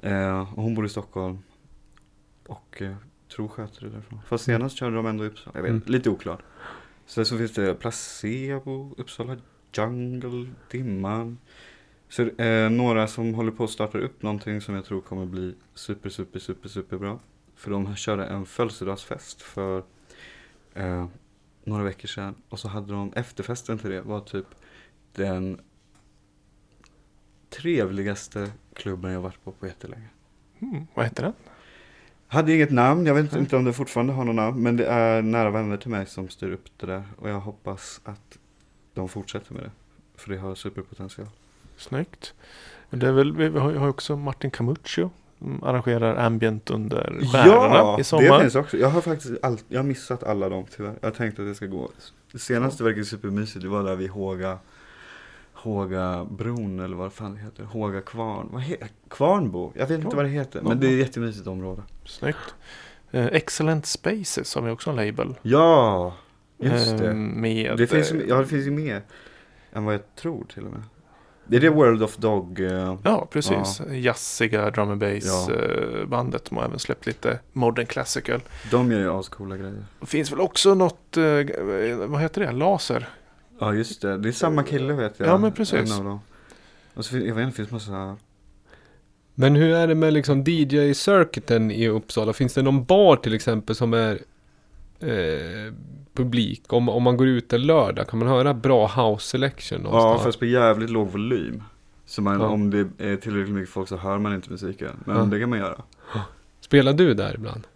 Eh, 0.00 0.40
och 0.54 0.62
hon 0.62 0.74
bor 0.74 0.86
i 0.86 0.88
Stockholm. 0.88 1.38
Och 2.46 2.82
eh, 2.82 2.94
tror 3.36 3.48
sköter 3.48 3.84
det 3.84 3.90
därifrån. 3.90 4.20
Fast 4.26 4.44
senast 4.44 4.76
körde 4.76 4.96
de 4.96 5.06
ändå 5.06 5.24
i 5.24 5.28
Uppsala, 5.28 5.52
jag 5.54 5.62
vet 5.62 5.70
Mm. 5.70 5.82
lite 5.86 6.10
oklart. 6.10 6.40
Sen 7.08 7.26
så 7.26 7.38
finns 7.38 7.52
det 7.52 7.74
Placebo, 7.74 8.94
Uppsala 8.96 9.36
Jungle, 9.72 10.50
Dimman. 10.70 11.38
Så 12.08 12.22
eh, 12.22 12.70
några 12.70 13.08
som 13.08 13.34
håller 13.34 13.52
på 13.52 13.64
att 13.64 13.70
starta 13.70 13.98
upp 13.98 14.22
någonting 14.22 14.60
som 14.60 14.74
jag 14.74 14.84
tror 14.84 15.00
kommer 15.00 15.26
bli 15.26 15.54
super, 15.74 16.10
super, 16.10 16.38
super, 16.38 16.68
super 16.68 16.98
bra. 16.98 17.20
För 17.54 17.70
de 17.70 17.96
körde 17.96 18.26
en 18.26 18.46
födelsedagsfest 18.46 19.42
för 19.42 19.82
eh, 20.74 21.06
några 21.64 21.84
veckor 21.84 22.08
sedan. 22.08 22.34
Och 22.48 22.58
så 22.58 22.68
hade 22.68 22.92
de 22.92 23.12
efterfesten 23.16 23.78
till 23.78 23.90
det 23.90 24.02
var 24.02 24.20
typ 24.20 24.46
den 25.12 25.60
trevligaste 27.50 28.52
klubben 28.74 29.12
jag 29.12 29.20
varit 29.20 29.44
på 29.44 29.52
på 29.52 29.66
jättelänge. 29.66 30.08
Mm. 30.58 30.86
Vad 30.94 31.04
heter 31.04 31.22
den? 31.22 31.34
Hade 32.28 32.54
inget 32.54 32.70
namn, 32.70 33.06
jag 33.06 33.14
vet 33.14 33.36
inte 33.36 33.56
om 33.56 33.64
det 33.64 33.72
fortfarande 33.72 34.12
har 34.12 34.24
något 34.24 34.34
namn. 34.34 34.62
Men 34.62 34.76
det 34.76 34.86
är 34.86 35.22
nära 35.22 35.50
vänner 35.50 35.76
till 35.76 35.90
mig 35.90 36.06
som 36.06 36.28
styr 36.28 36.52
upp 36.52 36.64
det 36.76 36.86
där. 36.86 37.02
Och 37.18 37.30
jag 37.30 37.40
hoppas 37.40 38.00
att 38.04 38.38
de 38.94 39.08
fortsätter 39.08 39.54
med 39.54 39.62
det. 39.62 39.70
För 40.16 40.30
det 40.30 40.38
har 40.38 40.54
superpotential. 40.54 41.28
Snyggt. 41.76 42.34
Det 42.90 43.06
är 43.06 43.12
väl, 43.12 43.36
vi 43.36 43.58
har 43.58 43.70
ju 43.70 43.88
också 43.88 44.16
Martin 44.16 44.50
Camuccio. 44.50 45.10
Som 45.38 45.64
arrangerar 45.64 46.16
ambient 46.16 46.70
under 46.70 47.20
stjärnorna 47.32 47.94
i 47.94 47.96
det 47.98 48.04
sommar. 48.04 48.40
finns 48.40 48.54
också. 48.54 48.76
Jag 48.76 48.88
har 48.88 49.00
faktiskt 49.00 49.44
all, 49.44 49.58
jag 49.68 49.78
har 49.78 49.84
missat 49.84 50.22
alla 50.22 50.48
dem 50.48 50.64
tyvärr. 50.76 50.94
Jag 51.00 51.14
tänkte 51.14 51.42
att 51.42 51.48
det 51.48 51.54
ska 51.54 51.66
gå. 51.66 51.90
Det 52.32 52.38
senaste 52.38 52.84
verkade 52.84 53.04
supermysigt. 53.04 53.62
Det 53.62 53.68
var 53.68 53.82
där 53.82 53.96
vid 53.96 54.10
Håga 54.10 54.58
Håga 55.62 56.24
bron 56.30 56.80
eller 56.80 56.96
vad 56.96 57.12
fan 57.12 57.34
det 57.34 57.40
heter. 57.40 57.62
Håga 57.64 58.00
kvarn. 58.00 58.48
Vad 58.52 58.62
he- 58.62 58.84
Kvarnbo? 59.10 59.72
Jag 59.76 59.86
vet 59.86 60.00
inte 60.04 60.16
vad 60.16 60.24
det 60.24 60.28
heter. 60.28 60.60
Men 60.62 60.80
det 60.80 60.86
är 60.86 60.92
ett 60.92 60.98
jättemysigt 61.06 61.46
område. 61.46 61.82
Snyggt. 62.04 62.54
Eh, 63.10 63.26
Excellent 63.26 63.86
Spaces 63.86 64.54
har 64.54 64.62
vi 64.62 64.70
också 64.70 64.90
en 64.90 64.96
label. 64.96 65.34
Ja, 65.42 66.14
just 66.58 66.92
Eh, 66.92 66.98
det. 66.98 67.14
Med, 67.14 67.76
Det 67.76 67.86
finns, 67.86 68.10
eh, 68.12 68.16
ju- 68.18 68.26
ja, 68.28 68.36
det 68.38 68.46
finns 68.46 68.66
ju 68.66 68.70
mer 68.70 69.02
än 69.72 69.84
vad 69.84 69.94
jag 69.94 70.14
tror 70.16 70.44
till 70.54 70.64
och 70.66 70.72
med. 70.72 70.82
Det 71.46 71.56
är 71.56 71.60
det 71.60 71.70
World 71.70 72.02
of 72.02 72.16
Dog. 72.16 72.60
eh, 72.60 72.96
Ja, 73.04 73.26
precis. 73.30 73.80
Jazziga 73.90 74.70
drum 74.70 74.90
and 74.90 75.00
bass 75.00 75.24
Ja. 75.48 75.54
eh, 75.54 76.06
bandet. 76.06 76.44
De 76.44 76.56
har 76.58 76.64
även 76.64 76.78
släppt 76.78 77.06
lite 77.06 77.38
modern 77.52 77.86
classical. 77.86 78.40
De 78.70 78.92
gör 78.92 78.98
ju 79.00 79.10
ascoola 79.12 79.56
grejer. 79.56 79.84
Det 80.00 80.06
finns 80.06 80.32
väl 80.32 80.40
också 80.40 80.74
något, 80.74 81.16
eh, 81.16 81.24
vad 82.06 82.20
heter 82.20 82.40
det, 82.46 82.52
laser? 82.52 83.08
Ja, 83.58 83.74
just 83.74 84.02
det. 84.02 84.18
Det 84.18 84.28
är 84.28 84.32
samma 84.32 84.62
kille 84.62 84.92
vet 84.92 85.14
jag. 85.20 85.28
Ja, 85.28 85.38
men 85.38 85.52
precis. 85.52 85.92
Och 86.94 87.04
så 87.04 87.18
jag 87.18 87.34
vet 87.34 87.46
inte, 87.46 87.46
det 87.46 87.52
finns 87.52 87.70
massa... 87.70 88.16
Men 89.34 89.56
hur 89.56 89.74
är 89.74 89.86
det 89.86 89.94
med 89.94 90.12
liksom 90.12 90.44
DJ-circuiten 90.44 91.70
i 91.70 91.88
Uppsala? 91.88 92.32
Finns 92.32 92.54
det 92.54 92.62
någon 92.62 92.84
bar 92.84 93.16
till 93.16 93.34
exempel 93.34 93.76
som 93.76 93.94
är 93.94 94.18
eh, 95.00 95.72
publik? 96.14 96.72
Om, 96.72 96.88
om 96.88 97.02
man 97.02 97.16
går 97.16 97.26
ut 97.26 97.52
en 97.52 97.62
lördag, 97.66 98.08
kan 98.08 98.18
man 98.18 98.28
höra 98.28 98.54
bra 98.54 98.86
house 98.86 99.26
selection 99.28 99.80
Ja, 99.84 99.90
någonstans? 99.90 100.22
fast 100.22 100.38
på 100.38 100.44
jävligt 100.44 100.90
låg 100.90 101.08
volym. 101.10 101.62
Så 102.06 102.22
man, 102.22 102.40
Ja. 102.40 102.46
om 102.48 102.70
det 102.70 102.78
är 102.98 103.16
tillräckligt 103.16 103.54
mycket 103.54 103.70
folk 103.70 103.88
så 103.88 103.96
hör 103.96 104.18
man 104.18 104.34
inte 104.34 104.50
musiken. 104.50 104.90
Men 105.06 105.16
Ja. 105.16 105.22
det 105.24 105.40
kan 105.40 105.50
man 105.50 105.58
göra. 105.58 105.82
Spelar 106.60 106.92
du 106.92 107.14
där 107.14 107.34
ibland? 107.34 107.66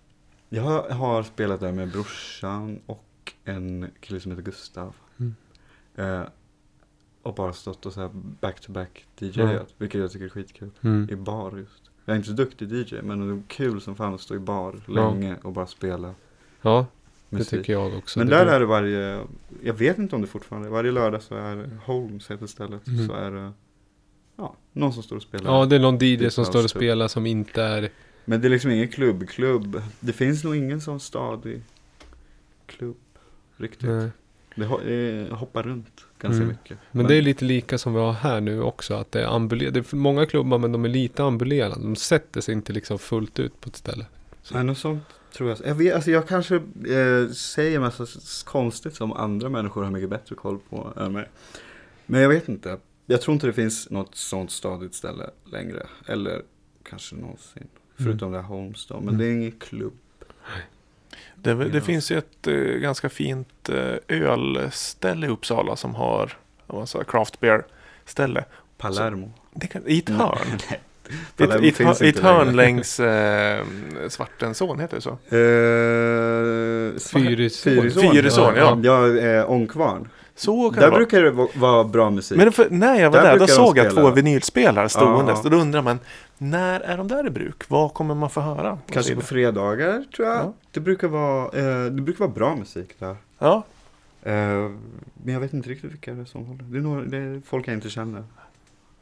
Jag 0.48 0.62
har, 0.62 0.90
har 0.90 1.22
spelat 1.22 1.60
där 1.60 1.72
med 1.72 1.88
brorsan 1.92 2.80
och 2.86 3.32
en 3.44 3.90
kille 4.00 4.20
som 4.20 4.30
heter 4.32 4.42
Gustav. 4.44 4.94
Mm. 5.20 5.34
Eh, 5.96 6.22
och 7.22 7.34
bara 7.34 7.52
stått 7.52 7.86
och 7.86 7.92
så 7.92 8.00
här 8.00 8.10
back-to-back 8.40 9.04
DJ, 9.18 9.40
Mm. 9.40 9.64
vilket 9.78 10.00
jag 10.00 10.12
tycker 10.12 10.24
är 10.24 10.28
skitkul. 10.28 10.70
Mm. 10.80 11.08
I 11.10 11.16
bar 11.16 11.56
just. 11.58 11.82
Jag 12.04 12.12
är 12.14 12.16
inte 12.16 12.28
så 12.28 12.34
duktig 12.34 12.72
DJ, 12.72 12.94
men 13.02 13.28
det 13.28 13.34
är 13.34 13.42
kul 13.48 13.80
som 13.80 13.96
fan 13.96 14.14
att 14.14 14.20
stå 14.20 14.34
i 14.34 14.38
bar 14.38 14.80
Ja. 14.86 14.92
länge 15.10 15.36
och 15.42 15.52
bara 15.52 15.66
spela 15.66 16.14
Ja, 16.62 16.86
det 17.30 17.36
musik. 17.36 17.50
tycker 17.50 17.72
jag 17.72 17.96
också. 17.96 18.18
Men 18.18 18.28
Det 18.28 18.34
där 18.36 18.46
är 18.46 18.60
det 18.60 18.66
varje, 18.66 19.24
jag 19.62 19.74
vet 19.74 19.98
inte 19.98 20.14
om 20.16 20.22
det 20.22 20.28
fortfarande, 20.28 20.68
varje 20.68 20.92
lördag 20.92 21.22
så 21.22 21.34
är 21.34 21.70
Holmes 21.84 22.30
heter 22.30 22.46
stället, 22.46 22.88
Mm. 22.88 23.06
så 23.08 23.14
är 23.14 23.30
det 23.30 23.52
ja, 24.36 24.56
någon 24.72 24.92
som 24.92 25.02
står 25.02 25.16
och 25.16 25.22
spelar. 25.22 25.52
Ja, 25.58 25.66
det 25.66 25.76
är 25.76 25.80
någon 25.80 25.98
DJ 26.00 26.30
som 26.30 26.44
står 26.44 26.58
och 26.58 26.62
typ. 26.64 26.70
spelar 26.70 27.08
som 27.08 27.26
inte 27.26 27.62
är... 27.62 27.90
Men 28.24 28.40
det 28.40 28.48
är 28.48 28.50
liksom 28.50 28.70
ingen 28.70 28.88
klubb-klubb. 28.88 29.82
Det 30.00 30.12
finns 30.12 30.44
nog 30.44 30.56
ingen 30.56 30.80
sån 30.80 31.00
stadig 31.00 31.62
klubb 32.66 32.96
riktigt. 33.56 33.88
Nej. 33.88 34.10
Det 34.54 34.64
ho- 34.66 35.30
hoppar 35.32 35.62
runt 35.62 36.06
ganska 36.20 36.42
Mm. 36.42 36.48
mycket. 36.48 36.78
Men 36.90 37.06
det 37.06 37.14
är 37.14 37.22
lite 37.22 37.44
lika 37.44 37.78
som 37.78 37.94
vi 37.94 38.00
har 38.00 38.12
här 38.12 38.40
nu 38.40 38.62
också. 38.62 38.94
Att 38.94 39.12
det 39.12 39.22
är 39.22 39.26
ambulerande. 39.26 39.80
Det 39.80 39.92
är 39.92 39.96
många 39.96 40.26
klubbar 40.26 40.58
men 40.58 40.72
de 40.72 40.84
är 40.84 40.88
lite 40.88 41.24
ambulerande. 41.24 41.76
De 41.86 41.96
sätter 41.96 42.40
sig 42.40 42.54
inte 42.54 42.72
liksom 42.72 42.98
fullt 42.98 43.38
ut 43.38 43.60
på 43.60 43.68
ett 43.68 43.76
ställe. 43.76 44.06
Nej, 44.52 44.64
något 44.64 44.78
sånt 44.78 45.02
tror 45.36 45.48
jag. 45.48 45.58
Jag, 45.64 45.74
vet, 45.74 45.94
alltså 45.94 46.10
jag 46.10 46.28
kanske 46.28 46.54
eh, 46.56 47.28
säger 47.34 47.80
massa 47.80 48.06
konstigt 48.44 48.94
som 48.94 49.12
andra 49.12 49.48
människor 49.48 49.82
har 49.84 49.90
mycket 49.90 50.10
bättre 50.10 50.34
koll 50.34 50.58
på 50.70 50.92
än 50.96 51.12
mig. 51.12 51.28
Men 52.06 52.20
jag 52.20 52.28
vet 52.28 52.48
inte. 52.48 52.78
Jag 53.06 53.20
tror 53.22 53.34
inte 53.34 53.46
det 53.46 53.52
finns 53.52 53.90
något 53.90 54.14
sånt 54.14 54.50
stadigt 54.50 54.94
ställe 54.94 55.30
längre. 55.44 55.86
Eller 56.06 56.42
kanske 56.82 57.16
någonsin. 57.16 57.66
Förutom 57.96 58.32
det 58.32 58.38
här 58.38 58.44
Holmes 58.48 58.86
då. 58.86 58.94
Men 58.94 59.08
Mm. 59.08 59.18
det 59.18 59.26
är 59.26 59.32
ingen 59.32 59.52
klubb. 59.52 59.92
Det, 61.42 61.54
det 61.54 61.80
finns 61.80 62.10
ju 62.10 62.18
ett 62.18 62.46
eh, 62.46 62.54
ganska 62.54 63.08
fint 63.08 63.68
eh, 63.68 63.94
ölställe 64.08 65.26
i 65.26 65.30
Uppsala 65.30 65.76
som 65.76 65.94
har 65.94 66.32
alltså, 66.66 67.04
craft 67.04 67.40
beer 67.40 67.64
ställe. 68.04 68.44
Palermo. 68.78 69.32
Det 69.54 69.66
kan, 69.66 69.82
I 69.86 69.98
ett 69.98 70.08
hörn. 70.08 70.58
I 71.62 71.68
ett, 72.08 72.18
hörn 72.18 72.56
längs 72.56 73.00
eh, 73.00 73.64
Svartensån, 74.08 74.80
heter 74.80 74.96
det 74.96 75.02
så? 75.02 75.10
Eh. 75.10 76.98
Fyrisån. 77.22 77.90
Fyrisån, 77.90 78.54
ja. 78.56 78.78
Ja, 78.82 79.16
eh, 79.18 79.50
Ångkvarn. 79.50 80.08
Så 80.34 80.70
kan 80.70 80.74
det 80.74 80.80
Där 80.80 80.88
vara. 80.90 80.96
brukar 80.98 81.22
det 81.22 81.30
va- 81.30 81.48
vara 81.54 81.84
bra 81.84 82.10
musik. 82.10 82.38
Men 82.38 82.52
för, 82.52 82.70
när 82.70 83.00
jag 83.00 83.10
var 83.10 83.22
Där 83.22 83.32
där, 83.32 83.38
då 83.38 83.46
såg 83.46 83.78
jag 83.78 83.92
spela. 83.92 84.08
två 84.08 84.14
vinylspelare 84.14 84.88
ståendes. 84.88 85.38
Ja. 85.38 85.44
Och 85.44 85.50
då 85.50 85.56
undrar 85.56 85.82
man, 85.82 85.98
när 86.38 86.80
är 86.80 86.96
de 86.96 87.08
där 87.08 87.26
i 87.26 87.30
bruk? 87.30 87.68
Vad 87.68 87.94
kommer 87.94 88.14
man 88.14 88.30
få 88.30 88.40
höra? 88.40 88.78
Kanske 88.90 89.14
på 89.14 89.20
fredagar 89.20 90.04
tror 90.16 90.28
jag. 90.28 90.36
Ja. 90.38 90.52
Det, 90.70 90.80
brukar 90.80 91.08
vara, 91.08 91.44
eh, 91.44 91.84
det 91.92 92.02
brukar 92.02 92.24
vara 92.24 92.34
bra 92.34 92.56
musik 92.56 92.88
där. 92.98 93.16
Ja, 93.38 93.62
Eh, 94.24 94.70
men 95.24 95.34
jag 95.34 95.40
vet 95.40 95.52
inte 95.52 95.68
riktigt 95.70 95.92
vilka 95.92 96.12
det 96.14 96.20
är 96.20 96.24
som 96.24 96.46
håller. 96.46 96.62
Det 96.64 96.78
är, 96.78 96.82
några, 96.82 97.02
det 97.04 97.16
är 97.16 97.42
folk 97.46 97.68
jag 97.68 97.74
inte 97.74 97.90
känner. 97.90 98.24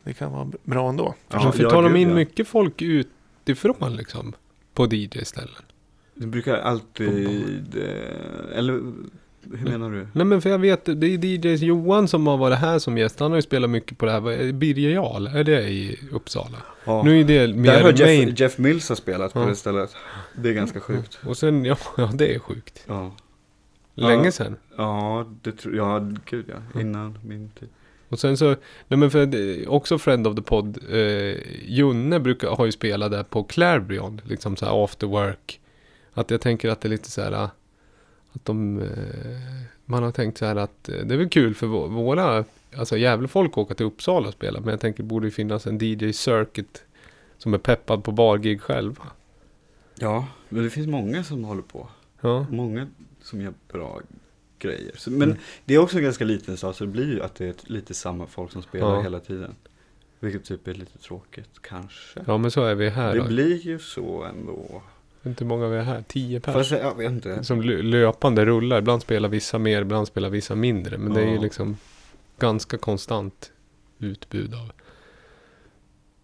det 0.04 0.12
kan 0.12 0.32
vara 0.32 0.48
bra 0.64 0.88
ändå. 0.88 1.14
Ja, 1.28 1.52
för 1.52 1.62
ja, 1.62 1.70
tar 1.70 1.82
de 1.82 1.96
in 1.96 2.08
ja. 2.08 2.14
mycket 2.14 2.48
folk 2.48 2.82
utifrån 2.82 3.96
liksom? 3.96 4.32
På 4.74 4.86
DJ-ställen? 4.86 5.62
Det 6.14 6.26
brukar 6.26 6.54
alltid... 6.56 7.76
Eller 8.54 8.92
hur 9.58 9.70
menar 9.70 9.90
du? 9.90 10.06
Nej 10.12 10.24
men 10.24 10.42
för 10.42 10.50
jag 10.50 10.58
vet, 10.58 10.84
det 10.84 11.06
är 11.06 11.24
DJs 11.24 11.60
Johan 11.62 12.08
som 12.08 12.26
har 12.26 12.36
varit 12.36 12.58
här 12.58 12.78
som 12.78 12.98
gäst. 12.98 13.20
Han 13.20 13.30
har 13.30 13.38
ju 13.38 13.42
spelat 13.42 13.70
mycket 13.70 13.98
på 13.98 14.06
det 14.06 14.12
här. 14.12 14.20
Vad 14.20 14.34
är 14.34 14.44
det? 14.44 14.52
Birger 14.52 14.90
Jarl, 14.90 15.26
är 15.26 15.44
det 15.44 15.62
i 15.68 15.98
Uppsala? 16.12 16.56
Ja. 16.84 17.02
Nu 17.02 17.20
är 17.20 17.24
det 17.24 17.54
mer 17.54 17.72
Där 17.72 17.82
har 17.82 17.92
main. 18.06 18.28
Jeff, 18.28 18.40
Jeff 18.40 18.58
Mills 18.58 18.88
har 18.88 18.96
spelat 18.96 19.32
på 19.32 19.40
Ja. 19.40 19.46
det 19.46 19.56
stället. 19.56 19.96
Det 20.36 20.48
är 20.48 20.52
ganska 20.52 20.80
sjukt. 20.80 21.18
Och 21.26 21.36
sen, 21.36 21.64
ja, 21.64 21.76
ja 21.96 22.10
det 22.14 22.34
är 22.34 22.38
sjukt. 22.38 22.84
Ja, 22.86 23.12
Länge 23.94 24.32
sedan. 24.32 24.56
ja 24.76 25.26
det 25.42 25.52
tror 25.52 25.76
jag. 25.76 26.18
Gud 26.30 26.44
ja. 26.48 26.80
Innan 26.80 27.18
min 27.24 27.50
tid. 27.50 27.68
Och 28.08 28.18
sen 28.18 28.36
så, 28.36 28.46
nej 28.88 28.98
men 28.98 29.10
för 29.10 29.26
det- 29.26 29.66
också 29.66 29.98
Friend 29.98 30.26
of 30.26 30.36
the 30.36 30.42
Pod, 30.42 30.78
eh, 30.90 31.36
Junne 31.66 32.20
brukar, 32.20 32.48
har 32.48 32.66
ju 32.66 32.72
spelat 32.72 33.10
där 33.10 33.22
på 33.22 33.42
Clarion, 33.44 34.20
liksom 34.24 34.56
så 34.56 34.64
här 34.66 34.84
after 34.84 35.06
work. 35.06 35.60
Att 36.14 36.30
jag 36.30 36.40
tänker 36.40 36.68
att 36.68 36.80
det 36.80 36.88
är 36.88 36.90
lite 36.90 37.10
så 37.10 37.22
här, 37.22 37.32
ah, 37.32 37.50
att 38.32 38.44
de, 38.44 38.78
eh, 38.82 38.88
man 39.84 40.02
har 40.02 40.12
tänkt 40.12 40.38
så 40.38 40.46
här 40.46 40.56
att 40.56 40.88
eh, 40.88 40.94
det 41.04 41.14
är 41.14 41.18
väl 41.18 41.28
kul 41.28 41.54
för 41.54 41.66
vå- 41.66 41.88
våra, 41.88 42.44
alltså 42.76 42.96
jävla 42.98 43.28
folk 43.28 43.58
åka 43.58 43.74
till 43.74 43.86
Uppsala 43.86 44.28
och 44.28 44.34
spela, 44.34 44.60
men 44.60 44.68
jag 44.68 44.80
tänker 44.80 45.02
det 45.02 45.06
borde 45.08 45.30
finnas 45.30 45.66
en 45.66 45.78
DJ 45.78 46.12
Circuit 46.12 46.84
som 47.38 47.54
är 47.54 47.58
peppad 47.58 48.04
på 48.04 48.12
bargig 48.12 48.60
själva. 48.60 49.02
Ja, 49.94 50.26
men 50.48 50.64
det 50.64 50.70
finns 50.70 50.86
många 50.86 51.24
som 51.24 51.44
håller 51.44 51.62
på. 51.62 51.88
Ja, 52.20 52.46
Många 52.50 52.86
som 53.22 53.40
gör 53.40 53.52
bra 53.72 54.00
grejer. 54.58 54.92
Så, 54.96 55.10
men 55.10 55.22
Mm. 55.22 55.36
det 55.64 55.74
är 55.74 55.78
också 55.78 55.96
en 55.96 56.04
ganska 56.04 56.24
liten 56.24 56.56
stad 56.56 56.76
så 56.76 56.84
det 56.84 56.90
blir 56.90 57.12
ju 57.14 57.22
att 57.22 57.34
det 57.34 57.46
är 57.46 57.54
lite 57.72 57.94
samma 57.94 58.26
folk 58.26 58.52
som 58.52 58.62
spelar 58.62 58.94
Ja. 58.94 59.02
hela 59.02 59.20
tiden. 59.20 59.54
Vilket 60.20 60.44
typ 60.44 60.68
är 60.68 60.74
lite 60.74 60.98
tråkigt 60.98 61.50
kanske. 61.60 62.20
ja 62.26 62.38
men 62.38 62.50
så 62.50 62.64
är 62.64 62.74
vi 62.74 62.88
här 62.90 63.12
det 63.14 63.18
då. 63.20 63.26
blir 63.26 63.56
ju 63.66 63.78
så 63.78 64.22
ändå. 64.24 64.82
Inte 65.22 65.44
många 65.44 65.68
vi 65.68 65.76
är 65.76 65.82
här, 65.82 66.04
tio 66.08 66.40
pers. 66.40 66.54
Fast 66.54 66.70
jag 66.70 66.94
vet 66.94 67.10
inte. 67.10 67.44
som 67.44 67.62
lö- 67.62 67.82
löpande 67.82 68.44
rullar. 68.44 68.78
Ibland 68.78 69.02
spelar 69.02 69.28
vissa 69.28 69.58
mer, 69.58 69.82
ibland 69.82 70.06
spelar 70.06 70.30
vissa 70.30 70.54
mindre. 70.54 70.98
Men 70.98 71.14
det 71.14 71.20
är 71.20 71.26
ju 71.28 71.34
Ja. 71.34 71.40
liksom 71.40 71.76
ganska 72.38 72.78
konstant 72.78 73.52
utbud 73.98 74.54
av. 74.54 74.72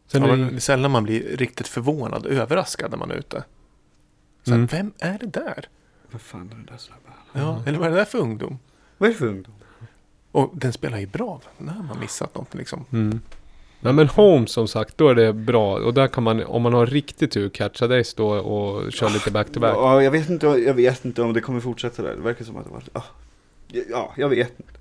Sen 0.06 0.22
Ja, 0.22 0.32
är 0.32 0.36
det, 0.36 0.60
sällan 0.60 0.90
man 0.90 1.04
blir 1.04 1.36
riktigt 1.36 1.68
förvånad, 1.68 2.26
överraskad 2.26 2.90
när 2.90 2.98
man 2.98 3.10
är 3.10 3.14
ute. 3.14 3.44
Så 4.42 4.50
här, 4.50 4.56
Mm. 4.56 4.66
Vem 4.66 4.92
är 4.98 5.18
det 5.18 5.26
där? 5.26 5.68
Vad 6.10 6.20
fan 6.20 6.50
är 6.52 6.56
det 6.64 6.70
där 6.72 6.78
snabba? 6.78 7.00
Ja, 7.32 7.62
Eller 7.66 7.78
vad 7.78 7.86
är 7.86 7.90
det 7.90 7.96
där 7.96 8.04
för 8.04 8.18
ungdom? 8.18 8.58
Vad 8.98 9.08
är 9.08 9.12
det 9.12 9.18
för 9.18 9.26
ungdom? 9.26 9.54
Och 10.32 10.50
den 10.54 10.72
spelar 10.72 10.98
ju 10.98 11.06
bra. 11.06 11.40
När 11.58 11.82
man 11.82 12.00
missat 12.00 12.34
något 12.34 12.54
liksom. 12.54 12.84
mm. 12.92 13.20
Nej 13.80 13.92
men 13.92 14.08
Home 14.08 14.46
som 14.46 14.68
sagt, 14.68 14.98
då 14.98 15.08
är 15.08 15.14
det 15.14 15.32
bra. 15.32 15.74
Och 15.78 15.94
där 15.94 16.08
kan 16.08 16.22
man, 16.24 16.44
om 16.44 16.62
man 16.62 16.72
har 16.74 16.86
riktigt 16.86 17.30
tur, 17.30 17.48
catcha 17.48 17.86
dig 17.86 18.04
stå 18.04 18.28
och 18.28 18.92
köra 18.92 19.08
lite 19.08 19.30
back-to-back. 19.30 19.74
Ja, 19.76 20.02
jag 20.02 20.10
vet, 20.10 20.30
inte, 20.30 20.46
jag 20.46 20.74
vet 20.74 21.04
inte 21.04 21.22
om 21.22 21.32
det 21.32 21.40
kommer 21.40 21.60
fortsätta 21.60 22.02
där. 22.02 22.14
Det 22.16 22.22
verkar 22.22 22.44
som 22.44 22.56
att 22.56 22.64
det 22.64 22.70
var... 22.70 22.82
Ja, 23.90 24.12
jag 24.16 24.28
vet 24.28 24.60
inte. 24.60 24.72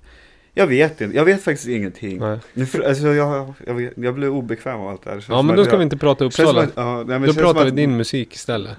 Jag 0.54 0.66
vet 0.66 1.00
inte. 1.00 1.16
Jag 1.16 1.24
vet 1.24 1.42
faktiskt 1.42 1.68
ingenting. 1.68 2.18
Nej. 2.18 2.38
Alltså, 2.86 3.06
jag, 3.08 3.54
jag, 3.66 3.74
vet, 3.74 3.92
jag 3.96 4.14
blev 4.14 4.34
obekväm 4.34 4.80
av 4.80 4.88
allt 4.88 5.02
det 5.04 5.10
här. 5.10 5.24
Ja 5.28 5.42
men 5.42 5.56
då 5.56 5.64
ska 5.64 5.72
jag, 5.72 5.78
vi 5.78 5.84
inte 5.84 5.96
prata 5.96 6.24
Uppsala. 6.24 6.62
att- 6.62 6.72
ja, 6.76 7.04
nej, 7.06 7.20
Då 7.20 7.32
pratar 7.34 7.64
vi 7.64 7.70
att- 7.70 7.76
din 7.76 7.96
musik 7.96 8.34
istället. 8.34 8.76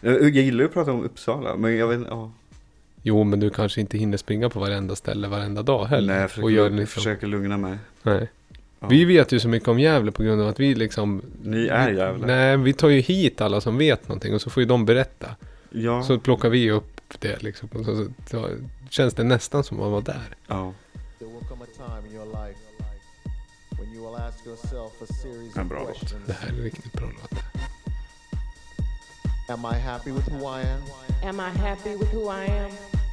Jag 0.00 0.28
gillar 0.30 0.60
ju 0.60 0.64
att 0.66 0.74
prata 0.74 0.92
om 0.92 1.04
Uppsala, 1.04 1.56
men 1.56 1.76
jag 1.76 1.88
vet 1.88 1.98
inte. 1.98 2.10
Ja. 2.10 2.32
Jo 3.02 3.24
men 3.24 3.40
du 3.40 3.50
kanske 3.50 3.80
inte 3.80 3.98
hinner 3.98 4.16
springa 4.16 4.50
på 4.50 4.60
varenda 4.60 4.96
ställe 4.96 5.28
varenda 5.28 5.62
dag 5.62 5.84
heller. 5.84 6.06
Nej, 6.06 6.16
jag 6.16 6.24
och 6.24 6.30
försöker, 6.30 6.48
gör 6.50 6.62
jag 6.64 6.72
liksom, 6.72 7.00
försöker 7.00 7.26
lugna 7.26 7.56
mig. 7.56 7.78
nej. 8.02 8.28
Ja. 8.80 8.86
Vi 8.88 9.04
vet 9.04 9.32
ju 9.32 9.40
så 9.40 9.48
mycket 9.48 9.68
om 9.68 9.78
Gävle 9.78 10.12
på 10.12 10.22
grund 10.22 10.42
av 10.42 10.48
att 10.48 10.60
vi 10.60 10.74
liksom... 10.74 11.22
Ni 11.42 11.66
är 11.66 11.88
jävla. 11.90 12.26
Nej, 12.26 12.56
vi 12.56 12.72
tar 12.72 12.88
ju 12.88 13.00
hit 13.00 13.40
alla 13.40 13.60
som 13.60 13.78
vet 13.78 14.08
någonting 14.08 14.34
och 14.34 14.40
så 14.40 14.50
får 14.50 14.60
ju 14.62 14.66
de 14.66 14.84
berätta. 14.84 15.36
Ja. 15.70 16.02
Så 16.02 16.18
plockar 16.18 16.48
vi 16.48 16.70
upp 16.70 17.00
det 17.18 17.42
liksom. 17.42 17.68
Och 17.72 17.84
så, 17.84 17.94
så, 17.96 18.06
så 18.30 18.48
känns 18.90 19.14
det 19.14 19.24
nästan 19.24 19.64
som 19.64 19.80
att 19.82 19.90
vara 19.90 20.00
där. 20.00 20.36
ja. 20.46 20.72
En 25.56 25.68
bra 25.68 25.78
låt. 25.88 26.14
Det 26.26 26.32
här 26.32 26.48
är 26.48 26.62
riktigt 26.62 26.92
bra 26.92 27.06
låt. 27.06 27.40
Am 29.48 29.66
I 29.74 29.78
happy 29.80 30.10
with 30.10 30.28
who 30.32 30.58
I 30.58 30.62
am? 30.62 30.82
Am 31.24 31.40
I 31.40 31.58
happy 31.58 31.90
with 31.96 32.14
who 32.14 32.32
I 32.32 32.46
am? 32.46 32.70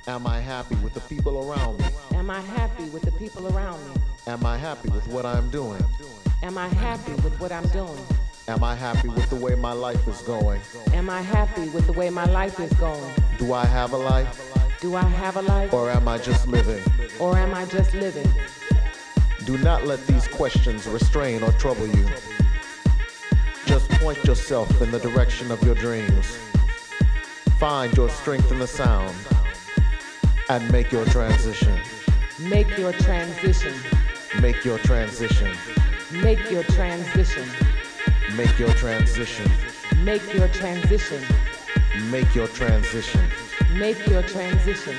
Am 0.08 0.26
I 0.26 0.42
happy 0.42 0.76
with 0.84 0.94
the 0.94 1.16
people 1.16 1.32
around 1.32 1.80
me? 1.80 1.86
Am 2.18 2.30
I 2.30 2.42
happy 2.58 2.84
with 2.94 3.06
the 3.06 3.12
people 3.12 3.58
around 3.58 3.80
me? 3.88 4.13
Am 4.26 4.46
I 4.46 4.58
happy 4.58 4.90
with 4.90 5.08
what 5.08 5.26
I'm 5.26 5.50
doing? 5.50 5.84
Am 6.44 6.58
I 6.58 6.68
happy 6.70 7.14
with 7.16 7.38
what 7.40 7.52
I'm 7.52 7.68
doing? 7.68 7.98
Am 8.48 8.64
I 8.64 8.76
happy 8.76 9.10
with 9.10 9.30
the 9.30 9.36
way 9.36 9.56
my 9.56 9.74
life 9.74 10.08
is 10.08 10.22
going? 10.22 10.62
Am 10.94 11.10
I 11.10 11.22
happy 11.22 11.70
with 11.70 11.86
the 11.88 11.94
way 11.94 12.10
my 12.10 12.26
life 12.26 12.60
is 12.60 12.72
going? 12.74 13.14
Do 13.38 13.54
I 13.54 13.66
have 13.66 13.94
a 13.94 13.98
life 13.98 14.52
Do 14.82 14.96
I 14.96 15.04
have 15.04 15.38
a 15.38 15.42
life 15.42 15.74
or 15.74 15.90
am 15.90 16.08
I 16.08 16.18
just 16.18 16.48
living? 16.48 16.82
or 17.20 17.38
am 17.38 17.54
I 17.54 17.66
just 17.66 17.94
living? 17.94 18.30
Do 19.46 19.58
not 19.58 19.86
let 19.86 20.06
these 20.08 20.28
questions 20.28 20.88
restrain 20.88 21.44
or 21.44 21.52
trouble 21.54 21.88
you. 21.88 22.08
Just 23.66 23.90
point 23.92 24.24
yourself 24.26 24.82
in 24.82 24.92
the 24.92 25.00
direction 25.00 25.52
of 25.52 25.62
your 25.64 25.76
dreams. 25.76 26.38
Find 27.60 27.96
your 27.96 28.10
strength 28.10 28.52
in 28.52 28.60
the 28.60 28.68
sound 28.68 29.16
and 30.50 30.70
make 30.72 30.92
your 30.92 31.06
transition. 31.06 31.78
Make 32.40 32.78
your 32.78 32.92
transition. 32.94 33.74
Make 34.42 34.66
your 34.66 34.80
transition. 34.80 35.56
Make 36.12 36.50
your 36.50 36.64
transition. 36.64 37.48
Make 38.36 38.58
your 38.58 38.74
transition. 38.74 39.52
Make 40.04 40.34
your 40.34 40.48
transition. 40.48 41.22
Make 42.10 42.34
your 42.34 42.48
transition. 42.48 43.22
Make 43.74 44.08
your 44.08 44.24
transition. 44.24 44.96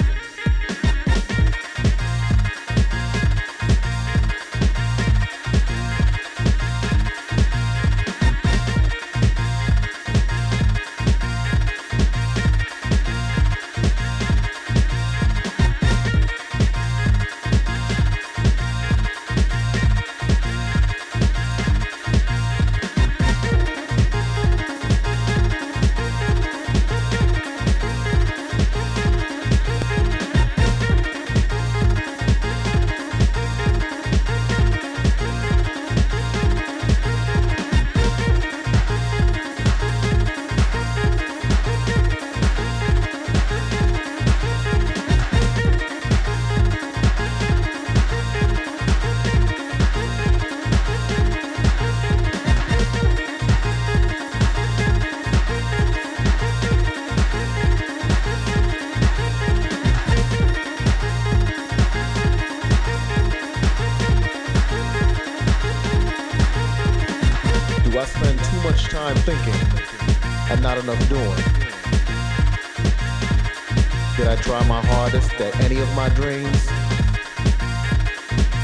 My 75.38 75.44
hardest 75.44 75.56
at 75.56 75.64
any 75.64 75.80
of 75.80 75.94
my 75.94 76.08
dreams? 76.10 76.66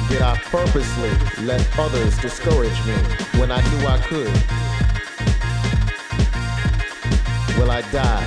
Did 0.08 0.22
I 0.22 0.36
purposely 0.50 1.10
let 1.44 1.66
others 1.78 2.18
discourage 2.18 2.78
me 2.86 2.94
when 3.38 3.50
I 3.50 3.60
knew 3.70 3.86
I 3.86 3.98
could? 3.98 4.32
Will 7.58 7.70
I 7.70 7.82
die 7.92 8.26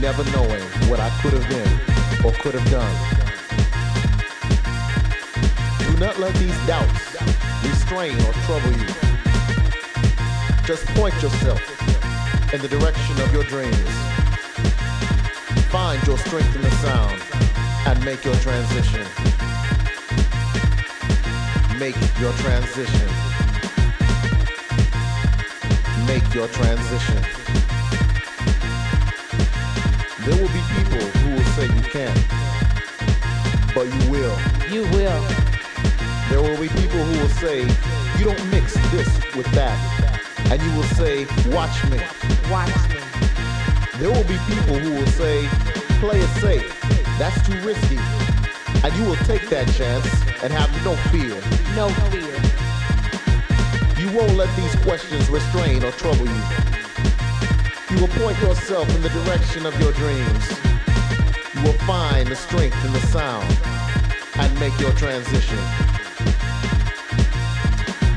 never 0.00 0.24
knowing 0.32 0.62
what 0.88 1.00
I 1.00 1.10
could 1.20 1.32
have 1.32 1.48
been 1.48 2.24
or 2.24 2.32
could 2.32 2.54
have 2.54 2.70
done? 2.70 2.94
Do 5.78 5.98
not 5.98 6.18
let 6.18 6.34
these 6.36 6.66
doubts 6.66 7.16
restrain 7.64 8.16
or 8.22 8.32
trouble 8.46 8.72
you. 8.72 8.88
Just 10.64 10.86
point 10.94 11.14
yourself 11.22 11.60
in 12.52 12.60
the 12.60 12.68
direction 12.68 13.20
of 13.20 13.32
your 13.32 13.44
dreams. 13.44 13.76
Find 15.70 16.04
your 16.06 16.18
strength 16.18 16.54
in 16.54 16.62
the 16.62 16.70
sound 16.70 17.23
and 17.86 18.04
make 18.04 18.24
your 18.24 18.34
transition. 18.36 19.06
Make 21.78 21.96
your 22.18 22.32
transition. 22.34 23.08
Make 26.06 26.34
your 26.34 26.48
transition. 26.48 27.22
There 30.24 30.36
will 30.40 30.48
be 30.48 30.62
people 30.76 31.06
who 31.20 31.34
will 31.34 31.50
say 31.56 31.66
you 31.66 31.82
can't, 31.82 32.20
but 33.74 33.84
you 33.84 34.10
will. 34.10 34.38
You 34.70 34.82
will. 34.96 35.26
There 36.30 36.40
will 36.40 36.58
be 36.58 36.68
people 36.68 37.04
who 37.04 37.18
will 37.20 37.28
say, 37.28 37.62
you 38.18 38.24
don't 38.24 38.50
mix 38.50 38.74
this 38.90 39.08
with 39.36 39.50
that. 39.52 39.78
And 40.50 40.62
you 40.62 40.72
will 40.74 40.90
say, 40.94 41.26
watch 41.50 41.84
me. 41.90 42.00
Watch 42.50 42.74
me. 42.88 43.00
There 43.98 44.10
will 44.10 44.24
be 44.24 44.38
people 44.48 44.78
who 44.78 44.92
will 44.94 45.06
say, 45.06 45.46
play 46.00 46.20
it 46.20 46.40
safe. 46.40 46.73
That's 47.18 47.40
too 47.46 47.58
risky. 47.60 47.98
And 48.82 48.94
you 48.96 49.04
will 49.04 49.20
take 49.24 49.48
that 49.50 49.66
chance 49.72 50.06
and 50.42 50.52
have 50.52 50.70
no 50.84 50.96
fear. 51.10 51.34
No 51.74 51.88
fear. 52.10 52.34
You 53.98 54.12
won't 54.16 54.36
let 54.36 54.54
these 54.56 54.74
questions 54.82 55.30
restrain 55.30 55.82
or 55.84 55.92
trouble 55.92 56.26
you. 56.26 56.42
You 57.90 58.00
will 58.00 58.14
point 58.18 58.38
yourself 58.40 58.88
in 58.94 59.02
the 59.02 59.08
direction 59.10 59.64
of 59.66 59.78
your 59.80 59.92
dreams. 59.92 60.44
You 61.54 61.62
will 61.62 61.78
find 61.86 62.26
the 62.28 62.36
strength 62.36 62.84
in 62.84 62.92
the 62.92 63.00
sound 63.06 63.46
and 64.36 64.52
make 64.58 64.76
your 64.80 64.92
transition. 64.92 65.58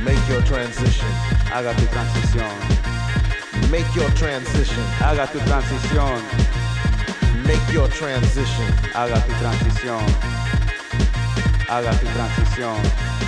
Make 0.04 0.28
your 0.28 0.42
transition. 0.42 1.08
Haga 1.52 1.74
tu 1.76 1.86
transición, 1.88 3.72
Make 3.72 3.88
your 3.96 4.10
transition. 4.12 4.84
I 5.00 5.14
haga 5.14 5.28
tu 5.32 5.40
transición, 5.40 6.22
Make 7.48 7.72
your 7.72 7.88
transition. 7.88 8.68
haga 8.94 9.24
tu 9.26 9.32
transición, 9.40 10.04
haga 11.70 11.92
tu 11.92 12.06
transición. 12.08 13.27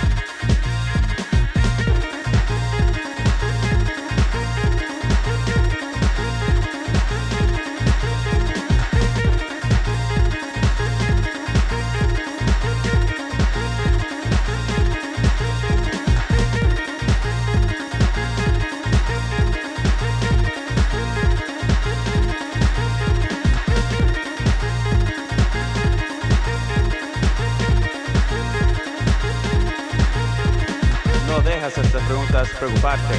Preguntas 32.40 32.58
preocuparte. 32.58 33.14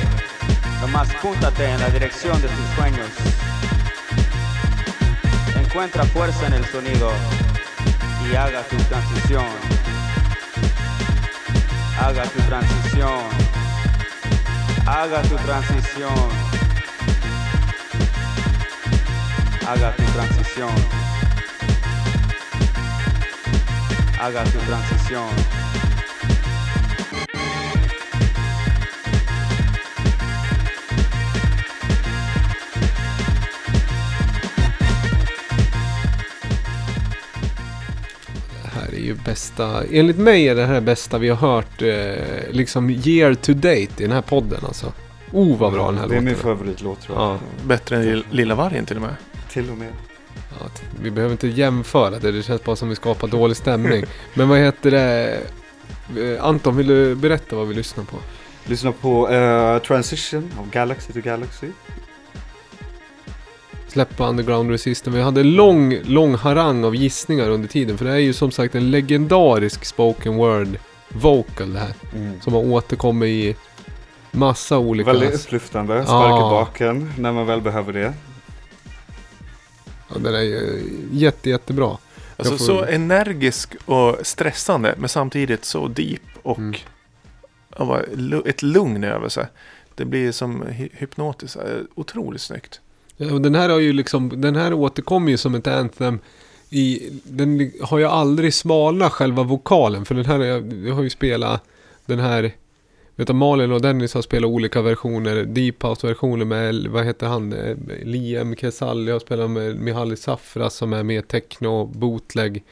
Nomás 0.82 1.08
púntate 1.22 1.70
en 1.70 1.80
la 1.80 1.90
dirección 1.90 2.42
de 2.42 2.48
tus 2.48 2.66
sueños. 2.76 3.10
Encuentra 5.56 6.04
fuerza 6.06 6.48
en 6.48 6.54
el 6.54 6.66
sonido 6.66 7.12
y 8.28 8.36
haga 8.36 8.64
tu 8.64 8.78
transición. 8.78 9.46
Haga 12.00 12.24
tu 12.24 12.42
transición. 12.42 13.24
Haga 14.86 15.22
tu 15.22 15.36
transición. 15.36 16.30
Haga 19.68 19.96
tu 19.96 20.04
transición. 20.04 20.76
Haga 24.20 24.44
tu 24.46 24.60
transición. 24.60 25.61
Ju 39.12 39.18
bästa, 39.26 39.84
enligt 39.92 40.18
mig 40.18 40.48
är 40.50 40.56
det 40.56 40.66
här 40.66 40.82
bästa 40.82 41.18
vi 41.18 41.30
har 41.30 41.36
hört 41.36 41.82
eh, 41.82 42.24
liksom 42.52 42.90
year 42.90 43.34
to 43.34 43.54
date 43.54 43.72
i 43.80 43.88
den 43.98 44.12
här 44.12 44.22
podden 44.22 44.60
alltså. 44.66 44.94
Oh 45.32 45.58
vad 45.58 45.74
bra 45.74 45.86
den 45.86 45.98
här 45.98 46.08
Det 46.08 46.14
är 46.16 46.22
låten 46.22 46.26
min 46.26 46.34
är. 46.34 46.38
favoritlåt 46.40 47.02
tror 47.02 47.18
jag. 47.18 47.28
Ja, 47.28 47.40
Bättre 47.64 47.96
än 47.96 48.04
Lill- 48.06 48.26
Lilla 48.32 48.56
Vargen 48.56 48.86
till 48.86 48.96
och 48.96 49.02
med. 49.02 49.16
Till 49.52 49.70
och 49.70 49.78
med. 49.78 49.90
ja, 50.60 50.66
vi 51.04 51.12
behöver 51.12 51.32
inte 51.32 51.48
jämföra 51.48 52.20
det, 52.20 52.32
det 52.32 52.44
känns 52.44 52.64
bara 52.64 52.76
som 52.76 52.90
vi 52.90 52.96
skapar 52.96 53.28
dålig 53.28 53.58
stämning. 53.58 54.04
Men 54.34 54.50
vad 54.50 54.60
heter 54.60 54.92
det? 54.92 55.40
Eh, 56.24 56.46
Anton, 56.46 56.78
vill 56.78 56.88
du 56.88 57.16
berätta 57.16 57.56
vad 57.56 57.68
vi 57.68 57.74
lyssnar 57.74 58.04
på? 58.04 58.18
Lyssna 58.66 58.92
på 58.92 59.30
eh, 59.30 59.78
Transition 59.80 60.52
av 60.60 60.70
Galaxy 60.70 61.14
to 61.14 61.20
Galaxy. 61.24 61.68
Släppa 63.92 64.28
Underground 64.30 64.70
Resistance. 64.72 65.18
Vi 65.18 65.24
hade 65.24 65.42
en 65.42 65.52
lång, 65.54 65.98
lång 66.04 66.36
harang 66.36 66.84
av 66.84 66.96
gissningar 66.96 67.50
under 67.50 67.68
tiden. 67.70 67.98
För 67.98 68.06
det 68.06 68.12
är 68.12 68.18
ju 68.18 68.34
som 68.34 68.52
sagt 68.52 68.76
en 68.76 68.92
legendarisk 68.92 69.86
spoken 69.86 70.36
word 70.36 70.68
vocal 71.10 71.74
det 71.74 71.80
här. 71.80 71.94
Som 72.42 72.54
har 72.54 72.62
återkommit 72.62 73.28
i 73.28 73.56
massa 74.32 74.78
olika... 74.78 75.12
Väldigt 75.14 75.34
upplyftande, 75.46 76.04
spark 76.04 76.40
i 76.40 76.42
baken 76.42 77.14
när 77.18 77.32
man 77.32 77.46
väl 77.46 77.62
behöver 77.62 77.94
det. 77.94 78.14
Ja, 80.08 80.16
den 80.20 80.36
är 80.36 80.42
ju 80.42 80.84
jätte, 81.12 81.50
jättebra. 81.50 81.98
Alltså 82.38 82.58
får- 82.58 82.66
så 82.66 82.84
energisk 82.84 83.76
och 83.86 84.18
stressande 84.22 84.96
men 84.98 85.10
samtidigt 85.10 85.66
så 85.66 85.88
deep 85.88 86.22
och 86.44 86.58
Mm. 86.58 88.42
ett 88.46 88.62
lugn 88.62 89.04
över 89.04 89.30
sig. 89.30 89.46
Det 89.96 90.06
blir 90.06 90.32
som 90.32 90.64
hy- 90.64 90.90
hypnotiskt. 90.94 91.56
Eh, 91.56 91.64
Otroligt 91.96 92.42
snyggt. 92.42 92.80
Den 93.22 93.56
här 93.56 93.70
har 93.70 93.80
ju 93.80 93.94
liksom, 93.94 94.42
den 94.42 94.56
här 94.56 94.74
återkommer 94.74 95.32
ju 95.32 95.38
som 95.38 95.56
ett 95.56 95.68
anthem 95.68 96.20
i, 96.70 97.10
den 97.24 97.72
har 97.82 98.00
ju 98.00 98.06
aldrig 98.06 98.54
smalnat 98.54 99.12
själva 99.12 99.44
vokalen. 99.44 100.06
För 100.06 100.16
den 100.16 100.26
här, 100.26 100.40
jag, 100.40 100.74
jag 100.74 100.96
har 100.96 101.04
ju 101.04 101.10
spelat 101.10 101.64
den 102.06 102.20
här, 102.20 102.52
vet 103.16 103.28
du, 103.28 103.34
Malin 103.34 103.72
och 103.72 103.82
Dennis 103.82 104.14
har 104.14 104.22
spelat 104.22 104.50
olika 104.50 104.82
versioner, 104.82 105.44
Deep 105.44 105.84
House-versioner 105.84 106.46
med, 106.46 106.88
vad 106.88 107.06
heter 107.06 107.28
han, 107.28 107.54
eh, 107.54 107.78
Liam 108.04 108.56
Kesal, 108.56 109.08
jag 109.08 109.16
har 109.16 109.20
spelat 109.20 109.50
med 109.50 109.76
Mihaly 109.76 110.16
Safra 110.16 110.70
som 110.70 110.94
är 110.94 111.04
mer 111.04 111.22
techno, 111.22 111.86
bootleg. 111.86 112.64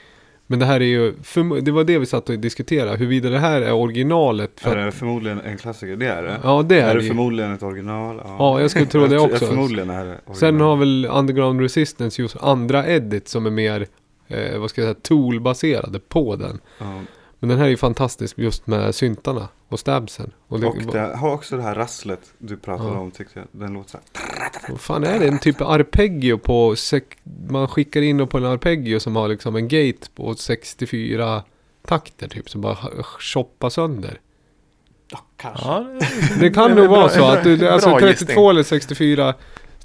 Men 0.52 0.60
det 0.60 0.66
här 0.66 0.82
är 0.82 0.86
ju, 0.86 1.14
det 1.62 1.72
var 1.72 1.84
det 1.84 2.00
vi 2.00 2.06
satt 2.06 2.30
och 2.30 2.40
diskuterade, 2.40 2.98
huruvida 2.98 3.30
det 3.30 3.40
här 3.40 3.62
är 3.62 3.74
originalet. 3.74 4.52
För 4.56 4.78
Är 4.78 4.86
det 4.86 4.92
förmodligen 4.92 5.42
en 5.42 5.58
klassiker? 5.58 5.96
Det 5.96 6.08
är 6.08 6.24
det. 6.24 6.40
ja, 6.44 6.62
det 6.62 6.82
är, 6.82 6.90
är 6.90 6.96
det 6.96 7.02
ju. 7.02 7.08
förmodligen 7.08 7.54
ett 7.54 7.64
original? 7.64 8.22
Ja, 8.24 8.62
jag 8.62 8.72
skulle 8.72 8.86
tro 8.86 9.08
det 9.08 9.20
också. 9.20 9.46
Förmodligen 9.46 9.90
är 9.90 10.06
det 10.06 10.12
original. 10.12 10.36
Sen 10.36 10.62
har 10.62 10.76
väl 10.76 11.08
Underground 11.12 11.62
Resistance 11.62 12.22
just 12.22 12.38
andra 12.38 12.88
edit 12.88 13.28
som 13.28 13.46
är 13.46 13.50
mer, 13.52 13.88
eh, 14.28 14.60
vad 14.60 14.70
ska 14.70 14.82
jag 14.82 14.86
säga, 14.86 15.00
toolbaserade 15.02 16.00
på 16.00 16.36
den. 16.36 16.60
Ja. 16.80 17.02
Men 17.40 17.50
den 17.50 17.58
här 17.58 17.66
är 17.66 17.70
ju 17.70 17.78
fantastisk 17.78 18.38
just 18.38 18.68
med 18.68 18.96
syntarna 18.96 19.48
och 19.68 19.80
stabsen. 19.80 20.32
Och 20.48 20.60
det, 20.60 20.68
Och 20.68 20.76
det 20.92 21.16
har 21.16 21.34
också 21.34 21.58
det 21.58 21.64
här 21.64 21.76
rasslet 21.76 22.20
du 22.38 22.58
pratade 22.58 22.90
Ja. 22.90 23.00
om 23.00 23.12
tyckte 23.12 23.40
jag. 23.40 23.48
Den 23.62 23.74
låter 23.74 23.90
så 23.92 23.98
här. 23.98 24.70
vad 24.70 24.82
fan 24.82 25.04
är 25.04 25.20
det? 25.20 25.28
En 25.28 25.40
typ 25.40 25.62
av 25.62 25.72
arpeggio 25.72 26.38
på, 26.38 26.72
sek- 26.76 27.18
man 27.50 27.68
skickar 27.68 28.02
in 28.02 28.28
på 28.28 28.38
en 28.38 28.46
arpeggio 28.46 29.00
som 29.00 29.16
har 29.16 29.28
liksom 29.28 29.56
en 29.56 29.68
gate 29.68 30.10
på 30.16 30.36
64 30.36 31.44
takter 31.88 32.28
typ 32.28 32.50
som 32.50 32.62
bara 32.62 32.76
choppar 33.04 33.70
sönder. 33.70 34.20
Ja, 35.12 35.20
kanske. 35.38 35.66
Ja, 35.66 35.86
Det 36.40 36.50
kan 36.50 36.72
nog 36.76 36.88
vara 36.90 37.10
så 37.10 37.24
att 37.26 37.44
du, 37.44 37.68
alltså 37.70 37.90
gissning. 37.90 38.28
32 38.28 38.50
eller 38.50 38.64
64 38.64 39.34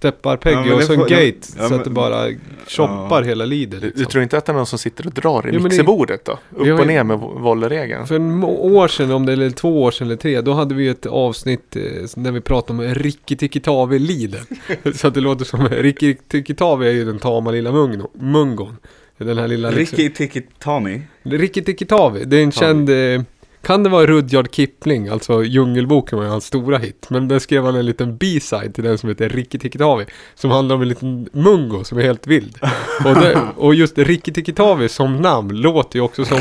stepparpegg 0.09 0.53
Ja, 0.55 0.61
men 0.61 0.73
och 0.73 0.79
det 0.79 0.87
så 0.87 0.93
en 0.93 0.99
ja, 1.01 1.05
gate 1.07 1.33
ja, 1.57 1.63
så 1.63 1.63
men- 1.71 1.73
att 1.79 1.85
det 1.85 1.91
bara 1.91 2.29
choppar 2.69 3.23
hela 3.23 3.45
lidet. 3.45 3.81
Du, 3.81 3.87
Liksom. 3.87 4.05
du 4.05 4.11
tror 4.11 4.23
inte 4.23 4.39
att 4.39 4.47
det 4.47 4.53
är 4.53 4.57
någon 4.57 4.67
som 4.67 4.79
sitter 4.79 5.07
och 5.07 5.13
drar 5.13 5.47
i 5.47 5.51
Ja, 5.53 5.59
det- 5.59 5.65
mixerbordet 5.65 6.25
då? 6.25 6.33
Upp 6.57 6.81
och 6.81 6.87
ner 6.87 7.05
med 7.05 7.19
vo- 7.19 7.41
volleyregeln? 7.41 8.07
För 8.07 8.15
en 8.15 8.45
år 8.45 8.89
sedan, 8.89 9.11
om 9.11 9.27
det 9.27 9.33
eller 9.33 9.51
två 9.51 9.83
år 9.83 9.91
sedan 9.91 10.07
eller 10.07 10.17
tre, 10.17 10.41
då 10.41 10.53
hade 10.53 10.75
vi 10.75 10.85
ju 10.85 10.91
ett 10.91 11.07
avsnitt 11.07 11.77
eh, 11.77 11.83
där 12.17 12.33
vi 12.33 12.41
pratade 12.41 12.79
om 12.89 12.95
Rikki 12.95 13.37
Tikki 13.37 13.61
Tavi-liden. 13.61 14.41
så 14.95 15.09
att 15.09 15.15
det 15.15 15.21
låter 15.21 15.45
som 15.45 15.69
Rikki 15.69 16.15
Tikki 16.29 16.55
Tavi 16.55 16.87
är 16.89 16.93
ju 16.93 17.05
den 17.05 17.19
tama 17.19 17.51
lilla 17.51 17.73
mungno, 17.73 18.11
mungon. 18.15 18.77
Den 19.19 19.39
här 19.39 19.49
lilla 19.49 19.71
liksom- 19.71 19.97
Ricky 19.97 20.11
Tiki 20.15 20.43
Tommy. 20.59 21.01
Rikki 21.23 21.63
Tikki 21.63 21.85
Tavi, 21.87 22.25
det 22.25 22.37
är 22.37 22.43
en 22.43 22.51
Tavi. 22.51 22.67
känd... 22.67 22.91
Eh, 22.91 23.23
kan 23.65 23.83
det 23.83 23.89
vara 23.91 24.07
Rudyard 24.07 24.55
Kipling, 24.55 25.09
alltså 25.09 25.45
Djungelboken 25.45 26.19
var 26.19 26.25
ju 26.25 26.31
hans 26.31 26.45
stora 26.47 26.79
hit. 26.79 27.07
Men 27.11 27.29
där 27.29 27.39
skrev 27.39 27.65
han 27.65 27.77
en 27.77 27.87
liten 27.87 28.17
B-side 28.17 28.75
till 28.75 28.85
den 28.85 28.99
som 28.99 29.09
heter 29.09 29.29
Rikki 29.29 29.59
Tikki 29.59 29.79
Tavi. 29.79 30.07
Som 30.35 30.51
handlar 30.51 30.77
om 30.77 30.83
en 30.83 30.89
liten 30.89 31.29
mungo 31.33 31.85
som 31.85 31.99
är 31.99 32.03
helt 32.03 32.27
vild. 32.27 32.59
Och, 33.05 33.15
det, 33.15 33.41
och 33.57 33.75
just 33.75 33.99
Rikki 33.99 34.33
Tikki 34.33 34.53
Tavi 34.53 34.89
som 34.89 35.17
namn 35.17 35.57
låter 35.61 35.97
ju 35.99 36.03
också 36.03 36.25
som 36.25 36.39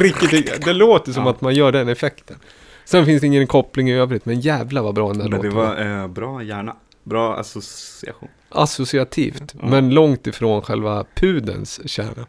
Rikki 0.00 0.26
Tikki, 0.28 0.52
Det 0.64 0.72
låter 0.72 1.12
som 1.12 1.24
Ja. 1.24 1.30
att 1.30 1.40
man 1.40 1.54
gör 1.54 1.72
den 1.72 1.88
effekten. 1.88 2.36
Sen 2.84 3.06
finns 3.06 3.20
det 3.20 3.26
ingen 3.26 3.46
koppling 3.46 3.90
i 3.90 3.94
övrigt, 3.94 4.26
men 4.26 4.40
jävla 4.40 4.82
vad 4.82 4.94
bra 4.94 5.08
den 5.08 5.18
där 5.18 5.28
Men 5.28 5.40
det 5.40 5.46
låten 5.50 5.86
var 5.86 6.02
eh, 6.02 6.08
bra 6.08 6.42
hjärna. 6.42 6.76
Bra 7.04 7.36
association. 7.36 8.28
Associativt, 8.48 9.54
Ja. 9.60 9.66
men 9.68 9.90
långt 9.90 10.26
ifrån 10.26 10.62
själva 10.62 11.04
pudens 11.14 11.80
kärna. 11.90 12.26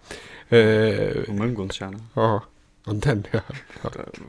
Eh, 0.49 1.33
mungons 1.33 1.73
kärna. 1.73 1.99
Ja, 2.13 2.43
den 2.93 3.23
ja. 3.31 3.39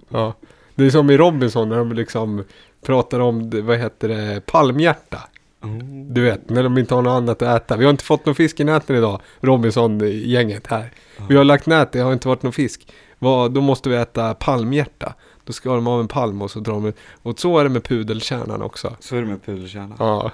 ja. 0.09 0.35
Det 0.75 0.85
är 0.85 0.91
som 0.91 1.11
i 1.11 1.17
Robinson 1.17 1.69
när 1.69 1.77
de 1.77 1.93
liksom 1.93 2.45
pratar 2.83 3.21
om, 3.21 3.51
vad 3.67 3.79
heter 3.79 4.09
det, 4.09 4.47
palmhjärta. 4.47 5.19
Oh. 5.63 5.79
Du 6.11 6.21
vet, 6.21 6.51
när 6.51 6.63
de 6.63 6.79
inte 6.79 6.95
har 6.95 7.03
något 7.03 7.11
annat 7.11 7.43
att 7.43 7.63
äta. 7.63 7.77
Vi 7.77 7.85
har 7.85 7.91
inte 7.91 8.05
fått 8.05 8.27
någon 8.27 8.35
fisk 8.35 8.61
i 8.61 8.65
näten 8.65 8.97
idag, 8.97 9.21
Robinson-gänget 9.41 10.67
här. 10.67 10.91
Vi 11.29 11.37
har 11.37 11.45
lagt 11.45 11.67
nät, 11.67 11.93
det 11.93 12.01
har 12.01 12.13
inte 12.13 12.29
varit 12.29 12.43
någon 12.43 12.53
fisk. 12.53 12.93
Vad, 13.19 13.53
då 13.53 13.61
måste 13.61 13.89
vi 13.89 13.97
äta 13.97 14.35
palmhjärta. 14.35 15.15
Då 15.45 15.53
ska 15.53 15.75
de 15.75 15.87
av 15.87 16.01
en 16.01 16.09
palm 16.09 16.43
och 16.43 16.51
så 16.51 16.61
drar 16.61 16.75
de 16.75 16.93
Och 17.23 17.39
så 17.39 17.59
är 17.59 17.65
det 17.65 17.71
med 17.71 17.85
pudelkärnan 17.85 18.63
också. 18.63 18.97
Så 19.01 19.17
är 19.17 19.21
det 19.21 19.27
med 19.27 19.45
pudelkärna. 19.45 19.97
Ja. 19.99 20.31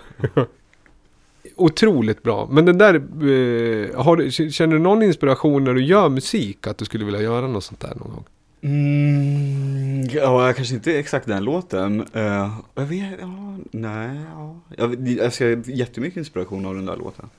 Otroligt 1.56 2.22
bra. 2.22 2.48
Men 2.50 2.64
den 2.64 2.78
där, 2.78 2.94
eh, 2.94 4.04
har 4.04 4.30
känner 4.50 4.74
du 4.74 4.82
någon 4.82 5.02
inspiration 5.02 5.64
när 5.64 5.74
du 5.74 5.84
gör 5.84 6.08
musik? 6.08 6.66
Att 6.66 6.78
du 6.78 6.84
skulle 6.84 7.04
vilja 7.04 7.22
göra 7.22 7.46
något 7.46 7.64
sånt 7.64 7.80
där 7.80 7.94
någon 7.94 8.10
gång? 8.10 8.24
Mm, 8.60 10.08
ja, 10.12 10.52
kanske 10.52 10.74
inte 10.74 10.98
exakt 10.98 11.26
den 11.26 11.44
låten. 11.44 12.00
Uh, 12.16 12.58
jag 12.74 12.84
vet, 12.84 13.20
ja, 13.20 13.58
nej, 13.70 14.20
ja. 14.34 14.60
Jag, 14.76 15.08
jag 15.08 15.24
har 15.24 15.70
jättemycket 15.70 16.16
inspiration 16.16 16.66
av 16.66 16.74
den 16.74 16.86
där 16.86 16.96
låten. 16.96 17.30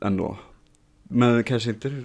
Ändå. 0.00 0.38
Men 1.02 1.44
kanske 1.44 1.70
inte 1.70 2.02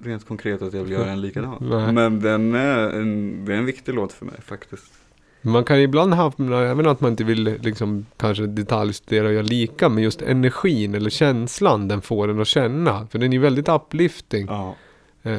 rent 0.00 0.26
konkret 0.26 0.62
att 0.62 0.72
jag 0.72 0.82
vill 0.82 0.92
göra 0.92 1.10
en 1.10 1.20
likadan. 1.20 1.56
Nej. 1.60 1.92
Men 1.92 2.20
den 2.20 2.54
är 2.54 2.90
en, 2.90 3.44
det 3.44 3.54
är 3.54 3.58
en 3.58 3.64
viktig 3.64 3.94
låt 3.94 4.12
för 4.12 4.26
mig 4.26 4.40
faktiskt. 4.42 4.99
Man 5.42 5.64
kan 5.64 5.78
ibland 5.80 6.14
hamna, 6.14 6.58
även 6.60 6.86
att 6.88 7.00
man 7.00 7.10
inte 7.10 7.24
vill 7.24 7.44
liksom 7.62 8.06
kanske 8.16 8.46
detaljstudera 8.46 9.26
och 9.26 9.32
göra 9.32 9.42
lika, 9.42 9.88
men 9.88 10.02
just 10.02 10.22
energin 10.22 10.94
eller 10.94 11.10
känslan 11.10 11.88
den 11.88 12.00
får 12.02 12.28
en 12.30 12.40
att 12.40 12.46
känna. 12.48 13.06
För 13.06 13.18
den 13.18 13.28
är 13.32 13.34
ju 13.34 13.40
väldigt 13.40 13.68
uplifting. 13.68 14.46
Ja, 14.48 14.74
Eh, 15.22 15.32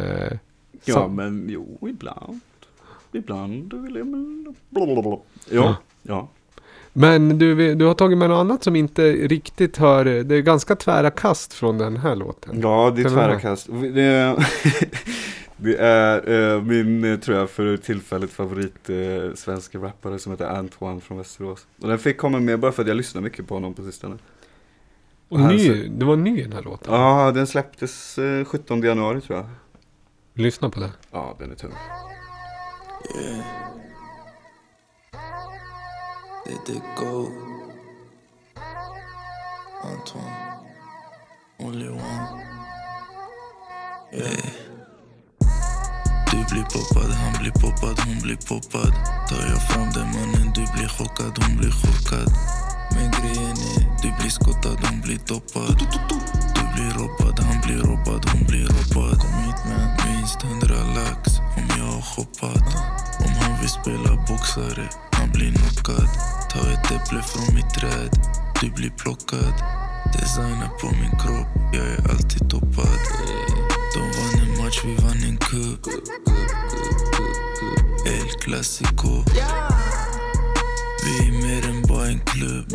ja 0.86 0.94
så- 0.94 1.08
men 1.08 1.46
jo, 1.50 1.88
ibland. 1.90 2.40
Ibland 3.12 3.74
vill 3.74 3.96
jag... 3.96 4.08
Blablabla. 4.70 5.10
Ja, 5.12 5.22
Ja. 5.50 5.76
ja. 6.04 6.28
Men 6.94 7.38
du, 7.40 7.76
du 7.76 7.86
har 7.86 7.94
tagit 7.94 8.18
med 8.18 8.30
något 8.30 8.40
annat 8.40 8.64
som 8.64 8.76
inte 8.76 9.12
riktigt 9.12 9.78
hör, 9.78 10.06
det 10.06 10.36
är 10.36 10.42
ganska 10.42 10.76
tvära 10.76 11.12
kast 11.12 11.54
från 11.54 11.78
den 11.78 11.98
här 11.98 12.16
låten. 12.16 12.60
Ja, 12.62 12.94
det 12.96 13.02
är 13.02 13.10
tvära 13.10 13.40
kast. 13.40 13.70
Det 15.64 15.78
är, 15.78 16.30
eh, 16.56 16.62
min, 16.64 17.04
eh, 17.04 17.20
tror 17.20 17.38
jag, 17.38 17.50
för 17.50 17.78
tillfället 17.78 18.32
favorit 18.32 18.90
eh, 18.90 19.34
svenska 19.36 19.78
rappare 19.78 20.20
som 20.20 20.32
heter 20.32 20.46
Antoine 20.46 21.02
från 21.02 21.18
Västerås. 21.18 21.68
Och 21.82 21.88
den 21.88 22.00
fick 22.00 22.18
komma 22.18 22.40
med 22.40 22.60
bara 22.60 22.72
för 22.72 22.82
att 22.82 22.88
jag 22.88 22.98
lyssnar 22.98 23.22
mycket 23.22 23.48
på 23.48 23.54
honom 23.54 23.74
på 23.74 23.84
sistone. 23.84 24.18
Och 25.30 25.40
Här 25.40 25.50
ny, 25.54 25.68
så- 25.68 25.90
det 25.98 26.06
var 26.06 26.16
ny 26.16 26.44
den 26.44 26.54
här 26.54 26.62
låten. 26.62 26.94
Ja, 26.94 27.32
den 27.32 27.48
släpptes 27.48 28.18
eh, 28.18 28.46
17 28.46 28.82
januari 28.82 29.22
tror 29.22 29.38
jag. 29.40 29.50
Lyssna 30.34 30.70
på 30.70 30.80
den. 30.80 30.90
Ja, 31.12 31.36
den 31.40 31.52
är 31.52 31.56
tung. 31.56 31.72
Let 36.46 36.70
it 36.70 36.84
go. 36.98 37.28
Antoine. 39.84 40.34
Only 41.60 41.90
one. 41.90 42.42
Yeah. 44.14 44.71
Du 46.52 46.56
blir 46.56 46.66
poppad, 46.66 47.12
han 47.12 47.42
blir 47.42 47.52
poppad, 47.52 48.00
hon 48.06 48.20
blir 48.22 48.36
poppad. 48.36 48.94
Tar 49.30 49.46
jag 49.50 49.62
fram 49.70 49.90
den 49.94 50.08
mannen, 50.16 50.52
du 50.56 50.64
blir 50.74 50.88
chockad, 50.88 51.34
hon 51.44 51.58
blir 51.58 51.72
chockad. 51.72 52.30
Men 52.96 53.12
grejen 53.12 53.58
är, 53.76 54.02
du 54.02 54.10
blir 54.20 54.30
skottad, 54.30 54.78
hon 54.88 55.02
blir 55.02 55.20
doppad. 55.28 55.78
Du 56.56 56.64
blir 56.74 56.92
robbad, 57.00 57.40
han 57.40 57.62
blir 57.62 57.78
robbad, 57.78 58.30
hon 58.32 58.44
blir 58.48 58.66
robbad. 58.66 59.20
Kom 59.22 59.34
hit 59.44 59.62
med 59.70 60.02
Minst 60.06 60.42
hundra 60.42 60.80
lax 60.96 61.40
om 61.58 61.66
jag 61.78 61.86
har 61.86 62.02
shoppat. 62.02 62.68
Om 63.26 63.32
han 63.42 63.60
vill 63.60 63.70
spela 63.70 64.12
boxare, 64.28 64.90
han 65.12 65.30
blir 65.32 65.52
knockad. 65.52 66.08
Ta 66.52 66.60
ett 66.74 66.92
äpple 66.92 67.22
från 67.22 67.56
mitt 67.56 67.70
träd, 67.70 68.12
du 68.62 68.72
blir 68.72 68.90
plockad. 68.90 69.54
Designer 70.14 70.70
på 70.82 70.88
min 70.88 71.16
kropp, 71.22 71.48
jag 71.74 71.86
är 71.88 72.12
alltid 72.12 72.50
toppad. 72.50 73.00
De 73.94 74.02
vann 74.02 74.48
en 74.48 74.51
match, 74.72 74.84
vi 74.86 74.96
vann 74.96 75.24
en 75.24 75.38
cup. 75.38 75.88
El 78.06 78.30
Clasico. 78.40 79.24
Vi 81.06 81.28
är 81.28 81.32
mer 81.32 81.70
än 81.70 81.82
bara 81.82 82.08
en 82.08 82.20
klubb. 82.20 82.74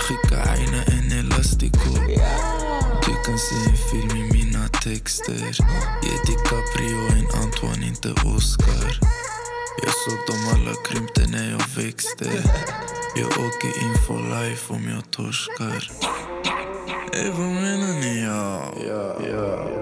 Skicka 0.00 0.42
aina 0.50 0.82
en 0.84 1.18
elastico. 1.18 1.94
Du 3.06 3.14
kan 3.24 3.38
se 3.38 3.70
en 3.70 3.76
film 3.76 4.16
i 4.16 4.32
mina 4.32 4.68
texter. 4.68 5.56
Ge 6.02 6.12
DiCaprio 6.26 7.08
en 7.18 7.42
Antoine, 7.42 7.86
inte 7.86 8.08
Oscar. 8.08 9.00
Jag 9.82 9.94
såg 9.94 10.18
dem 10.26 10.48
alla 10.54 10.74
krympte 10.84 11.26
när 11.26 11.50
jag 11.50 11.84
växte. 11.84 12.30
Jag 13.16 13.28
åker 13.28 13.82
in 13.84 13.94
for 14.06 14.42
life 14.42 14.72
om 14.72 14.88
jag 14.88 15.10
torskar. 15.10 15.90
Ey, 17.12 17.30
vad 17.30 17.40
menar 17.40 18.00
ni? 18.00 18.22
Ja, 18.24 18.74
ja, 18.88 19.16
ja. 19.30 19.68
De? 19.76 19.81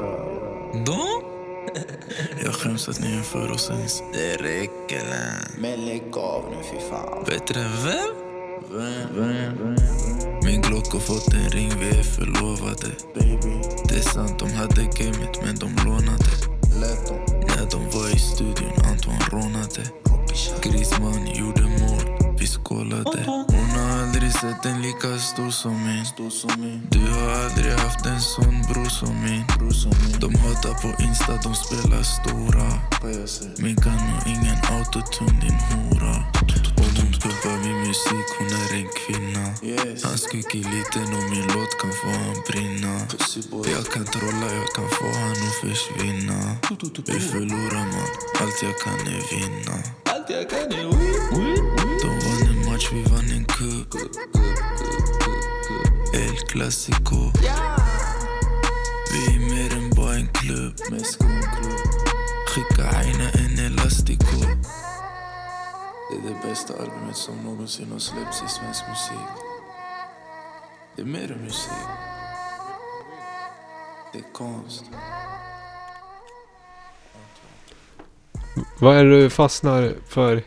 Jag 2.45 2.55
skäms 2.55 2.89
att 2.89 3.01
ni 3.01 3.11
jämför 3.15 3.51
oss 3.51 3.71
ens. 3.71 4.03
Det 4.13 4.37
räcker 4.37 5.01
än. 5.01 5.61
Men 5.63 5.85
lägg 5.85 6.17
av 6.17 6.45
nu 6.51 6.57
fy 6.71 6.89
fan. 6.91 7.25
Bättre 7.27 7.61
än 7.61 7.73
vem? 7.85 8.15
Vem? 8.73 9.77
Min 10.45 10.63
Glock 10.63 10.93
har 10.93 11.01
fått 11.01 11.35
en 11.35 11.51
ring, 11.51 11.73
vi 11.81 11.89
är 11.99 12.03
förlovade. 12.03 12.89
Baby. 13.15 13.57
Det 13.89 13.95
är 13.95 14.01
sant, 14.03 14.39
de 14.39 14.51
hade 14.53 14.83
gamet 14.83 15.45
men 15.45 15.57
de 15.57 15.71
lånade. 15.87 16.25
När 17.47 17.71
de 17.71 17.99
var 17.99 18.17
i 18.17 18.19
studion, 18.19 18.73
Antoine 18.91 19.21
rånade. 19.31 19.83
Grisman 20.63 21.27
gjorde 21.27 21.63
mål, 21.63 21.80
vi 22.41 22.47
skålade. 22.47 23.25
Hon 23.27 23.71
har 23.77 24.03
aldrig 24.03 24.33
sett 24.33 24.67
en 24.67 24.83
lika 24.83 25.19
stor 25.19 25.51
som 25.51 25.85
min. 25.87 26.87
Du 26.91 27.01
har 27.01 27.31
aldrig 27.45 27.73
haft 27.73 28.07
en 28.07 28.21
sån 28.21 28.63
bror 28.69 28.89
som 28.89 29.15
min. 29.25 29.45
De 30.21 30.35
hatar 30.35 30.75
på 30.83 31.03
Insta, 31.03 31.33
de 31.47 31.55
spelar 31.55 32.03
stora. 32.03 32.69
Min 33.65 33.77
kan 33.77 34.01
och 34.17 34.27
ingen 34.35 34.59
autotune, 34.75 35.41
din 35.45 35.59
hora. 35.71 36.15
Och 36.81 36.91
hon 36.99 37.11
pumpar 37.23 37.57
min 37.65 37.79
musik, 37.89 38.27
hon 38.39 38.51
är 38.63 38.71
en 38.81 38.91
kvinna. 39.01 39.45
Han 40.05 40.17
är 40.17 40.71
liten 40.75 41.09
och 41.19 41.27
min 41.33 41.47
låt 41.55 41.73
kan 41.81 41.93
få 42.01 42.11
han 42.25 42.37
brinna. 42.49 42.93
Jag 43.75 43.85
kan 43.93 44.05
trolla, 44.05 44.49
jag 44.61 44.69
kan 44.77 44.89
få 44.99 45.09
han 45.21 45.39
att 45.49 45.59
försvinna. 45.63 46.57
Vi 47.07 47.21
förlorar 47.21 47.87
man, 47.95 48.11
allt 48.41 48.63
jag 48.63 48.77
kan 48.85 49.01
är 49.15 49.23
vinna. 49.33 49.77
Allt 50.13 50.31
jag 50.31 50.51
kan 50.51 50.73
är 50.79 50.85
vinna 51.31 51.60
vi 52.93 53.03
vann 53.03 53.31
en 53.31 53.45
cup. 53.45 53.95
El 56.15 56.37
Clasico. 56.49 57.33
Vi 59.13 59.35
är 59.35 59.41
mer 59.55 59.77
än 59.77 59.91
bara 59.91 60.15
en 60.15 60.29
klubb. 60.33 60.75
Skicka 62.47 62.89
aina 62.99 63.31
en 63.31 63.67
elastico. 63.67 64.41
Det 66.11 66.49
bästa 66.49 66.73
albumet 66.73 67.17
som 67.17 67.37
någonsin 67.37 67.93
har 67.93 67.99
släppts 67.99 68.43
i 68.43 68.49
svensk 68.49 68.85
musik. 68.89 69.29
Det 70.97 71.03
är 71.03 71.07
mer 71.07 71.33
än 71.33 71.45
musik. 71.45 71.73
Det 74.13 74.19
är 74.19 74.33
konst. 74.33 74.85
Vad 78.81 78.97
är 78.97 79.05
det 79.05 79.23
du 79.23 79.31
fastnar 79.31 79.95
för 80.09 80.43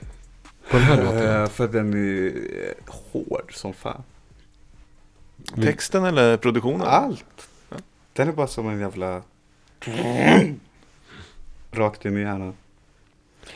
på 0.74 0.80
den 0.80 0.88
här 0.88 1.04
låten? 1.04 1.42
Eh, 1.42 1.48
för 1.50 1.66
att 1.66 1.72
den 1.72 1.94
är 1.94 2.34
hård 2.88 3.54
som 3.54 3.74
fan. 3.74 4.04
Texten 5.56 6.06
eller 6.06 6.38
produktionen? 6.38 6.82
Allt. 6.82 7.48
Den 8.14 8.28
är 8.28 8.32
bara 8.32 8.48
som 8.48 8.70
en 8.70 8.80
jävla... 8.80 9.22
Rakt 11.72 12.06
in 12.06 12.18
i 12.18 12.22
hjärnan. 12.22 12.54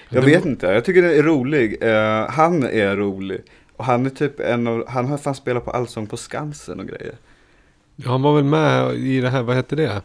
Jag 0.10 0.22
vet 0.22 0.46
inte, 0.46 0.66
jag 0.66 0.86
tycker 0.86 1.02
det 1.02 1.18
är 1.18 1.24
rolig. 1.24 1.78
Eh, 1.84 2.30
han 2.30 2.64
är 2.64 2.96
rolig. 2.96 3.42
Och 3.76 3.86
han 3.86 4.06
är 4.06 4.10
typ 4.10 4.40
en 4.40 4.68
av, 4.68 4.88
han 4.88 5.06
har 5.06 5.18
fan 5.18 5.36
spelat 5.36 5.66
på 5.66 5.72
Allsång 5.72 6.08
på 6.08 6.18
Skansen 6.18 6.80
och 6.80 6.88
grejer. 6.88 7.16
Han 8.06 8.22
var 8.22 8.36
väl 8.36 8.44
med 8.44 8.96
i 8.96 9.22
det 9.22 9.30
här, 9.30 9.44
vad 9.44 9.56
hette 9.56 9.76
det? 9.76 10.02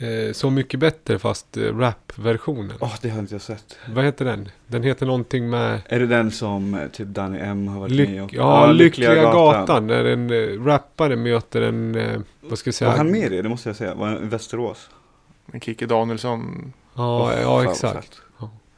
Eh, 0.00 0.32
så 0.32 0.50
mycket 0.50 0.80
bättre 0.80 1.18
fast 1.18 1.56
eh, 1.56 1.62
rap-versionen. 1.78 2.72
Åh, 2.80 2.94
det 3.02 3.08
har 3.08 3.18
inte 3.18 3.34
jag 3.34 3.42
sett. 3.42 3.76
Vad 3.94 4.04
heter 4.04 4.24
den? 4.24 4.48
Den 4.66 4.82
heter 4.82 5.06
någonting 5.06 5.50
med... 5.50 5.80
Är 5.86 6.00
det 6.00 6.06
den 6.06 6.30
som 6.30 6.74
eh, 6.74 6.88
typ 6.88 7.08
Danny 7.08 7.38
M 7.38 7.68
har 7.68 7.80
varit 7.80 7.92
Lyck, 7.92 8.08
med 8.08 8.32
i? 8.32 8.36
ja, 8.36 8.72
Lyckliga, 8.72 9.14
gatan. 9.14 9.86
När 9.86 10.04
en 10.04 10.30
eh, 10.30 10.64
rappare 10.64 11.16
möter 11.16 11.62
en, 11.62 11.94
eh, 11.94 12.20
vad 12.40 12.58
ska 12.58 12.68
jag 12.68 12.74
säga? 12.74 12.90
Var 12.90 12.96
han 12.96 13.10
med 13.10 13.20
i 13.20 13.28
det? 13.36 13.42
Det 13.42 13.48
måste 13.48 13.68
jag 13.68 13.76
säga. 13.76 13.94
Var 13.94 14.06
han 14.06 14.16
i 14.22 14.26
Västerås? 14.26 14.90
Med 15.46 15.64
Kikki 15.64 15.86
Danielsson. 15.86 16.72
Ja, 16.94 17.22
Åh, 17.22 17.32
ja 17.32 17.44
fan, 17.44 17.64
vad 17.64 17.70
exakt. 17.72 18.14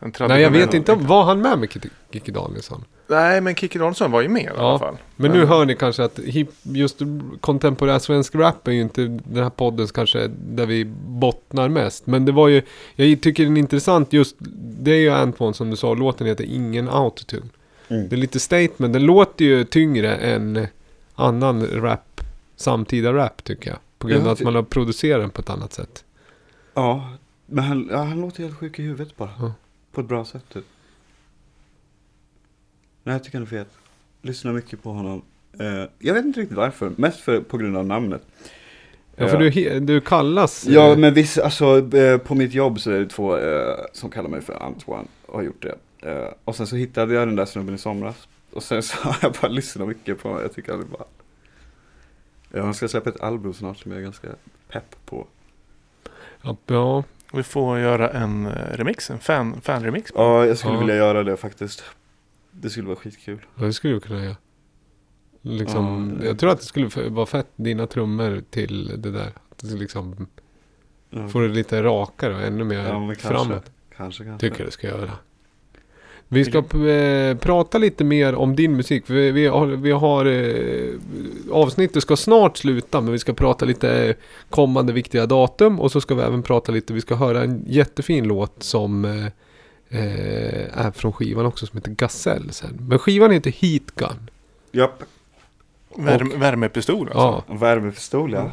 fett. 0.00 0.20
Nej, 0.28 0.42
jag 0.42 0.50
vet 0.50 0.74
inte 0.74 0.92
om, 0.92 1.06
var 1.06 1.24
han 1.24 1.40
med 1.40 1.58
med 1.58 1.68
Kikki- 1.68 1.90
Kikki 2.12 2.32
Danielsson? 2.32 2.84
Nej, 3.10 3.40
men 3.40 3.54
Kikki 3.54 3.78
Danielsson 3.78 4.10
var 4.10 4.20
ju 4.20 4.28
med 4.28 4.42
i 4.42 4.46
Ja. 4.56 4.68
alla 4.70 4.78
fall. 4.78 4.96
Men 5.16 5.30
nu 5.30 5.44
hör 5.44 5.64
ni 5.64 5.76
kanske 5.76 6.04
att 6.04 6.18
hip, 6.18 6.48
just 6.62 6.98
kontemporär 7.40 7.98
svensk 7.98 8.34
rap 8.34 8.68
är 8.68 8.72
ju 8.72 8.80
inte 8.80 9.02
den 9.24 9.42
här 9.42 9.50
podden 9.50 9.86
kanske 9.86 10.26
där 10.28 10.66
vi 10.66 10.84
bottnar 11.06 11.68
mest. 11.68 12.06
Men 12.06 12.24
det 12.24 12.32
var 12.32 12.48
ju, 12.48 12.62
jag 12.96 13.20
tycker 13.20 13.44
den 13.44 13.56
är 13.56 13.60
intressant 13.60 14.12
just, 14.12 14.36
det 14.80 14.90
är 14.90 14.96
ju 14.98 15.10
Antoine 15.10 15.54
som 15.54 15.70
du 15.70 15.76
sa, 15.76 15.94
låten 15.94 16.26
heter 16.26 16.44
Ingen 16.44 16.88
Autotune. 16.88 17.46
Mm. 17.88 18.08
Det 18.08 18.14
är 18.16 18.18
lite 18.18 18.40
statement, 18.40 18.92
den 18.92 19.02
låter 19.06 19.44
ju 19.44 19.64
tyngre 19.64 20.14
än 20.16 20.66
annan 21.14 21.66
rap, 21.66 22.20
samtida 22.56 23.12
rap 23.12 23.44
tycker 23.44 23.70
jag. 23.70 23.78
På 23.98 24.08
grund 24.08 24.20
av 24.20 24.26
Ja, 24.26 24.32
att 24.32 24.40
man 24.40 24.54
har 24.54 24.62
producerat 24.62 25.22
den 25.22 25.30
på 25.30 25.40
ett 25.40 25.50
annat 25.50 25.72
sätt. 25.72 26.04
Ja, 26.74 27.10
men 27.46 27.64
han, 27.64 27.88
ja, 27.92 27.98
han 28.02 28.20
låter 28.20 28.42
helt 28.42 28.56
sjuk 28.56 28.78
i 28.78 28.82
huvudet 28.82 29.16
bara. 29.16 29.30
Ja. 29.40 29.52
På 29.92 30.00
ett 30.00 30.06
bra 30.08 30.24
sätt 30.24 30.44
typ. 30.52 30.64
Nej, 33.04 33.14
jag 33.14 33.24
tycker 33.24 33.38
han 33.38 33.42
är 33.46 33.50
fet. 33.50 33.68
Lyssnar 34.22 34.52
mycket 34.52 34.82
på 34.82 34.90
honom. 34.92 35.22
Eh, 35.60 35.84
jag 35.98 36.14
vet 36.14 36.24
inte 36.24 36.40
riktigt 36.40 36.56
varför. 36.56 36.92
Mest 36.96 37.20
för, 37.20 37.40
på 37.40 37.56
grund 37.58 37.76
av 37.76 37.86
namnet. 37.86 38.22
Ja, 39.16 39.28
för 39.28 39.34
Eh, 39.34 39.40
du, 39.40 39.50
he- 39.50 39.80
du 39.80 40.00
kallas... 40.00 40.66
Ja, 40.68 40.90
eh, 40.92 40.98
men 40.98 41.14
vissa, 41.14 41.44
alltså 41.44 41.96
eh, 41.96 42.18
på 42.18 42.34
mitt 42.34 42.54
jobb 42.54 42.80
så 42.80 42.90
är 42.90 42.98
det 43.00 43.06
två 43.06 43.36
eh, 43.38 43.76
som 43.92 44.10
kallar 44.10 44.28
mig 44.28 44.40
för 44.40 44.62
Antoine 44.62 45.08
och 45.26 45.34
har 45.34 45.42
gjort 45.42 45.62
det. 45.62 46.08
Eh, 46.10 46.28
och 46.44 46.56
sen 46.56 46.66
så 46.66 46.76
hittade 46.76 47.14
jag 47.14 47.28
den 47.28 47.36
där 47.36 47.44
snubben 47.46 47.74
i 47.74 47.78
somras. 47.78 48.28
Och 48.52 48.62
sen 48.62 48.82
så 48.82 48.96
har 49.08 49.16
jag 49.22 49.32
bara 49.42 49.48
lyssnat 49.48 49.88
mycket 49.88 50.18
på 50.22 50.28
honom. 50.28 50.42
Jag 50.42 50.52
tycker 50.54 50.72
han 50.72 50.80
är 50.80 50.84
bara... 50.86 51.04
Ja, 52.52 52.62
han 52.62 52.74
ska 52.74 52.88
släppa 52.88 53.10
ett 53.10 53.20
album 53.20 53.54
snart 53.54 53.78
som 53.78 53.90
jag 53.90 53.98
är 53.98 54.04
ganska 54.04 54.28
pepp 54.68 54.96
på. 55.06 55.26
ja, 56.42 56.56
ja, 56.66 57.04
Vi 57.32 57.42
får 57.42 57.78
göra 57.78 58.10
en 58.10 58.46
eh, 58.46 58.52
remix, 58.76 59.10
en 59.10 59.18
fan, 59.18 59.60
fan-remix. 59.60 60.12
Ja, 60.14 60.46
jag 60.46 60.58
skulle 60.58 60.74
Ja. 60.74 60.80
vilja 60.80 60.96
göra 60.96 61.22
det 61.22 61.36
faktiskt. 61.36 61.82
Det 62.52 62.70
skulle 62.70 62.86
vara 62.86 62.96
skitkul. 62.96 63.38
Ja, 63.56 63.64
det 63.64 63.72
skulle 63.72 63.94
du 63.94 64.00
kunna 64.00 64.24
göra. 64.24 64.36
Liksom, 65.42 66.16
Ja, 66.20 66.26
jag 66.26 66.38
tror 66.38 66.50
att 66.50 66.58
det 66.60 66.64
skulle 66.66 67.08
vara 67.08 67.26
fett, 67.26 67.46
dina 67.56 67.86
trummor 67.86 68.42
till 68.50 68.86
det 69.02 69.10
där. 69.10 69.32
Att 69.50 69.58
det 69.58 69.74
liksom 69.76 70.26
Ja, 71.10 71.28
få 71.28 71.40
det 71.40 71.48
lite 71.48 71.82
rakare 71.82 72.34
och 72.34 72.42
ännu 72.42 72.64
mer 72.64 72.78
ja 72.78 72.90
kanske. 72.92 73.28
framåt. 73.28 73.70
Kanske, 73.96 74.24
kanske. 74.24 74.48
Tycker 74.50 74.64
det 74.64 74.70
ska 74.70 74.86
göra. 74.86 75.10
Vi 76.28 76.44
ska 76.44 76.58
eh, 76.88 77.36
prata 77.36 77.78
lite 77.78 78.04
mer 78.04 78.34
om 78.34 78.56
din 78.56 78.76
musik. 78.76 79.04
Vi, 79.06 79.30
vi 79.30 79.46
har, 79.46 79.66
vi 79.66 79.90
har 79.90 80.26
eh, 80.26 80.94
avsnittet 81.52 82.02
ska 82.02 82.16
snart 82.16 82.56
sluta 82.56 83.00
men 83.00 83.12
vi 83.12 83.18
ska 83.18 83.32
prata 83.32 83.64
lite 83.64 84.14
kommande 84.50 84.92
viktiga 84.92 85.26
datum 85.26 85.80
och 85.80 85.92
så 85.92 86.00
ska 86.00 86.14
vi 86.14 86.22
även 86.22 86.42
prata 86.42 86.72
lite, 86.72 86.92
vi 86.92 87.00
ska 87.00 87.14
höra 87.14 87.42
en 87.42 87.64
jättefin 87.66 88.24
låt 88.28 88.62
som 88.62 89.04
eh, 89.04 89.26
är 89.98 90.90
från 90.90 91.12
skivan 91.12 91.46
också 91.46 91.66
som 91.66 91.76
heter 91.76 91.90
Gazelle 91.90 92.52
sen. 92.52 92.78
Men 92.88 92.98
skivan 92.98 93.30
heter 93.30 93.50
Heat 93.50 93.90
Gun. 93.94 94.30
Japp. 94.72 95.02
Värme, 95.96 96.36
värmepistol 96.36 97.08
alltså. 97.08 97.44
Ja. 97.48 97.54
Värmepistol 97.54 98.32
ja. 98.32 98.50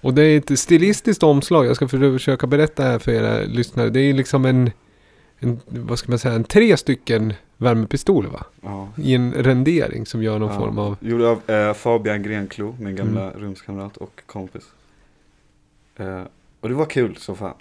Och 0.00 0.14
det 0.14 0.22
är 0.22 0.38
ett 0.38 0.58
stilistiskt 0.58 1.22
omslag. 1.22 1.66
Jag 1.66 1.76
ska 1.76 1.88
försöka 1.88 2.46
berätta 2.46 2.82
här 2.82 2.98
för 2.98 3.12
era 3.12 3.40
lyssnare. 3.40 3.90
Det 3.90 4.00
är 4.00 4.14
liksom 4.14 4.44
en, 4.44 4.70
en 5.38 5.60
vad 5.66 5.98
ska 5.98 6.12
man 6.12 6.18
säga, 6.18 6.34
en 6.34 6.44
tre 6.44 6.76
stycken 6.76 7.34
värmepistoler 7.56 8.30
va? 8.30 8.44
ja. 8.62 8.88
I 8.96 9.14
en 9.14 9.32
rendering 9.32 10.06
som 10.06 10.22
gör 10.22 10.38
någon 10.38 10.52
ja. 10.52 10.58
form 10.58 10.78
av... 10.78 10.96
Gjord 11.00 11.22
av 11.22 11.50
eh, 11.50 11.74
Fabian 11.74 12.22
Grenklo, 12.22 12.76
min 12.80 12.96
gamla 12.96 13.22
Mm. 13.30 13.40
rumskamrat 13.40 13.96
och 13.96 14.22
kompis. 14.26 14.64
Eh, 15.96 16.22
och 16.60 16.68
det 16.68 16.74
var 16.74 16.86
kul 16.86 17.16
så 17.16 17.34
fan. 17.34 17.54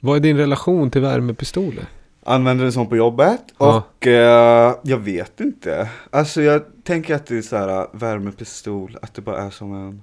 Vad 0.00 0.16
är 0.16 0.20
din 0.20 0.36
relation 0.36 0.90
till 0.90 1.00
värmepistoler? 1.00 1.84
Använder 2.28 2.64
den 2.64 2.72
som 2.72 2.86
på 2.88 2.96
jobbet 2.96 3.40
Ja. 3.58 3.76
och 3.98 4.06
eh, 4.06 4.74
jag 4.82 4.98
vet 4.98 5.40
inte. 5.40 5.90
Alltså 6.10 6.42
jag 6.42 6.62
tänker 6.84 7.14
att 7.14 7.26
det 7.26 7.36
är 7.38 7.42
så 7.42 7.56
här 7.56 7.86
värmepistol, 7.92 8.98
att 9.02 9.14
det 9.14 9.22
bara 9.22 9.38
är 9.42 9.50
som 9.50 9.74
en, 9.74 10.02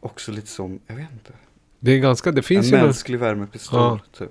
också 0.00 0.32
lite 0.32 0.46
som, 0.48 0.80
jag 0.86 0.94
vet 0.96 1.12
inte. 1.12 1.32
Det 1.80 1.92
är 1.92 1.98
ganska, 1.98 2.32
det 2.32 2.42
finns 2.42 2.66
en 2.66 2.70
ju 2.70 2.76
någon, 2.76 2.84
mänsklig 2.86 3.18
värmepistol 3.18 3.80
Ja. 3.80 3.98
typ. 4.18 4.30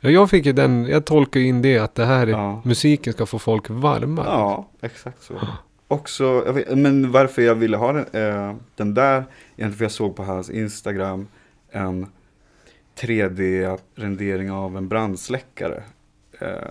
ja, 0.00 0.10
Jag 0.10 0.30
fick 0.30 0.46
ju 0.46 0.52
den, 0.52 0.84
jag 0.84 1.04
tolkar 1.04 1.40
in 1.40 1.62
det 1.62 1.78
att 1.78 1.94
det 1.94 2.04
här 2.04 2.26
är, 2.26 2.30
Ja. 2.30 2.60
musiken 2.64 3.12
ska 3.12 3.26
få 3.26 3.38
folk 3.38 3.70
varma. 3.70 4.24
Ja, 4.26 4.68
exakt 4.80 5.22
så. 5.22 5.34
Också, 5.88 6.24
jag 6.46 6.52
vet, 6.52 6.78
men 6.78 7.12
varför 7.12 7.42
jag 7.42 7.54
ville 7.54 7.76
ha 7.76 7.92
den, 7.92 8.06
eh, 8.12 8.54
den 8.76 8.94
där, 8.94 9.14
egentligen 9.56 9.72
för 9.72 9.84
jag 9.84 9.92
såg 9.92 10.16
på 10.16 10.24
hans 10.24 10.50
Instagram 10.50 11.26
en 11.70 12.06
3D-rendering 13.00 14.50
av 14.50 14.76
en 14.76 14.88
brandsläckare. 14.88 15.82
Eh, 16.38 16.68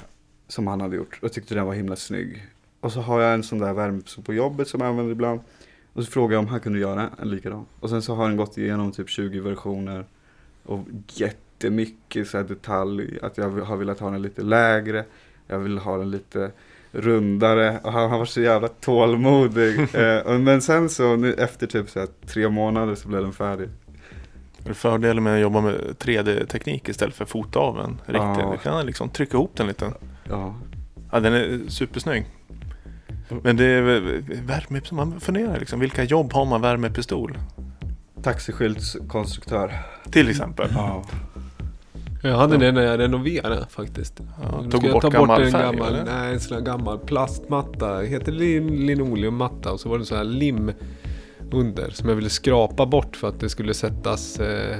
som 0.47 0.67
han 0.67 0.81
hade 0.81 0.95
gjort. 0.95 1.19
Jag 1.21 1.33
tyckte 1.33 1.55
den 1.55 1.65
var 1.65 1.73
himla 1.73 1.95
snygg. 1.95 2.43
Och 2.79 2.91
så 2.91 3.01
har 3.01 3.21
jag 3.21 3.33
en 3.33 3.43
sån 3.43 3.59
där 3.59 3.73
värmepistol 3.73 4.23
på 4.23 4.33
jobbet 4.33 4.67
som 4.67 4.81
jag 4.81 4.89
använder 4.89 5.11
ibland. 5.11 5.39
Och 5.93 6.03
så 6.03 6.11
frågade 6.11 6.33
jag 6.33 6.39
om 6.39 6.47
han 6.47 6.59
kunde 6.59 6.79
göra 6.79 7.09
en 7.21 7.29
likadan. 7.29 7.65
Och 7.79 7.89
sen 7.89 8.01
så 8.01 8.15
har 8.15 8.27
den 8.27 8.37
gått 8.37 8.57
igenom 8.57 8.91
typ 8.91 9.09
20 9.09 9.39
versioner. 9.39 10.05
Och 10.63 10.79
jättemycket 11.13 12.27
så 12.27 12.37
här 12.37 12.43
detalj. 12.43 13.19
Att 13.21 13.37
jag 13.37 13.49
har 13.49 13.77
velat 13.77 13.99
ha 13.99 14.09
den 14.11 14.21
lite 14.21 14.41
lägre. 14.41 15.05
Jag 15.47 15.59
vill 15.59 15.77
ha 15.77 15.97
den 15.97 16.11
lite 16.11 16.51
rundare. 16.91 17.79
Och 17.83 17.91
han 17.91 18.09
har 18.11 18.17
varit 18.17 18.29
så 18.29 18.41
jävla 18.41 18.67
tålmodig. 18.67 19.79
eh, 19.95 20.17
och- 20.17 20.39
men 20.39 20.61
sen 20.61 20.89
så 20.89 21.15
nu 21.15 21.33
efter 21.33 21.67
typ 21.67 21.89
så 21.89 21.99
här, 21.99 22.07
tre 22.25 22.49
månader 22.49 22.95
så 22.95 23.07
blev 23.07 23.21
den 23.21 23.33
färdig. 23.33 23.69
Det 24.65 24.73
Fördelen 24.73 25.23
med 25.23 25.35
att 25.35 25.41
jobba 25.41 25.61
med 25.61 25.75
3D-teknik 25.99 26.89
istället 26.89 27.15
för 27.15 27.23
att 27.23 27.29
fota 27.29 27.59
av 27.59 27.79
en 27.79 28.01
riktig. 28.05 28.43
Ja. 28.43 28.51
Du 28.51 28.57
kan 28.57 28.85
liksom 28.85 29.09
trycka 29.09 29.37
ihop 29.37 29.51
den 29.55 29.67
lite. 29.67 29.93
Ja, 30.29 30.55
Ja, 31.13 31.19
den 31.19 31.33
är 31.33 31.59
supersnygg. 31.67 32.25
Men 33.43 33.57
det 33.57 33.65
är 33.65 33.81
värme, 34.41 34.81
man 34.91 35.19
funderar 35.19 35.59
liksom, 35.59 35.79
vilka 35.79 36.03
jobb 36.03 36.33
har 36.33 36.45
man 36.45 36.61
värmepistol? 36.61 37.37
taxiskyltskonstruktör. 38.23 39.73
Till 40.11 40.29
exempel. 40.29 40.69
Ja. 40.75 41.03
Jag 42.23 42.37
hade 42.37 42.57
den 42.57 42.75
när 42.75 42.81
jag 42.81 42.99
renoverade 42.99 43.65
faktiskt. 43.69 44.21
Ja, 44.41 44.71
tog 44.71 44.91
bort 44.91 45.01
ta 45.01 45.09
gammal 45.09 45.41
en 45.41 45.51
färg, 45.51 45.63
gammal, 45.63 45.99
nej, 46.05 46.33
en 46.33 46.39
sån 46.39 46.57
här 46.57 46.63
gammal 46.63 46.99
plastmatta. 46.99 47.99
Heter 47.99 48.31
lin, 48.31 48.85
linoleummatta 48.85 49.71
och 49.71 49.79
så 49.79 49.89
var 49.89 49.97
det 49.97 50.05
så 50.05 50.15
här 50.15 50.23
lim 50.23 50.71
under 51.53 51.89
som 51.89 52.09
jag 52.09 52.15
ville 52.15 52.29
skrapa 52.29 52.85
bort 52.85 53.15
för 53.15 53.27
att 53.27 53.39
det 53.39 53.49
skulle 53.49 53.73
sättas, 53.73 54.39
eh, 54.39 54.77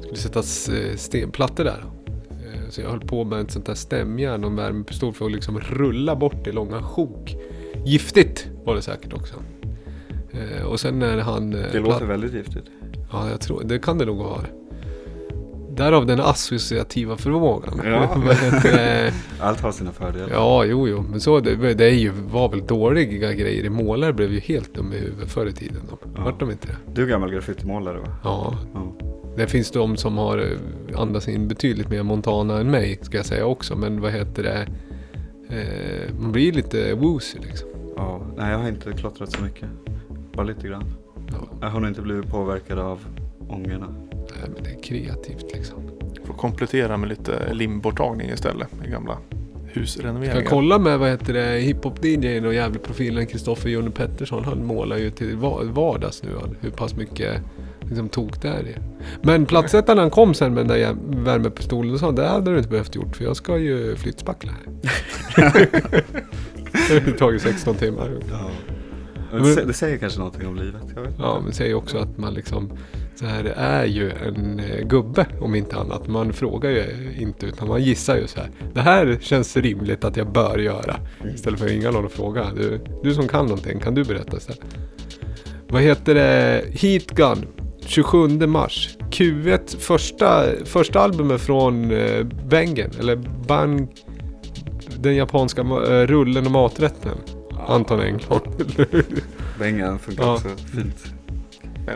skulle 0.00 0.16
sättas 0.16 0.68
eh, 0.68 0.96
stenplattor 0.96 1.64
där. 1.64 1.84
Eh, 2.30 2.68
så 2.70 2.80
jag 2.80 2.90
höll 2.90 3.00
på 3.00 3.24
med 3.24 3.40
ett 3.40 3.50
sånt 3.50 3.66
där 3.66 3.74
stämjärn 3.74 4.44
och 4.44 4.50
en 4.50 4.56
värmepistol 4.56 5.12
för 5.12 5.26
att 5.26 5.32
liksom 5.32 5.60
rulla 5.60 6.16
bort 6.16 6.44
det 6.44 6.52
långa 6.52 6.82
sjok. 6.82 7.36
Giftigt 7.84 8.48
var 8.64 8.74
det 8.74 8.82
säkert 8.82 9.12
också. 9.12 9.34
Eh, 10.32 10.66
och 10.66 10.80
sen 10.80 10.98
när 10.98 11.18
han... 11.18 11.52
eh, 11.54 11.60
Det 11.72 11.80
låter 11.80 12.06
väldigt 12.06 12.32
giftigt. 12.34 12.66
Ja, 13.12 13.30
jag 13.30 13.40
tror 13.40 13.62
det 13.64 13.78
kan 13.78 13.98
det 13.98 14.04
nog 14.04 14.16
vara. 14.18 14.40
Därav 15.76 16.06
den 16.06 16.20
associativa 16.20 17.16
förmågan. 17.16 17.80
Ja. 17.84 18.16
Det? 18.62 19.12
Allt 19.40 19.60
har 19.60 19.72
sina 19.72 19.92
fördelar. 19.92 20.28
ja, 20.30 20.64
jo, 20.64 20.88
jo. 20.88 21.04
Men 21.10 21.20
så 21.20 21.40
det, 21.40 21.74
det 21.74 21.84
är 21.84 21.90
ju, 21.94 22.10
var 22.10 22.48
väl 22.48 22.66
dåliga 22.66 23.32
grejer. 23.32 23.70
Målare 23.70 24.12
blev 24.12 24.32
ju 24.32 24.40
helt 24.40 24.74
dum 24.74 24.92
i 24.92 24.96
huvudet 24.96 25.30
förr 25.30 25.46
i 25.46 25.52
tiden. 25.52 25.82
De. 25.88 25.98
Ja. 26.16 26.24
Vart 26.24 26.40
de 26.40 26.50
inte 26.50 26.66
det? 26.66 26.76
Du 26.94 27.02
är 27.02 27.06
gammal 27.06 27.30
graffitimålare 27.30 27.98
va? 27.98 28.06
Ja. 28.24 28.58
Ja. 28.74 28.92
Det 29.36 29.46
finns 29.46 29.70
de 29.70 29.96
som 29.96 30.18
har 30.18 30.38
eh, 30.38 31.00
andats 31.00 31.28
in 31.28 31.48
betydligt 31.48 31.88
mer 31.90 32.02
Montana 32.02 32.60
än 32.60 32.70
mig, 32.70 32.98
ska 33.02 33.16
jag 33.16 33.26
säga 33.26 33.46
också. 33.46 33.76
Men 33.76 34.00
vad 34.00 34.12
heter 34.12 34.42
det? 34.42 34.66
Eh, 35.56 36.14
man 36.20 36.32
blir 36.32 36.52
lite 36.52 36.94
woozy 36.94 37.38
liksom. 37.38 37.68
ja. 37.96 38.20
Nej, 38.36 38.50
jag 38.52 38.58
har 38.58 38.68
inte 38.68 38.92
klottrat 38.92 39.32
så 39.32 39.42
mycket. 39.42 39.68
Bara 40.34 40.46
lite 40.46 40.68
grann. 40.68 40.84
Ja, 41.32 41.48
Jag 41.60 41.68
har 41.70 41.80
nog 41.80 41.90
inte 41.90 42.02
blivit 42.02 42.30
påverkad 42.30 42.78
av 42.78 42.98
ångorna. 43.48 43.86
Nej, 44.40 44.50
men 44.54 44.62
det 44.64 44.70
är 44.70 44.82
kreativt 44.82 45.52
liksom. 45.54 45.90
Får 46.24 46.34
komplettera 46.34 46.96
med 46.96 47.08
lite 47.08 47.54
limborttagning 47.54 48.30
istället. 48.30 48.68
I 48.86 48.90
gamla 48.90 49.14
Kan 49.14 49.82
husrenoveringar. 49.82 50.50
kolla 50.50 50.78
med 50.78 50.98
vad 50.98 51.08
heter 51.10 51.32
det, 51.32 51.60
hiphop-DJn 51.60 52.46
och 52.46 52.54
jävla 52.54 52.78
profilen 52.78 53.26
Kristoffer 53.26 53.68
Jonny 53.68 53.90
Pettersson. 53.90 54.44
Han 54.44 54.66
målar 54.66 54.96
ju 54.96 55.10
till 55.10 55.36
va- 55.36 55.60
vardags 55.62 56.22
nu 56.22 56.28
han, 56.40 56.56
hur 56.60 56.70
pass 56.70 56.94
mycket 56.96 57.40
liksom, 57.80 58.08
tok 58.08 58.42
det 58.42 58.48
är 58.48 58.62
i. 58.66 58.74
Men 59.22 59.46
platsättaren 59.46 59.98
han 59.98 60.10
kom 60.10 60.34
sen 60.34 60.54
med 60.54 60.66
den 60.66 60.78
där 60.80 60.96
värmepistolen 61.24 61.92
och 61.94 62.00
sa 62.00 62.12
det 62.12 62.26
hade 62.28 62.50
du 62.50 62.56
inte 62.56 62.68
behövt 62.70 62.94
gjort 62.94 63.16
för 63.16 63.24
jag 63.24 63.36
ska 63.36 63.58
ju 63.58 63.96
flyttspackla 63.96 64.52
här. 64.52 64.72
det 66.88 67.04
har 67.04 67.12
tagit 67.18 67.42
16 67.42 67.74
timmar. 67.74 68.10
Ja. 68.30 68.50
Men- 69.32 69.42
Det, 69.42 69.48
sä- 69.54 69.64
det 69.66 69.72
säger 69.72 69.98
kanske 69.98 70.18
någonting 70.18 70.46
om 70.48 70.56
livet. 70.56 70.82
Jag 70.94 71.02
vet. 71.02 71.10
inte. 71.10 71.22
Ja, 71.22 71.40
men 71.44 71.52
säger 71.52 71.74
också 71.74 71.98
att 71.98 72.18
man 72.18 72.34
liksom 72.34 72.72
så 73.14 73.26
här 73.26 73.44
är 73.44 73.84
ju 73.84 74.10
en 74.10 74.60
eh, 74.60 74.86
gubbe 74.86 75.26
om 75.40 75.54
inte 75.54 75.76
annat. 75.76 76.06
Man 76.08 76.32
frågar 76.32 76.70
ju 76.70 76.84
inte 77.18 77.46
utan 77.46 77.68
man 77.68 77.82
gissar 77.82 78.16
ju 78.16 78.26
så 78.26 78.40
här. 78.40 78.50
Det 78.74 78.80
här 78.80 79.18
känns 79.20 79.56
rimligt 79.56 80.04
att 80.04 80.16
jag 80.16 80.32
bör 80.32 80.58
göra. 80.58 80.96
Istället 81.34 81.58
för 81.58 81.66
att 81.66 81.72
ringa 81.72 81.90
någon 81.90 82.04
och 82.04 82.12
fråga. 82.12 82.46
Du, 82.56 82.80
du 83.02 83.14
som 83.14 83.28
kan 83.28 83.46
någonting, 83.46 83.80
kan 83.80 83.94
du 83.94 84.04
berätta 84.04 84.36
istället? 84.36 84.60
Vad 85.68 85.82
heter 85.82 86.14
det? 86.14 86.64
Heat 86.70 87.06
Gun. 87.10 87.46
27 87.86 88.28
mars. 88.46 88.96
Q1 89.10 89.78
första, 89.78 90.44
första 90.64 91.00
albumet 91.00 91.40
från 91.40 91.90
eh, 91.90 92.24
Bengen. 92.48 92.90
Eller 93.00 93.16
Bang. 93.46 93.88
Den 94.98 95.16
japanska 95.16 95.60
eh, 95.62 96.06
rullen 96.06 96.46
och 96.46 96.52
maträtten. 96.52 97.16
Anton 97.66 98.00
Engblom. 98.00 98.40
Bengan 99.58 99.98
funkar 99.98 100.24
Ja. 100.24 100.34
också 100.34 100.48
fint. 100.48 101.04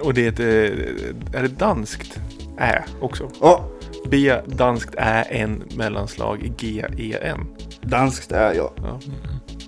Och 0.02 0.14
det 0.14 0.24
är 0.24 0.28
ett, 0.28 0.40
eh, 0.40 1.38
är 1.38 1.42
det 1.42 1.48
danskt 1.58 2.20
ä 2.58 2.84
också? 3.00 3.30
Åh, 3.40 3.60
B 4.10 4.34
danskt 4.46 4.94
ä 4.98 5.22
n 5.30 5.62
mellanslag 5.76 6.52
G 6.58 6.84
E 6.98 7.16
N. 7.22 7.46
danskt 7.80 8.32
är 8.32 8.54
jag. 8.54 8.70
Ja. 8.76 9.00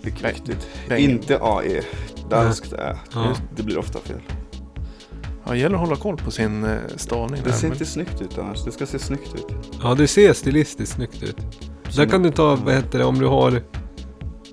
Mycket 0.02 0.24
viktigt. 0.34 0.68
Inte 0.98 1.38
AE. 1.40 1.82
Danskt 2.30 2.72
är. 2.72 2.96
Ja. 3.14 3.32
Det 3.56 3.62
blir 3.62 3.78
ofta 3.78 3.98
fel. 3.98 4.20
Ja, 5.44 5.52
det 5.52 5.58
gäller 5.58 5.74
att 5.74 5.80
hålla 5.80 5.96
koll 5.96 6.16
på 6.16 6.30
sin 6.30 6.64
eh, 6.64 6.76
stavning. 6.96 7.40
Det 7.44 7.50
där, 7.50 7.56
ser 7.56 7.68
men- 7.68 7.72
inte 7.74 7.84
snyggt 7.86 8.20
ut 8.22 8.38
annars. 8.38 8.64
Det 8.64 8.72
ska 8.72 8.86
se 8.86 8.98
snyggt 8.98 9.34
ut. 9.34 9.46
Ja, 9.82 9.94
det 9.94 10.06
ser 10.06 10.32
stilistiskt 10.32 10.94
snyggt 10.94 11.22
ut. 11.22 11.36
Där 11.96 12.06
kan 12.06 12.22
du 12.22 12.30
ta, 12.30 12.56
vad 12.56 12.74
heter 12.74 12.98
det, 12.98 13.04
om 13.04 13.18
du 13.18 13.26
har 13.26 13.62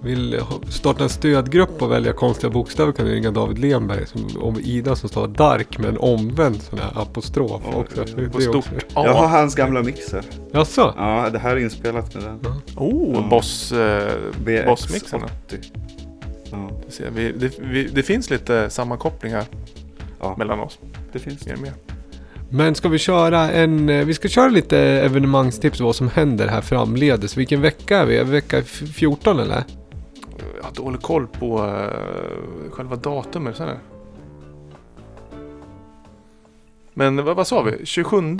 vill 0.02 0.40
starta 0.70 1.04
en 1.04 1.10
stödgrupp 1.10 1.82
och 1.82 1.92
välja 1.92 2.14
konstiga 2.14 2.50
bokstäver 2.50 2.92
kan 2.92 3.06
du 3.06 3.12
ringa 3.12 3.32
David 3.32 3.60
Lenberg 3.60 4.06
som, 4.08 4.28
om 4.42 4.60
Ida 4.60 4.96
som 4.96 5.10
står 5.10 5.28
Dark 5.28 5.78
med 5.78 5.90
en 5.90 5.98
omvänd 5.98 6.62
sån 6.62 6.80
här 6.80 7.02
apostrof 7.02 7.62
Oj, 7.66 7.74
också. 7.76 8.04
På 8.32 8.42
stort 8.42 8.56
också- 8.56 8.72
Jag 8.96 9.14
har 9.14 9.28
hans 9.28 9.56
gamla 9.56 9.84
mixer. 9.84 10.24
Jaså? 10.52 10.94
Ja, 10.98 11.30
det 11.34 11.40
här 11.40 11.52
är 11.56 11.60
inspelat 11.60 12.16
med 12.16 12.24
den. 12.24 12.40
Oh, 12.78 13.16
Ja. 13.16 13.28
boss, 13.30 13.72
eh, 13.72 14.12
bossmixarna. 14.68 15.26
BX80. 15.50 15.58
Ja, 16.52 16.70
Det, 16.86 16.92
ser 16.92 17.10
vi, 17.12 17.32
det, 17.32 17.52
vi, 17.60 17.84
det 17.94 18.04
finns 18.04 18.30
lite 18.30 18.70
sammankopplingar 18.70 19.44
ja, 20.20 20.36
mellan 20.38 20.60
oss. 20.60 20.80
det 21.14 21.20
finns 21.20 21.46
Mer 21.46 21.52
det. 21.54 21.58
och 21.58 21.62
mer. 21.62 21.74
Men 22.50 22.76
ska 22.76 22.90
vi 22.90 22.98
köra 22.98 23.52
en, 23.52 23.90
eh, 23.90 24.06
vi 24.06 24.14
ska 24.14 24.28
köra 24.28 24.50
lite 24.50 24.80
evenemangstips 24.80 25.80
vad 25.80 25.96
som 25.96 26.10
händer 26.10 26.48
här 26.48 26.62
framledes. 26.62 27.38
Vilken 27.38 27.62
vecka 27.62 27.98
är 27.98 28.06
vi? 28.06 28.18
Är 28.18 28.24
vi 28.24 28.32
vecka 28.32 28.58
f- 28.60 28.84
14 28.96 29.40
eller? 29.40 29.64
Jag 30.58 30.64
har 30.64 30.72
dålig 30.72 31.02
koll 31.02 31.28
på 31.28 31.64
uh, 31.64 32.72
själva 32.72 32.96
datumet. 32.96 33.56
Så 33.56 33.64
här. 33.64 33.78
Men 36.94 37.26
vad, 37.26 37.36
vad 37.36 37.48
sa 37.48 37.62
vi? 37.62 37.86
27 37.86 38.38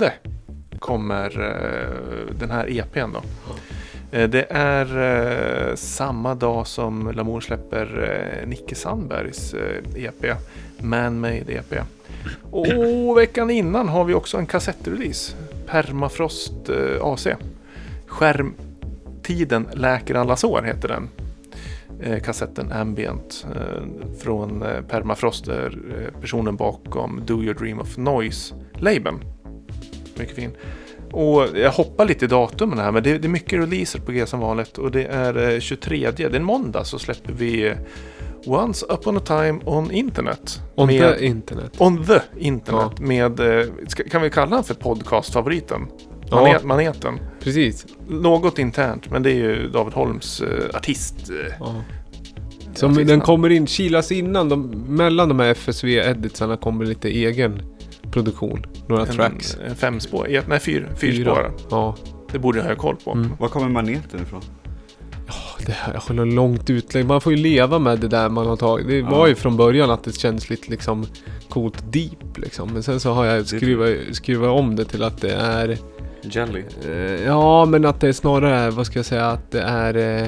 kommer 0.78 1.40
uh, 1.40 2.34
den 2.38 2.50
här 2.50 2.78
EPn 2.78 3.12
då. 3.12 3.22
Mm. 4.10 4.30
det 4.30 4.46
är 4.50 5.76
samma 5.76 6.34
dag 6.34 6.66
som 6.66 7.12
Lamour 7.14 7.40
släpper 7.40 8.44
Nicke 8.46 8.74
Sandbergs 8.74 9.54
EP. 9.96 10.36
Man-made 10.78 11.52
EP. 11.52 11.74
Och 12.50 13.18
veckan 13.18 13.50
innan 13.50 13.88
har 13.88 14.04
vi 14.04 14.14
också 14.14 14.38
en 14.38 14.46
kassettrelease. 14.46 15.36
Permafrost 15.66 16.70
AC. 17.02 17.26
Skärmtiden 18.06 19.68
läker 19.72 20.14
alla 20.14 20.36
sår 20.36 20.62
heter 20.62 20.88
den 20.88 21.08
kassetten 22.24 22.72
Ambient 22.72 23.46
eh, 23.54 24.10
från 24.18 24.62
eh, 24.62 24.80
Permafrost 24.80 25.48
eh, 25.48 25.56
personen 26.20 26.56
bakom 26.56 27.22
Do 27.26 27.42
Your 27.42 27.54
Dream 27.54 27.80
of 27.80 27.96
Noise-labeln. 27.96 29.20
Mycket 30.18 30.36
fin. 30.36 30.50
Och 31.12 31.46
jag 31.54 31.70
hoppar 31.70 32.04
lite 32.04 32.24
i 32.24 32.28
datumen 32.28 32.78
här 32.78 32.92
men 32.92 33.02
det, 33.02 33.24
är 33.24 33.28
mycket 33.28 33.60
releaser 33.60 33.98
på 33.98 34.12
G 34.12 34.26
som 34.26 34.40
vanligt 34.40 34.78
och 34.78 34.90
det 34.90 35.04
är 35.04 35.54
eh, 35.54 35.60
23, 35.60 36.10
det 36.16 36.24
är 36.24 36.34
en 36.34 36.44
måndag 36.44 36.84
så 36.84 36.98
släpper 36.98 37.32
vi 37.32 37.68
eh, 37.68 37.76
Once 38.46 38.86
upon 38.88 39.16
a 39.16 39.20
time 39.20 39.60
on 39.64 39.90
internet. 39.90 40.60
On 40.74 40.86
med, 40.86 41.18
the 41.18 41.26
internet. 41.26 41.74
On 41.78 42.04
the 42.04 42.20
internet 42.38 42.98
med, 42.98 43.40
eh, 43.40 43.66
ska, 43.88 44.02
kan 44.02 44.22
vi 44.22 44.30
kalla 44.30 44.56
den 44.56 44.64
för 44.64 44.74
podcastfavoriten? 44.74 45.88
Ja. 46.30 46.36
Manet, 46.36 46.64
Maneten. 46.64 47.20
Precis. 47.42 47.86
Något 48.08 48.58
internt 48.58 49.10
men 49.10 49.22
det 49.22 49.30
är 49.30 49.34
ju 49.34 49.68
David 49.68 49.94
Holms 49.94 50.40
eh, 50.40 50.76
artist. 50.76 51.30
Eh, 51.30 51.52
Ja. 51.60 51.74
Som 52.74 52.94
precis. 52.94 53.08
den 53.08 53.20
kommer 53.20 53.50
in, 53.50 53.66
kilas 53.66 54.12
innan, 54.12 54.48
de, 54.48 54.60
mellan 54.88 55.28
de 55.28 55.40
här 55.40 55.50
FSV-editsarna 55.54 56.56
kommer 56.56 56.84
lite 56.84 57.08
egen 57.08 57.62
produktion. 58.10 58.66
Några 58.86 59.06
tracks. 59.06 59.56
En, 59.56 59.70
en 59.70 59.76
femspår, 59.76 60.28
ja, 60.30 60.42
nej 60.48 60.60
fyr, 60.60 60.88
fyrspårare. 60.96 61.50
Ja. 61.70 61.96
Det 62.32 62.38
borde 62.38 62.58
jag 62.58 62.64
ha 62.66 62.74
koll 62.74 62.96
på. 63.04 63.10
Mm. 63.12 63.30
Var 63.38 63.48
kommer 63.48 63.68
maneten 63.68 64.20
ifrån? 64.22 64.40
Det 65.66 65.72
här 65.72 65.92
jag 65.94 66.00
håller 66.00 66.24
långt 66.26 66.70
utlägg. 66.70 67.06
Man 67.06 67.20
får 67.20 67.32
ju 67.32 67.38
leva 67.38 67.78
med 67.78 67.98
det 67.98 68.08
där 68.08 68.28
man 68.28 68.46
har 68.46 68.56
tagit. 68.56 68.88
Det 68.88 69.02
var 69.02 69.18
Ja. 69.18 69.28
ju 69.28 69.34
från 69.34 69.56
början 69.56 69.90
att 69.90 70.04
det 70.04 70.12
känns 70.12 70.50
lite 70.50 70.70
liksom 70.70 71.06
coolt 71.48 71.92
deep 71.92 72.38
liksom. 72.38 72.72
Men 72.72 72.82
sen 72.82 73.00
så 73.00 73.12
har 73.12 73.24
jag 73.24 73.46
skruvat, 73.46 74.14
skruvat 74.16 74.50
om 74.50 74.76
det 74.76 74.84
till 74.84 75.02
att 75.02 75.20
det 75.20 75.32
är... 75.32 75.78
Jelly. 76.22 76.64
Eh, 76.84 76.92
ja, 77.26 77.64
men 77.64 77.84
att 77.84 78.00
det 78.00 78.08
är 78.08 78.12
snarare, 78.12 78.70
vad 78.70 78.86
ska 78.86 78.98
jag 78.98 79.06
säga, 79.06 79.26
att 79.26 79.50
det 79.50 79.60
är... 79.60 79.96
Eh, 79.96 80.22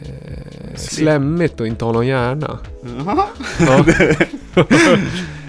eh, 0.00 0.76
slemmigt 0.76 1.60
och 1.60 1.66
inte 1.66 1.84
har 1.84 1.92
någon 1.92 2.06
hjärna. 2.06 2.58
Jaha. 3.06 3.26
Ja. 3.60 3.84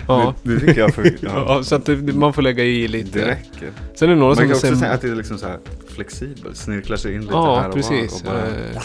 ja. 0.07 0.33
Det, 0.43 0.53
det 0.53 0.59
tycker 0.59 0.81
jag 0.81 0.93
för... 0.93 1.03
Ja. 1.03 1.45
ja, 1.47 1.63
så 1.63 1.75
att 1.75 1.85
det, 1.85 1.95
man 1.95 2.33
får 2.33 2.41
lägga 2.41 2.63
i 2.63 2.87
lite. 2.87 3.19
Det 3.19 3.25
räcker. 3.25 3.71
Sen 3.95 4.09
är 4.09 4.13
det 4.13 4.19
några 4.19 4.29
Man 4.29 4.35
som 4.35 4.45
kan 4.45 4.55
också 4.55 4.75
säga 4.75 4.91
att 4.91 5.01
det 5.01 5.07
är 5.09 5.15
liksom 5.15 5.37
så 5.37 5.47
här 5.47 5.57
flexibelt. 5.87 6.57
Snirklar 6.57 6.97
sig 6.97 7.13
in 7.15 7.21
lite 7.21 7.33
Ja, 7.33 7.59
här 7.59 7.67
och 7.67 7.73
precis. 7.75 8.23
var. 8.23 8.33
Och 8.33 8.37
bara... 8.37 8.47
Eh, 8.47 8.81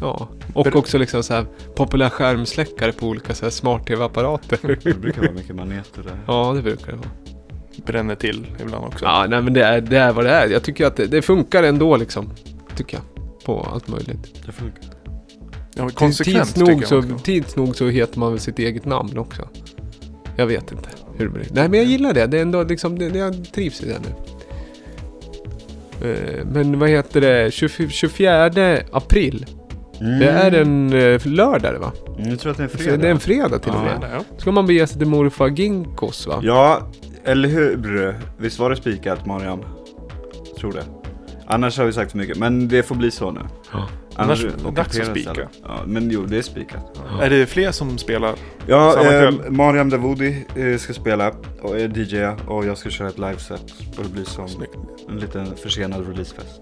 Ja, 0.00 0.28
och 0.54 0.76
också 0.76 0.98
liksom 0.98 1.22
så 1.22 1.34
här 1.34 1.46
populär 1.76 2.10
skärmsläckare 2.10 2.92
på 2.92 3.06
olika 3.06 3.34
så 3.34 3.44
här 3.44 3.50
smart-tv-apparater. 3.50 4.78
Det 4.82 4.94
brukar 4.94 5.20
vara 5.22 5.32
mycket 5.32 5.56
maneter 5.56 6.02
där. 6.02 6.18
Ja, 6.26 6.52
det 6.56 6.62
brukar 6.62 6.86
det 6.92 6.96
vara. 6.98 7.10
Bränner 7.86 8.14
till 8.14 8.46
ibland 8.62 8.84
också. 8.84 9.04
Ja, 9.04 9.26
nej 9.28 9.42
men 9.42 9.52
det 9.52 9.64
är, 9.64 9.80
det 9.80 9.98
är 9.98 10.12
vad 10.12 10.24
det 10.24 10.30
är. 10.30 10.48
Jag 10.48 10.62
tycker 10.62 10.86
att 10.86 10.96
det, 10.96 11.06
det 11.06 11.22
funkar 11.22 11.62
ändå 11.62 11.96
liksom. 11.96 12.30
Tycker 12.76 12.96
jag. 12.96 13.04
På 13.44 13.68
allt 13.72 13.88
möjligt. 13.88 14.42
Det 14.46 14.52
funkar. 14.52 14.82
Ja, 15.76 15.82
men 15.84 15.90
konsekvent 15.90 16.54
tids, 16.54 16.56
nog 16.56 16.82
jag 16.82 16.88
så, 16.88 16.98
också. 16.98 17.18
tids 17.18 17.56
nog 17.56 17.76
så 17.76 17.88
heter 17.88 18.18
man 18.18 18.30
väl 18.32 18.40
sitt 18.40 18.58
eget 18.58 18.84
namn 18.84 19.18
också. 19.18 19.48
Jag 20.36 20.46
vet 20.46 20.72
inte 20.72 20.88
hur 21.16 21.24
det 21.26 21.32
blir. 21.32 21.46
Nej 21.52 21.68
men 21.68 21.78
jag 21.80 21.88
gillar 21.88 22.14
det. 22.14 22.26
Det 22.26 22.38
är 22.38 22.42
ändå 22.42 22.62
liksom, 22.62 22.98
det, 22.98 23.08
det, 23.08 23.18
jag 23.18 23.52
trivs 23.52 23.82
i 23.82 23.86
det 23.86 23.98
nu. 24.00 24.08
Eh, 26.10 26.44
Men 26.52 26.78
vad 26.78 26.88
heter 26.88 27.20
det? 27.20 27.52
24, 27.54 27.88
24 27.90 28.44
april. 28.92 29.46
Det 30.20 30.28
är 30.28 30.52
en 30.52 30.92
eh, 30.92 31.26
lördag 31.26 31.78
va? 31.78 31.92
Mm, 32.18 32.30
jag 32.30 32.40
tror 32.40 32.50
att 32.52 32.56
det 32.56 32.62
är 32.62 32.64
en 32.64 32.70
Så 32.70 32.78
fredag. 32.78 32.96
Det 32.96 33.06
är 33.06 33.10
en 33.10 33.20
fredag 33.20 33.58
till 33.58 33.72
och 33.72 33.76
Ja. 33.76 33.98
med. 34.00 34.24
Ska 34.38 34.52
man 34.52 34.66
bege 34.66 34.86
sig 34.86 34.98
till 34.98 35.08
morfar 35.08 35.48
Ginkos 35.48 36.26
va? 36.26 36.40
Ja, 36.42 36.88
eller 37.24 37.48
hur? 37.48 38.14
Visst 38.38 38.58
var 38.58 38.70
det 38.70 38.76
spikat 38.76 39.26
Mariam? 39.26 39.60
Tror 40.58 40.72
det. 40.72 40.84
Annars 41.46 41.78
har 41.78 41.84
vi 41.84 41.92
sagt 41.92 42.10
för 42.10 42.18
mycket, 42.18 42.38
men 42.38 42.68
det 42.68 42.82
får 42.82 42.94
bli 42.94 43.10
så 43.10 43.30
nu. 43.30 43.40
Ja. 43.72 43.88
Annars- 44.16 44.44
ockuperas 44.44 44.74
dags 44.74 45.00
att 45.00 45.06
spika. 45.06 45.48
Ja, 45.62 45.78
men 45.86 46.10
jo, 46.10 46.26
det 46.26 46.38
är 46.38 46.42
spikat. 46.42 47.00
Är 47.22 47.30
det 47.30 47.46
fler 47.46 47.70
som 47.70 47.98
spelar? 47.98 48.34
Ja, 48.66 49.04
eh, 49.12 49.32
Mariam 49.50 49.90
Davoudi 49.90 50.46
eh, 50.56 50.76
ska 50.78 50.92
spela 50.92 51.32
och 51.62 51.80
är 51.80 51.98
DJ 51.98 52.26
och 52.46 52.66
jag 52.66 52.78
ska 52.78 52.90
köra 52.90 53.08
ett 53.08 53.18
liveset. 53.18 53.64
Och 53.98 54.02
det 54.04 54.08
blir 54.12 54.24
som 54.24 54.48
Snyggt. 54.48 54.74
en 55.08 55.16
liten 55.18 55.56
försenad 55.56 56.08
releasefest. 56.08 56.60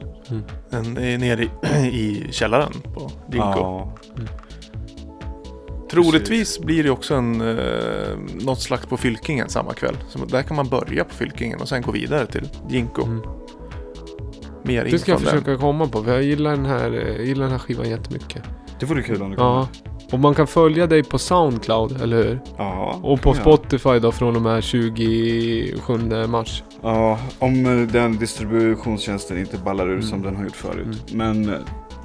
Den 0.71 0.97
är 0.97 1.19
nere 1.19 1.43
i, 1.43 1.51
i 1.93 2.27
källaren 2.33 2.73
på 2.95 3.11
Dinko. 3.31 3.47
Ja, 3.47 3.93
Troligtvis 5.93 6.61
blir 6.61 6.85
det 6.85 6.91
också 6.91 7.15
en, 7.15 7.41
eh, 7.41 8.17
något 8.45 8.61
slags 8.61 8.87
på 8.87 8.97
Fylkingen 8.97 9.49
samma 9.49 9.73
kväll. 9.75 9.97
Så 10.09 10.19
där 10.25 10.43
kan 10.43 10.57
man 10.57 10.69
börja 10.69 11.05
på 11.05 11.15
Fylkingen 11.15 11.61
och 11.61 11.69
sen 11.69 11.83
gå 11.83 11.93
vidare 11.93 12.27
till 12.27 12.49
Jinko. 12.71 13.03
Mm. 13.05 13.21
Mer 14.65 14.85
Det 14.85 14.99
ska 14.99 15.11
jag 15.11 15.19
om 15.19 15.25
den. 15.25 15.33
försöka 15.33 15.57
komma 15.61 15.87
på 15.89 16.03
för 16.05 16.13
jag 16.13 16.23
gillar 16.23 16.51
den 16.51 16.67
här, 16.67 17.17
eh, 17.19 17.25
gillar 17.27 17.43
den 17.43 17.53
här 17.53 17.59
skivan 17.59 17.89
jättemycket. 17.91 18.43
det 18.81 18.87
vore 18.87 19.03
kul 19.03 19.23
om 19.23 19.31
du 19.31 19.37
Ja. 19.37 19.41
kommer. 19.41 19.93
Och 20.13 20.21
man 20.21 20.35
kan 20.35 20.47
följa 20.47 20.87
dig 20.87 21.03
på 21.05 21.19
Soundcloud, 21.19 22.03
eller 22.03 22.17
hur? 22.17 22.41
Ja. 22.59 23.01
Och 23.03 23.21
på 23.21 23.31
ja. 23.31 23.35
Spotify 23.35 23.99
då 23.99 24.13
från 24.13 24.37
och 24.37 24.43
med 24.43 24.63
27 24.65 26.27
mars. 26.29 26.63
Ja, 26.83 27.19
om 27.39 27.67
eh, 27.67 27.87
den 27.89 28.19
distributionstjänsten 28.19 29.39
inte 29.39 29.57
ballar 29.59 29.87
ur 29.87 29.93
Mm. 29.93 30.03
som 30.03 30.23
den 30.23 30.37
har 30.37 30.45
gjort 30.45 30.57
förut. 30.57 31.13
Men, 31.13 31.49
eh, 31.49 31.55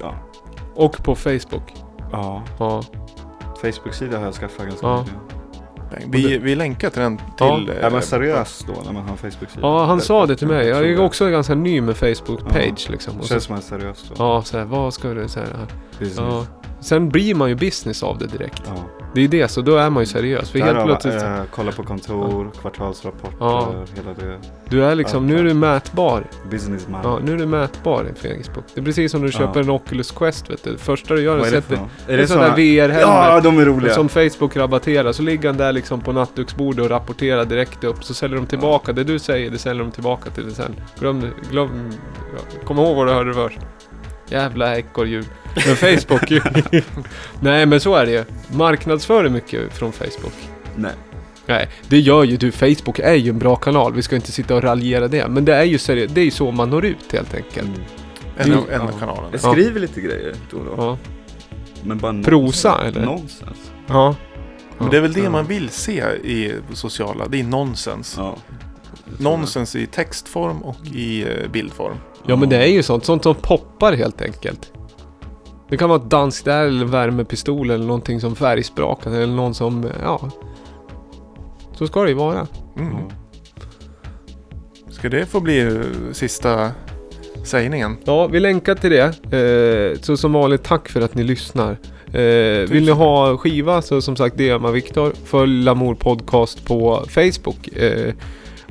ja. 0.00 0.14
Och 0.74 0.96
på 1.04 1.14
Facebook. 1.14 1.74
Ja, 2.12 2.42
Ja. 2.58 2.82
Facebook-sida 3.62 4.18
har 4.18 4.24
jag 4.24 4.34
skaffat 4.34 4.66
ganska 4.66 4.86
Ja. 4.86 5.04
mycket. 5.04 6.14
Vi, 6.14 6.38
vi 6.38 6.54
länkar 6.54 6.90
till 6.90 7.00
den 7.00 7.16
till... 7.16 7.24
Ja. 7.38 7.60
eh, 7.78 7.84
Är 7.84 7.90
man 7.90 8.02
seriös 8.02 8.64
då 8.66 8.82
när 8.84 8.92
man 8.92 9.02
har 9.02 9.10
en 9.10 9.16
Facebook-sida? 9.16 9.60
ja, 9.62 9.84
han 9.84 10.00
sa 10.00 10.26
det 10.26 10.36
till 10.36 10.48
mig. 10.48 10.66
Jag 10.66 10.86
är 10.90 11.00
också 11.00 11.30
ganska 11.30 11.54
ny 11.54 11.80
med 11.80 11.94
Facebook-page 11.96 12.84
Ja. 12.86 12.92
liksom. 12.92 13.14
Och 13.14 13.20
Det 13.20 13.26
så, 13.26 13.28
känns 13.28 13.44
som 13.44 13.52
man 13.52 13.58
är 13.62 13.66
seriös 13.66 14.04
då. 14.08 14.14
ja, 14.18 14.42
så 14.42 14.58
här, 14.58 14.64
vad 14.64 14.94
ska 14.94 15.08
du 15.08 15.28
säga? 15.28 15.46
Ja. 16.16 16.46
Sen 16.80 17.08
blir 17.08 17.34
man 17.34 17.48
ju 17.48 17.54
business 17.54 18.02
av 18.02 18.18
det 18.18 18.26
direkt. 18.26 18.62
Ja. 18.66 18.74
Det 19.18 19.24
är 19.24 19.28
det, 19.42 19.48
så 19.48 19.60
då 19.60 19.76
är 19.76 19.90
man 19.90 20.02
ju 20.02 20.06
seriös. 20.06 20.50
För 20.50 20.58
helt 20.58 20.84
plötsligt, 20.84 21.22
eh, 21.22 21.40
kolla 21.50 21.72
på 21.72 21.82
kontor, 21.82 22.50
kvartalsrapporter, 22.60 23.36
Ja. 23.40 23.74
hela 23.96 24.10
det. 24.14 24.38
du 24.68 24.84
är 24.84 24.94
liksom, 24.94 25.26
nu 25.26 25.38
är 25.38 25.44
du 25.44 25.54
mätbar. 25.54 26.24
Businessman. 26.50 27.00
Ja, 27.04 27.18
nu 27.24 27.32
är 27.32 27.36
du 27.36 27.46
mätbar 27.46 28.04
i 28.04 28.14
Facebook. 28.20 28.64
Det 28.74 28.80
är 28.80 28.84
precis 28.84 29.10
som 29.12 29.20
när 29.20 29.28
du 29.28 29.32
Ja. 29.34 29.38
köper 29.38 29.60
en 29.60 29.70
Oculus 29.70 30.10
Quest, 30.10 30.50
vet 30.50 30.64
du. 30.64 30.72
Det 30.72 30.78
första 30.78 31.14
du 31.14 31.22
gör 31.22 31.36
är 31.36 31.40
att 31.40 31.46
är 31.46 31.50
det 31.50 31.62
sätta... 31.62 31.74
för 31.74 31.82
något? 31.82 31.90
Det 32.06 32.14
är 32.14 32.26
sådana 32.26 32.54
VR-helmet. 32.54 33.00
Ja, 33.00 33.40
de 33.40 33.58
är 33.58 33.64
roliga. 33.64 33.94
Som 33.94 34.08
Facebook 34.08 34.56
rabatterar. 34.56 35.12
Så 35.12 35.22
ligger 35.22 35.48
han 35.48 35.56
där 35.58 35.72
liksom 35.72 36.00
på 36.00 36.12
nattduksbordet 36.12 36.84
och 36.84 36.90
rapporterar 36.90 37.44
direkt 37.44 37.84
upp. 37.84 38.04
Så 38.04 38.14
säljer 38.14 38.36
de 38.36 38.46
tillbaka. 38.46 38.92
Det 38.92 39.04
du 39.04 39.18
säger, 39.18 39.50
det 39.50 39.58
säljer 39.58 39.82
de 39.84 39.90
tillbaka 39.92 40.30
till 40.30 40.44
dig 40.44 40.54
sen. 40.54 40.74
Glöm, 40.98 41.30
glöm, 41.50 41.90
ja, 42.36 42.58
kom 42.64 42.78
ihåg 42.78 42.96
vad 42.96 43.06
du 43.06 43.12
hörde 43.12 43.34
först. 43.34 43.58
Jävla 44.30 44.76
ekorrhjul. 44.78 45.24
Men 45.66 45.76
Facebook 45.76 46.30
ju. 46.30 46.40
Nej 47.40 47.66
men 47.66 47.80
så 47.80 47.94
är 47.94 48.06
det 48.06 48.12
ju. 48.12 48.24
Marknadsför 48.52 49.22
dig 49.22 49.32
mycket 49.32 49.72
från 49.72 49.92
Facebook. 49.92 50.34
Nej. 50.76 50.92
Nej, 51.46 51.68
det 51.88 51.98
gör 52.00 52.24
ju 52.24 52.36
du. 52.36 52.52
Facebook 52.52 52.98
är 52.98 53.14
ju 53.14 53.30
en 53.30 53.38
bra 53.38 53.56
kanal. 53.56 53.92
Vi 53.94 54.02
ska 54.02 54.16
inte 54.16 54.32
sitta 54.32 54.54
och 54.54 54.62
raljera 54.62 55.08
det. 55.08 55.28
Men 55.28 55.44
det 55.44 55.54
är 55.54 55.64
ju 55.64 55.78
seriöst. 55.78 56.14
Det 56.14 56.20
är 56.20 56.24
ju 56.24 56.30
så 56.30 56.50
man 56.50 56.70
når 56.70 56.84
ut 56.84 57.12
helt 57.12 57.34
enkelt. 57.34 57.68
Mm. 57.68 57.80
En 58.36 58.52
av, 58.52 58.64
Ja. 58.70 58.74
en 58.74 58.80
av 58.80 58.98
kanalerna. 58.98 59.28
Jag 59.32 59.40
skriver 59.40 59.80
lite 59.80 60.00
grejer 60.00 60.34
då 60.50 60.58
då. 60.64 60.74
Ja. 60.76 60.98
Men 61.82 61.98
bara 61.98 62.22
Prosa, 62.22 62.70
nonsens. 62.70 62.96
eller? 62.96 63.06
Nonsens. 63.06 63.70
Ja. 63.86 64.14
Men 64.78 64.90
det 64.90 64.96
är 64.96 65.00
väl 65.00 65.12
det 65.12 65.20
Ja. 65.20 65.30
man 65.30 65.44
vill 65.46 65.68
se 65.68 65.92
i 66.24 66.54
sociala. 66.72 67.28
Det 67.28 67.40
är 67.40 67.44
nonsens. 67.44 68.14
Ja. 68.18 68.36
Nonsens 69.18 69.76
i 69.76 69.86
textform 69.86 70.62
och 70.62 70.86
i 70.94 71.22
eh, 71.22 71.50
bildform. 71.52 71.96
Ja 72.28 72.36
men 72.36 72.48
det 72.48 72.56
är 72.56 72.66
ju 72.66 72.82
sånt. 72.82 73.04
Sånt 73.04 73.22
som 73.22 73.34
poppar 73.34 73.92
helt 73.92 74.22
enkelt. 74.22 74.72
Det 75.68 75.76
kan 75.76 75.88
vara 75.88 76.00
ett 76.02 76.10
dansk 76.10 76.44
där 76.44 76.64
eller 76.64 76.86
värmepistol 76.86 77.70
eller 77.70 77.86
någonting 77.86 78.20
som 78.20 78.36
färgsprakar 78.36 79.10
eller 79.10 79.34
någon 79.34 79.54
som, 79.54 79.86
ja. 80.02 80.30
Så 81.72 81.86
ska 81.86 82.02
det 82.02 82.08
ju 82.08 82.14
vara. 82.14 82.46
Mm. 82.78 82.96
Ska 84.90 85.08
det 85.08 85.26
få 85.26 85.40
bli 85.40 85.60
eh, 85.60 85.72
sista 86.12 86.70
sägningen? 87.44 87.96
Ja, 88.04 88.26
vi 88.26 88.40
länkar 88.40 88.74
till 88.74 88.90
det. 88.90 89.36
Eh, 89.36 90.00
så 90.00 90.16
som 90.16 90.32
vanligt, 90.32 90.62
tack 90.62 90.88
för 90.88 91.00
att 91.00 91.14
ni 91.14 91.24
lyssnar. 91.24 91.70
Eh, 92.12 92.68
vill 92.68 92.84
ni 92.84 92.90
ha 92.90 93.36
skiva 93.36 93.82
så 93.82 94.00
som 94.00 94.16
sagt 94.16 94.36
DMa 94.36 94.70
Viktor. 94.70 95.12
Följ 95.24 95.64
Lamour 95.64 95.94
Podcast 95.94 96.64
på 96.64 97.04
Facebook. 97.08 97.68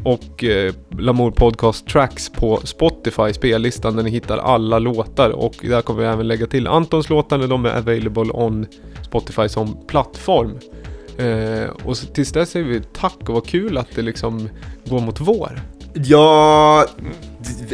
Och 0.03 0.43
eh, 0.43 0.73
Lamour 0.99 1.31
Podcast 1.31 1.87
Tracks 1.87 2.29
på 2.29 2.61
Spotify 2.63 3.33
spellistan 3.33 3.95
där 3.95 4.03
ni 4.03 4.09
hittar 4.09 4.37
alla 4.37 4.79
låtar. 4.79 5.29
Och 5.29 5.55
där 5.61 5.81
kommer 5.81 6.01
vi 6.01 6.07
även 6.07 6.27
lägga 6.27 6.47
till 6.47 6.67
Antons 6.67 7.09
låtar 7.09 7.37
när 7.37 7.47
de 7.47 7.65
är 7.65 7.77
available 7.77 8.31
on 8.33 8.65
Spotify 9.01 9.49
som 9.49 9.77
plattform. 9.87 10.59
Eh, 11.17 11.69
och 11.83 11.97
tills 12.13 12.31
dess 12.31 12.49
säger 12.49 12.65
vi 12.65 12.81
tack 12.81 13.19
och 13.19 13.29
vad 13.29 13.45
kul 13.45 13.77
att 13.77 13.95
det 13.95 14.01
liksom 14.01 14.49
går 14.85 14.99
mot 14.99 15.21
vår. 15.21 15.61
Ja, 15.93 16.85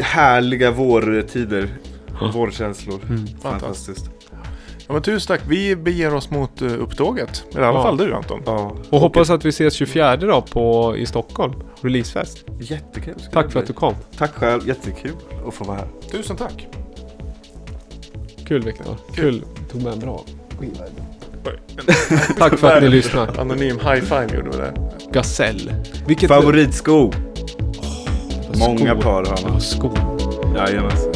härliga 0.01 0.71
vårtider. 0.71 1.69
Vårkänslor. 2.33 2.99
Mm. 3.09 3.27
Fantastiskt. 3.41 4.12
Ja, 4.87 4.93
men 4.93 5.01
tusen 5.01 5.27
tack. 5.37 5.41
Vi 5.47 5.75
beger 5.75 6.13
oss 6.13 6.29
mot 6.29 6.61
uh, 6.61 6.81
upptåget. 6.81 7.43
Eller 7.51 7.61
i 7.61 7.65
alla 7.65 7.77
Ja. 7.77 7.83
fall 7.83 7.97
du 7.97 8.13
Anton. 8.15 8.41
Ja. 8.45 8.75
Och 8.89 8.99
hoppas 8.99 9.29
att 9.29 9.45
vi 9.45 9.49
ses 9.49 9.73
24 9.73 10.17
då 10.17 10.41
på, 10.41 10.95
i 10.97 11.05
Stockholm. 11.05 11.53
Releasefest. 11.81 12.45
Jättekul. 12.59 13.13
Tack 13.31 13.51
för 13.51 13.59
att 13.59 13.67
du 13.67 13.73
kom. 13.73 13.95
Tack 14.17 14.31
själv. 14.33 14.67
Jättekul 14.67 15.11
att 15.47 15.53
få 15.53 15.63
vara 15.63 15.77
här. 15.77 15.87
Tusen 16.11 16.35
tack. 16.37 16.67
Kul 18.47 18.61
Viktor. 18.63 18.97
Kul. 19.15 19.43
Tog 19.71 19.81
med 19.83 19.93
en 19.93 19.99
bra 19.99 20.23
skiva. 20.59 20.85
Tack 22.39 22.59
för 22.59 22.71
att 22.77 22.83
ni 22.83 22.89
lyssnar. 22.89 23.39
Anonym 23.39 23.79
high 23.79 24.01
five 24.01 24.27
gjorde 24.35 24.49
vi 24.49 24.57
där. 24.57 24.73
Gasell. 25.11 25.73
Vilket 26.07 26.29
Favoritsko. 26.29 27.11
Skor. 27.11 27.15
Många 28.59 28.95
par 28.95 29.25
har 29.25 29.49
man. 29.49 29.61
skor. 29.61 29.99
Jajamensan. 30.55 31.13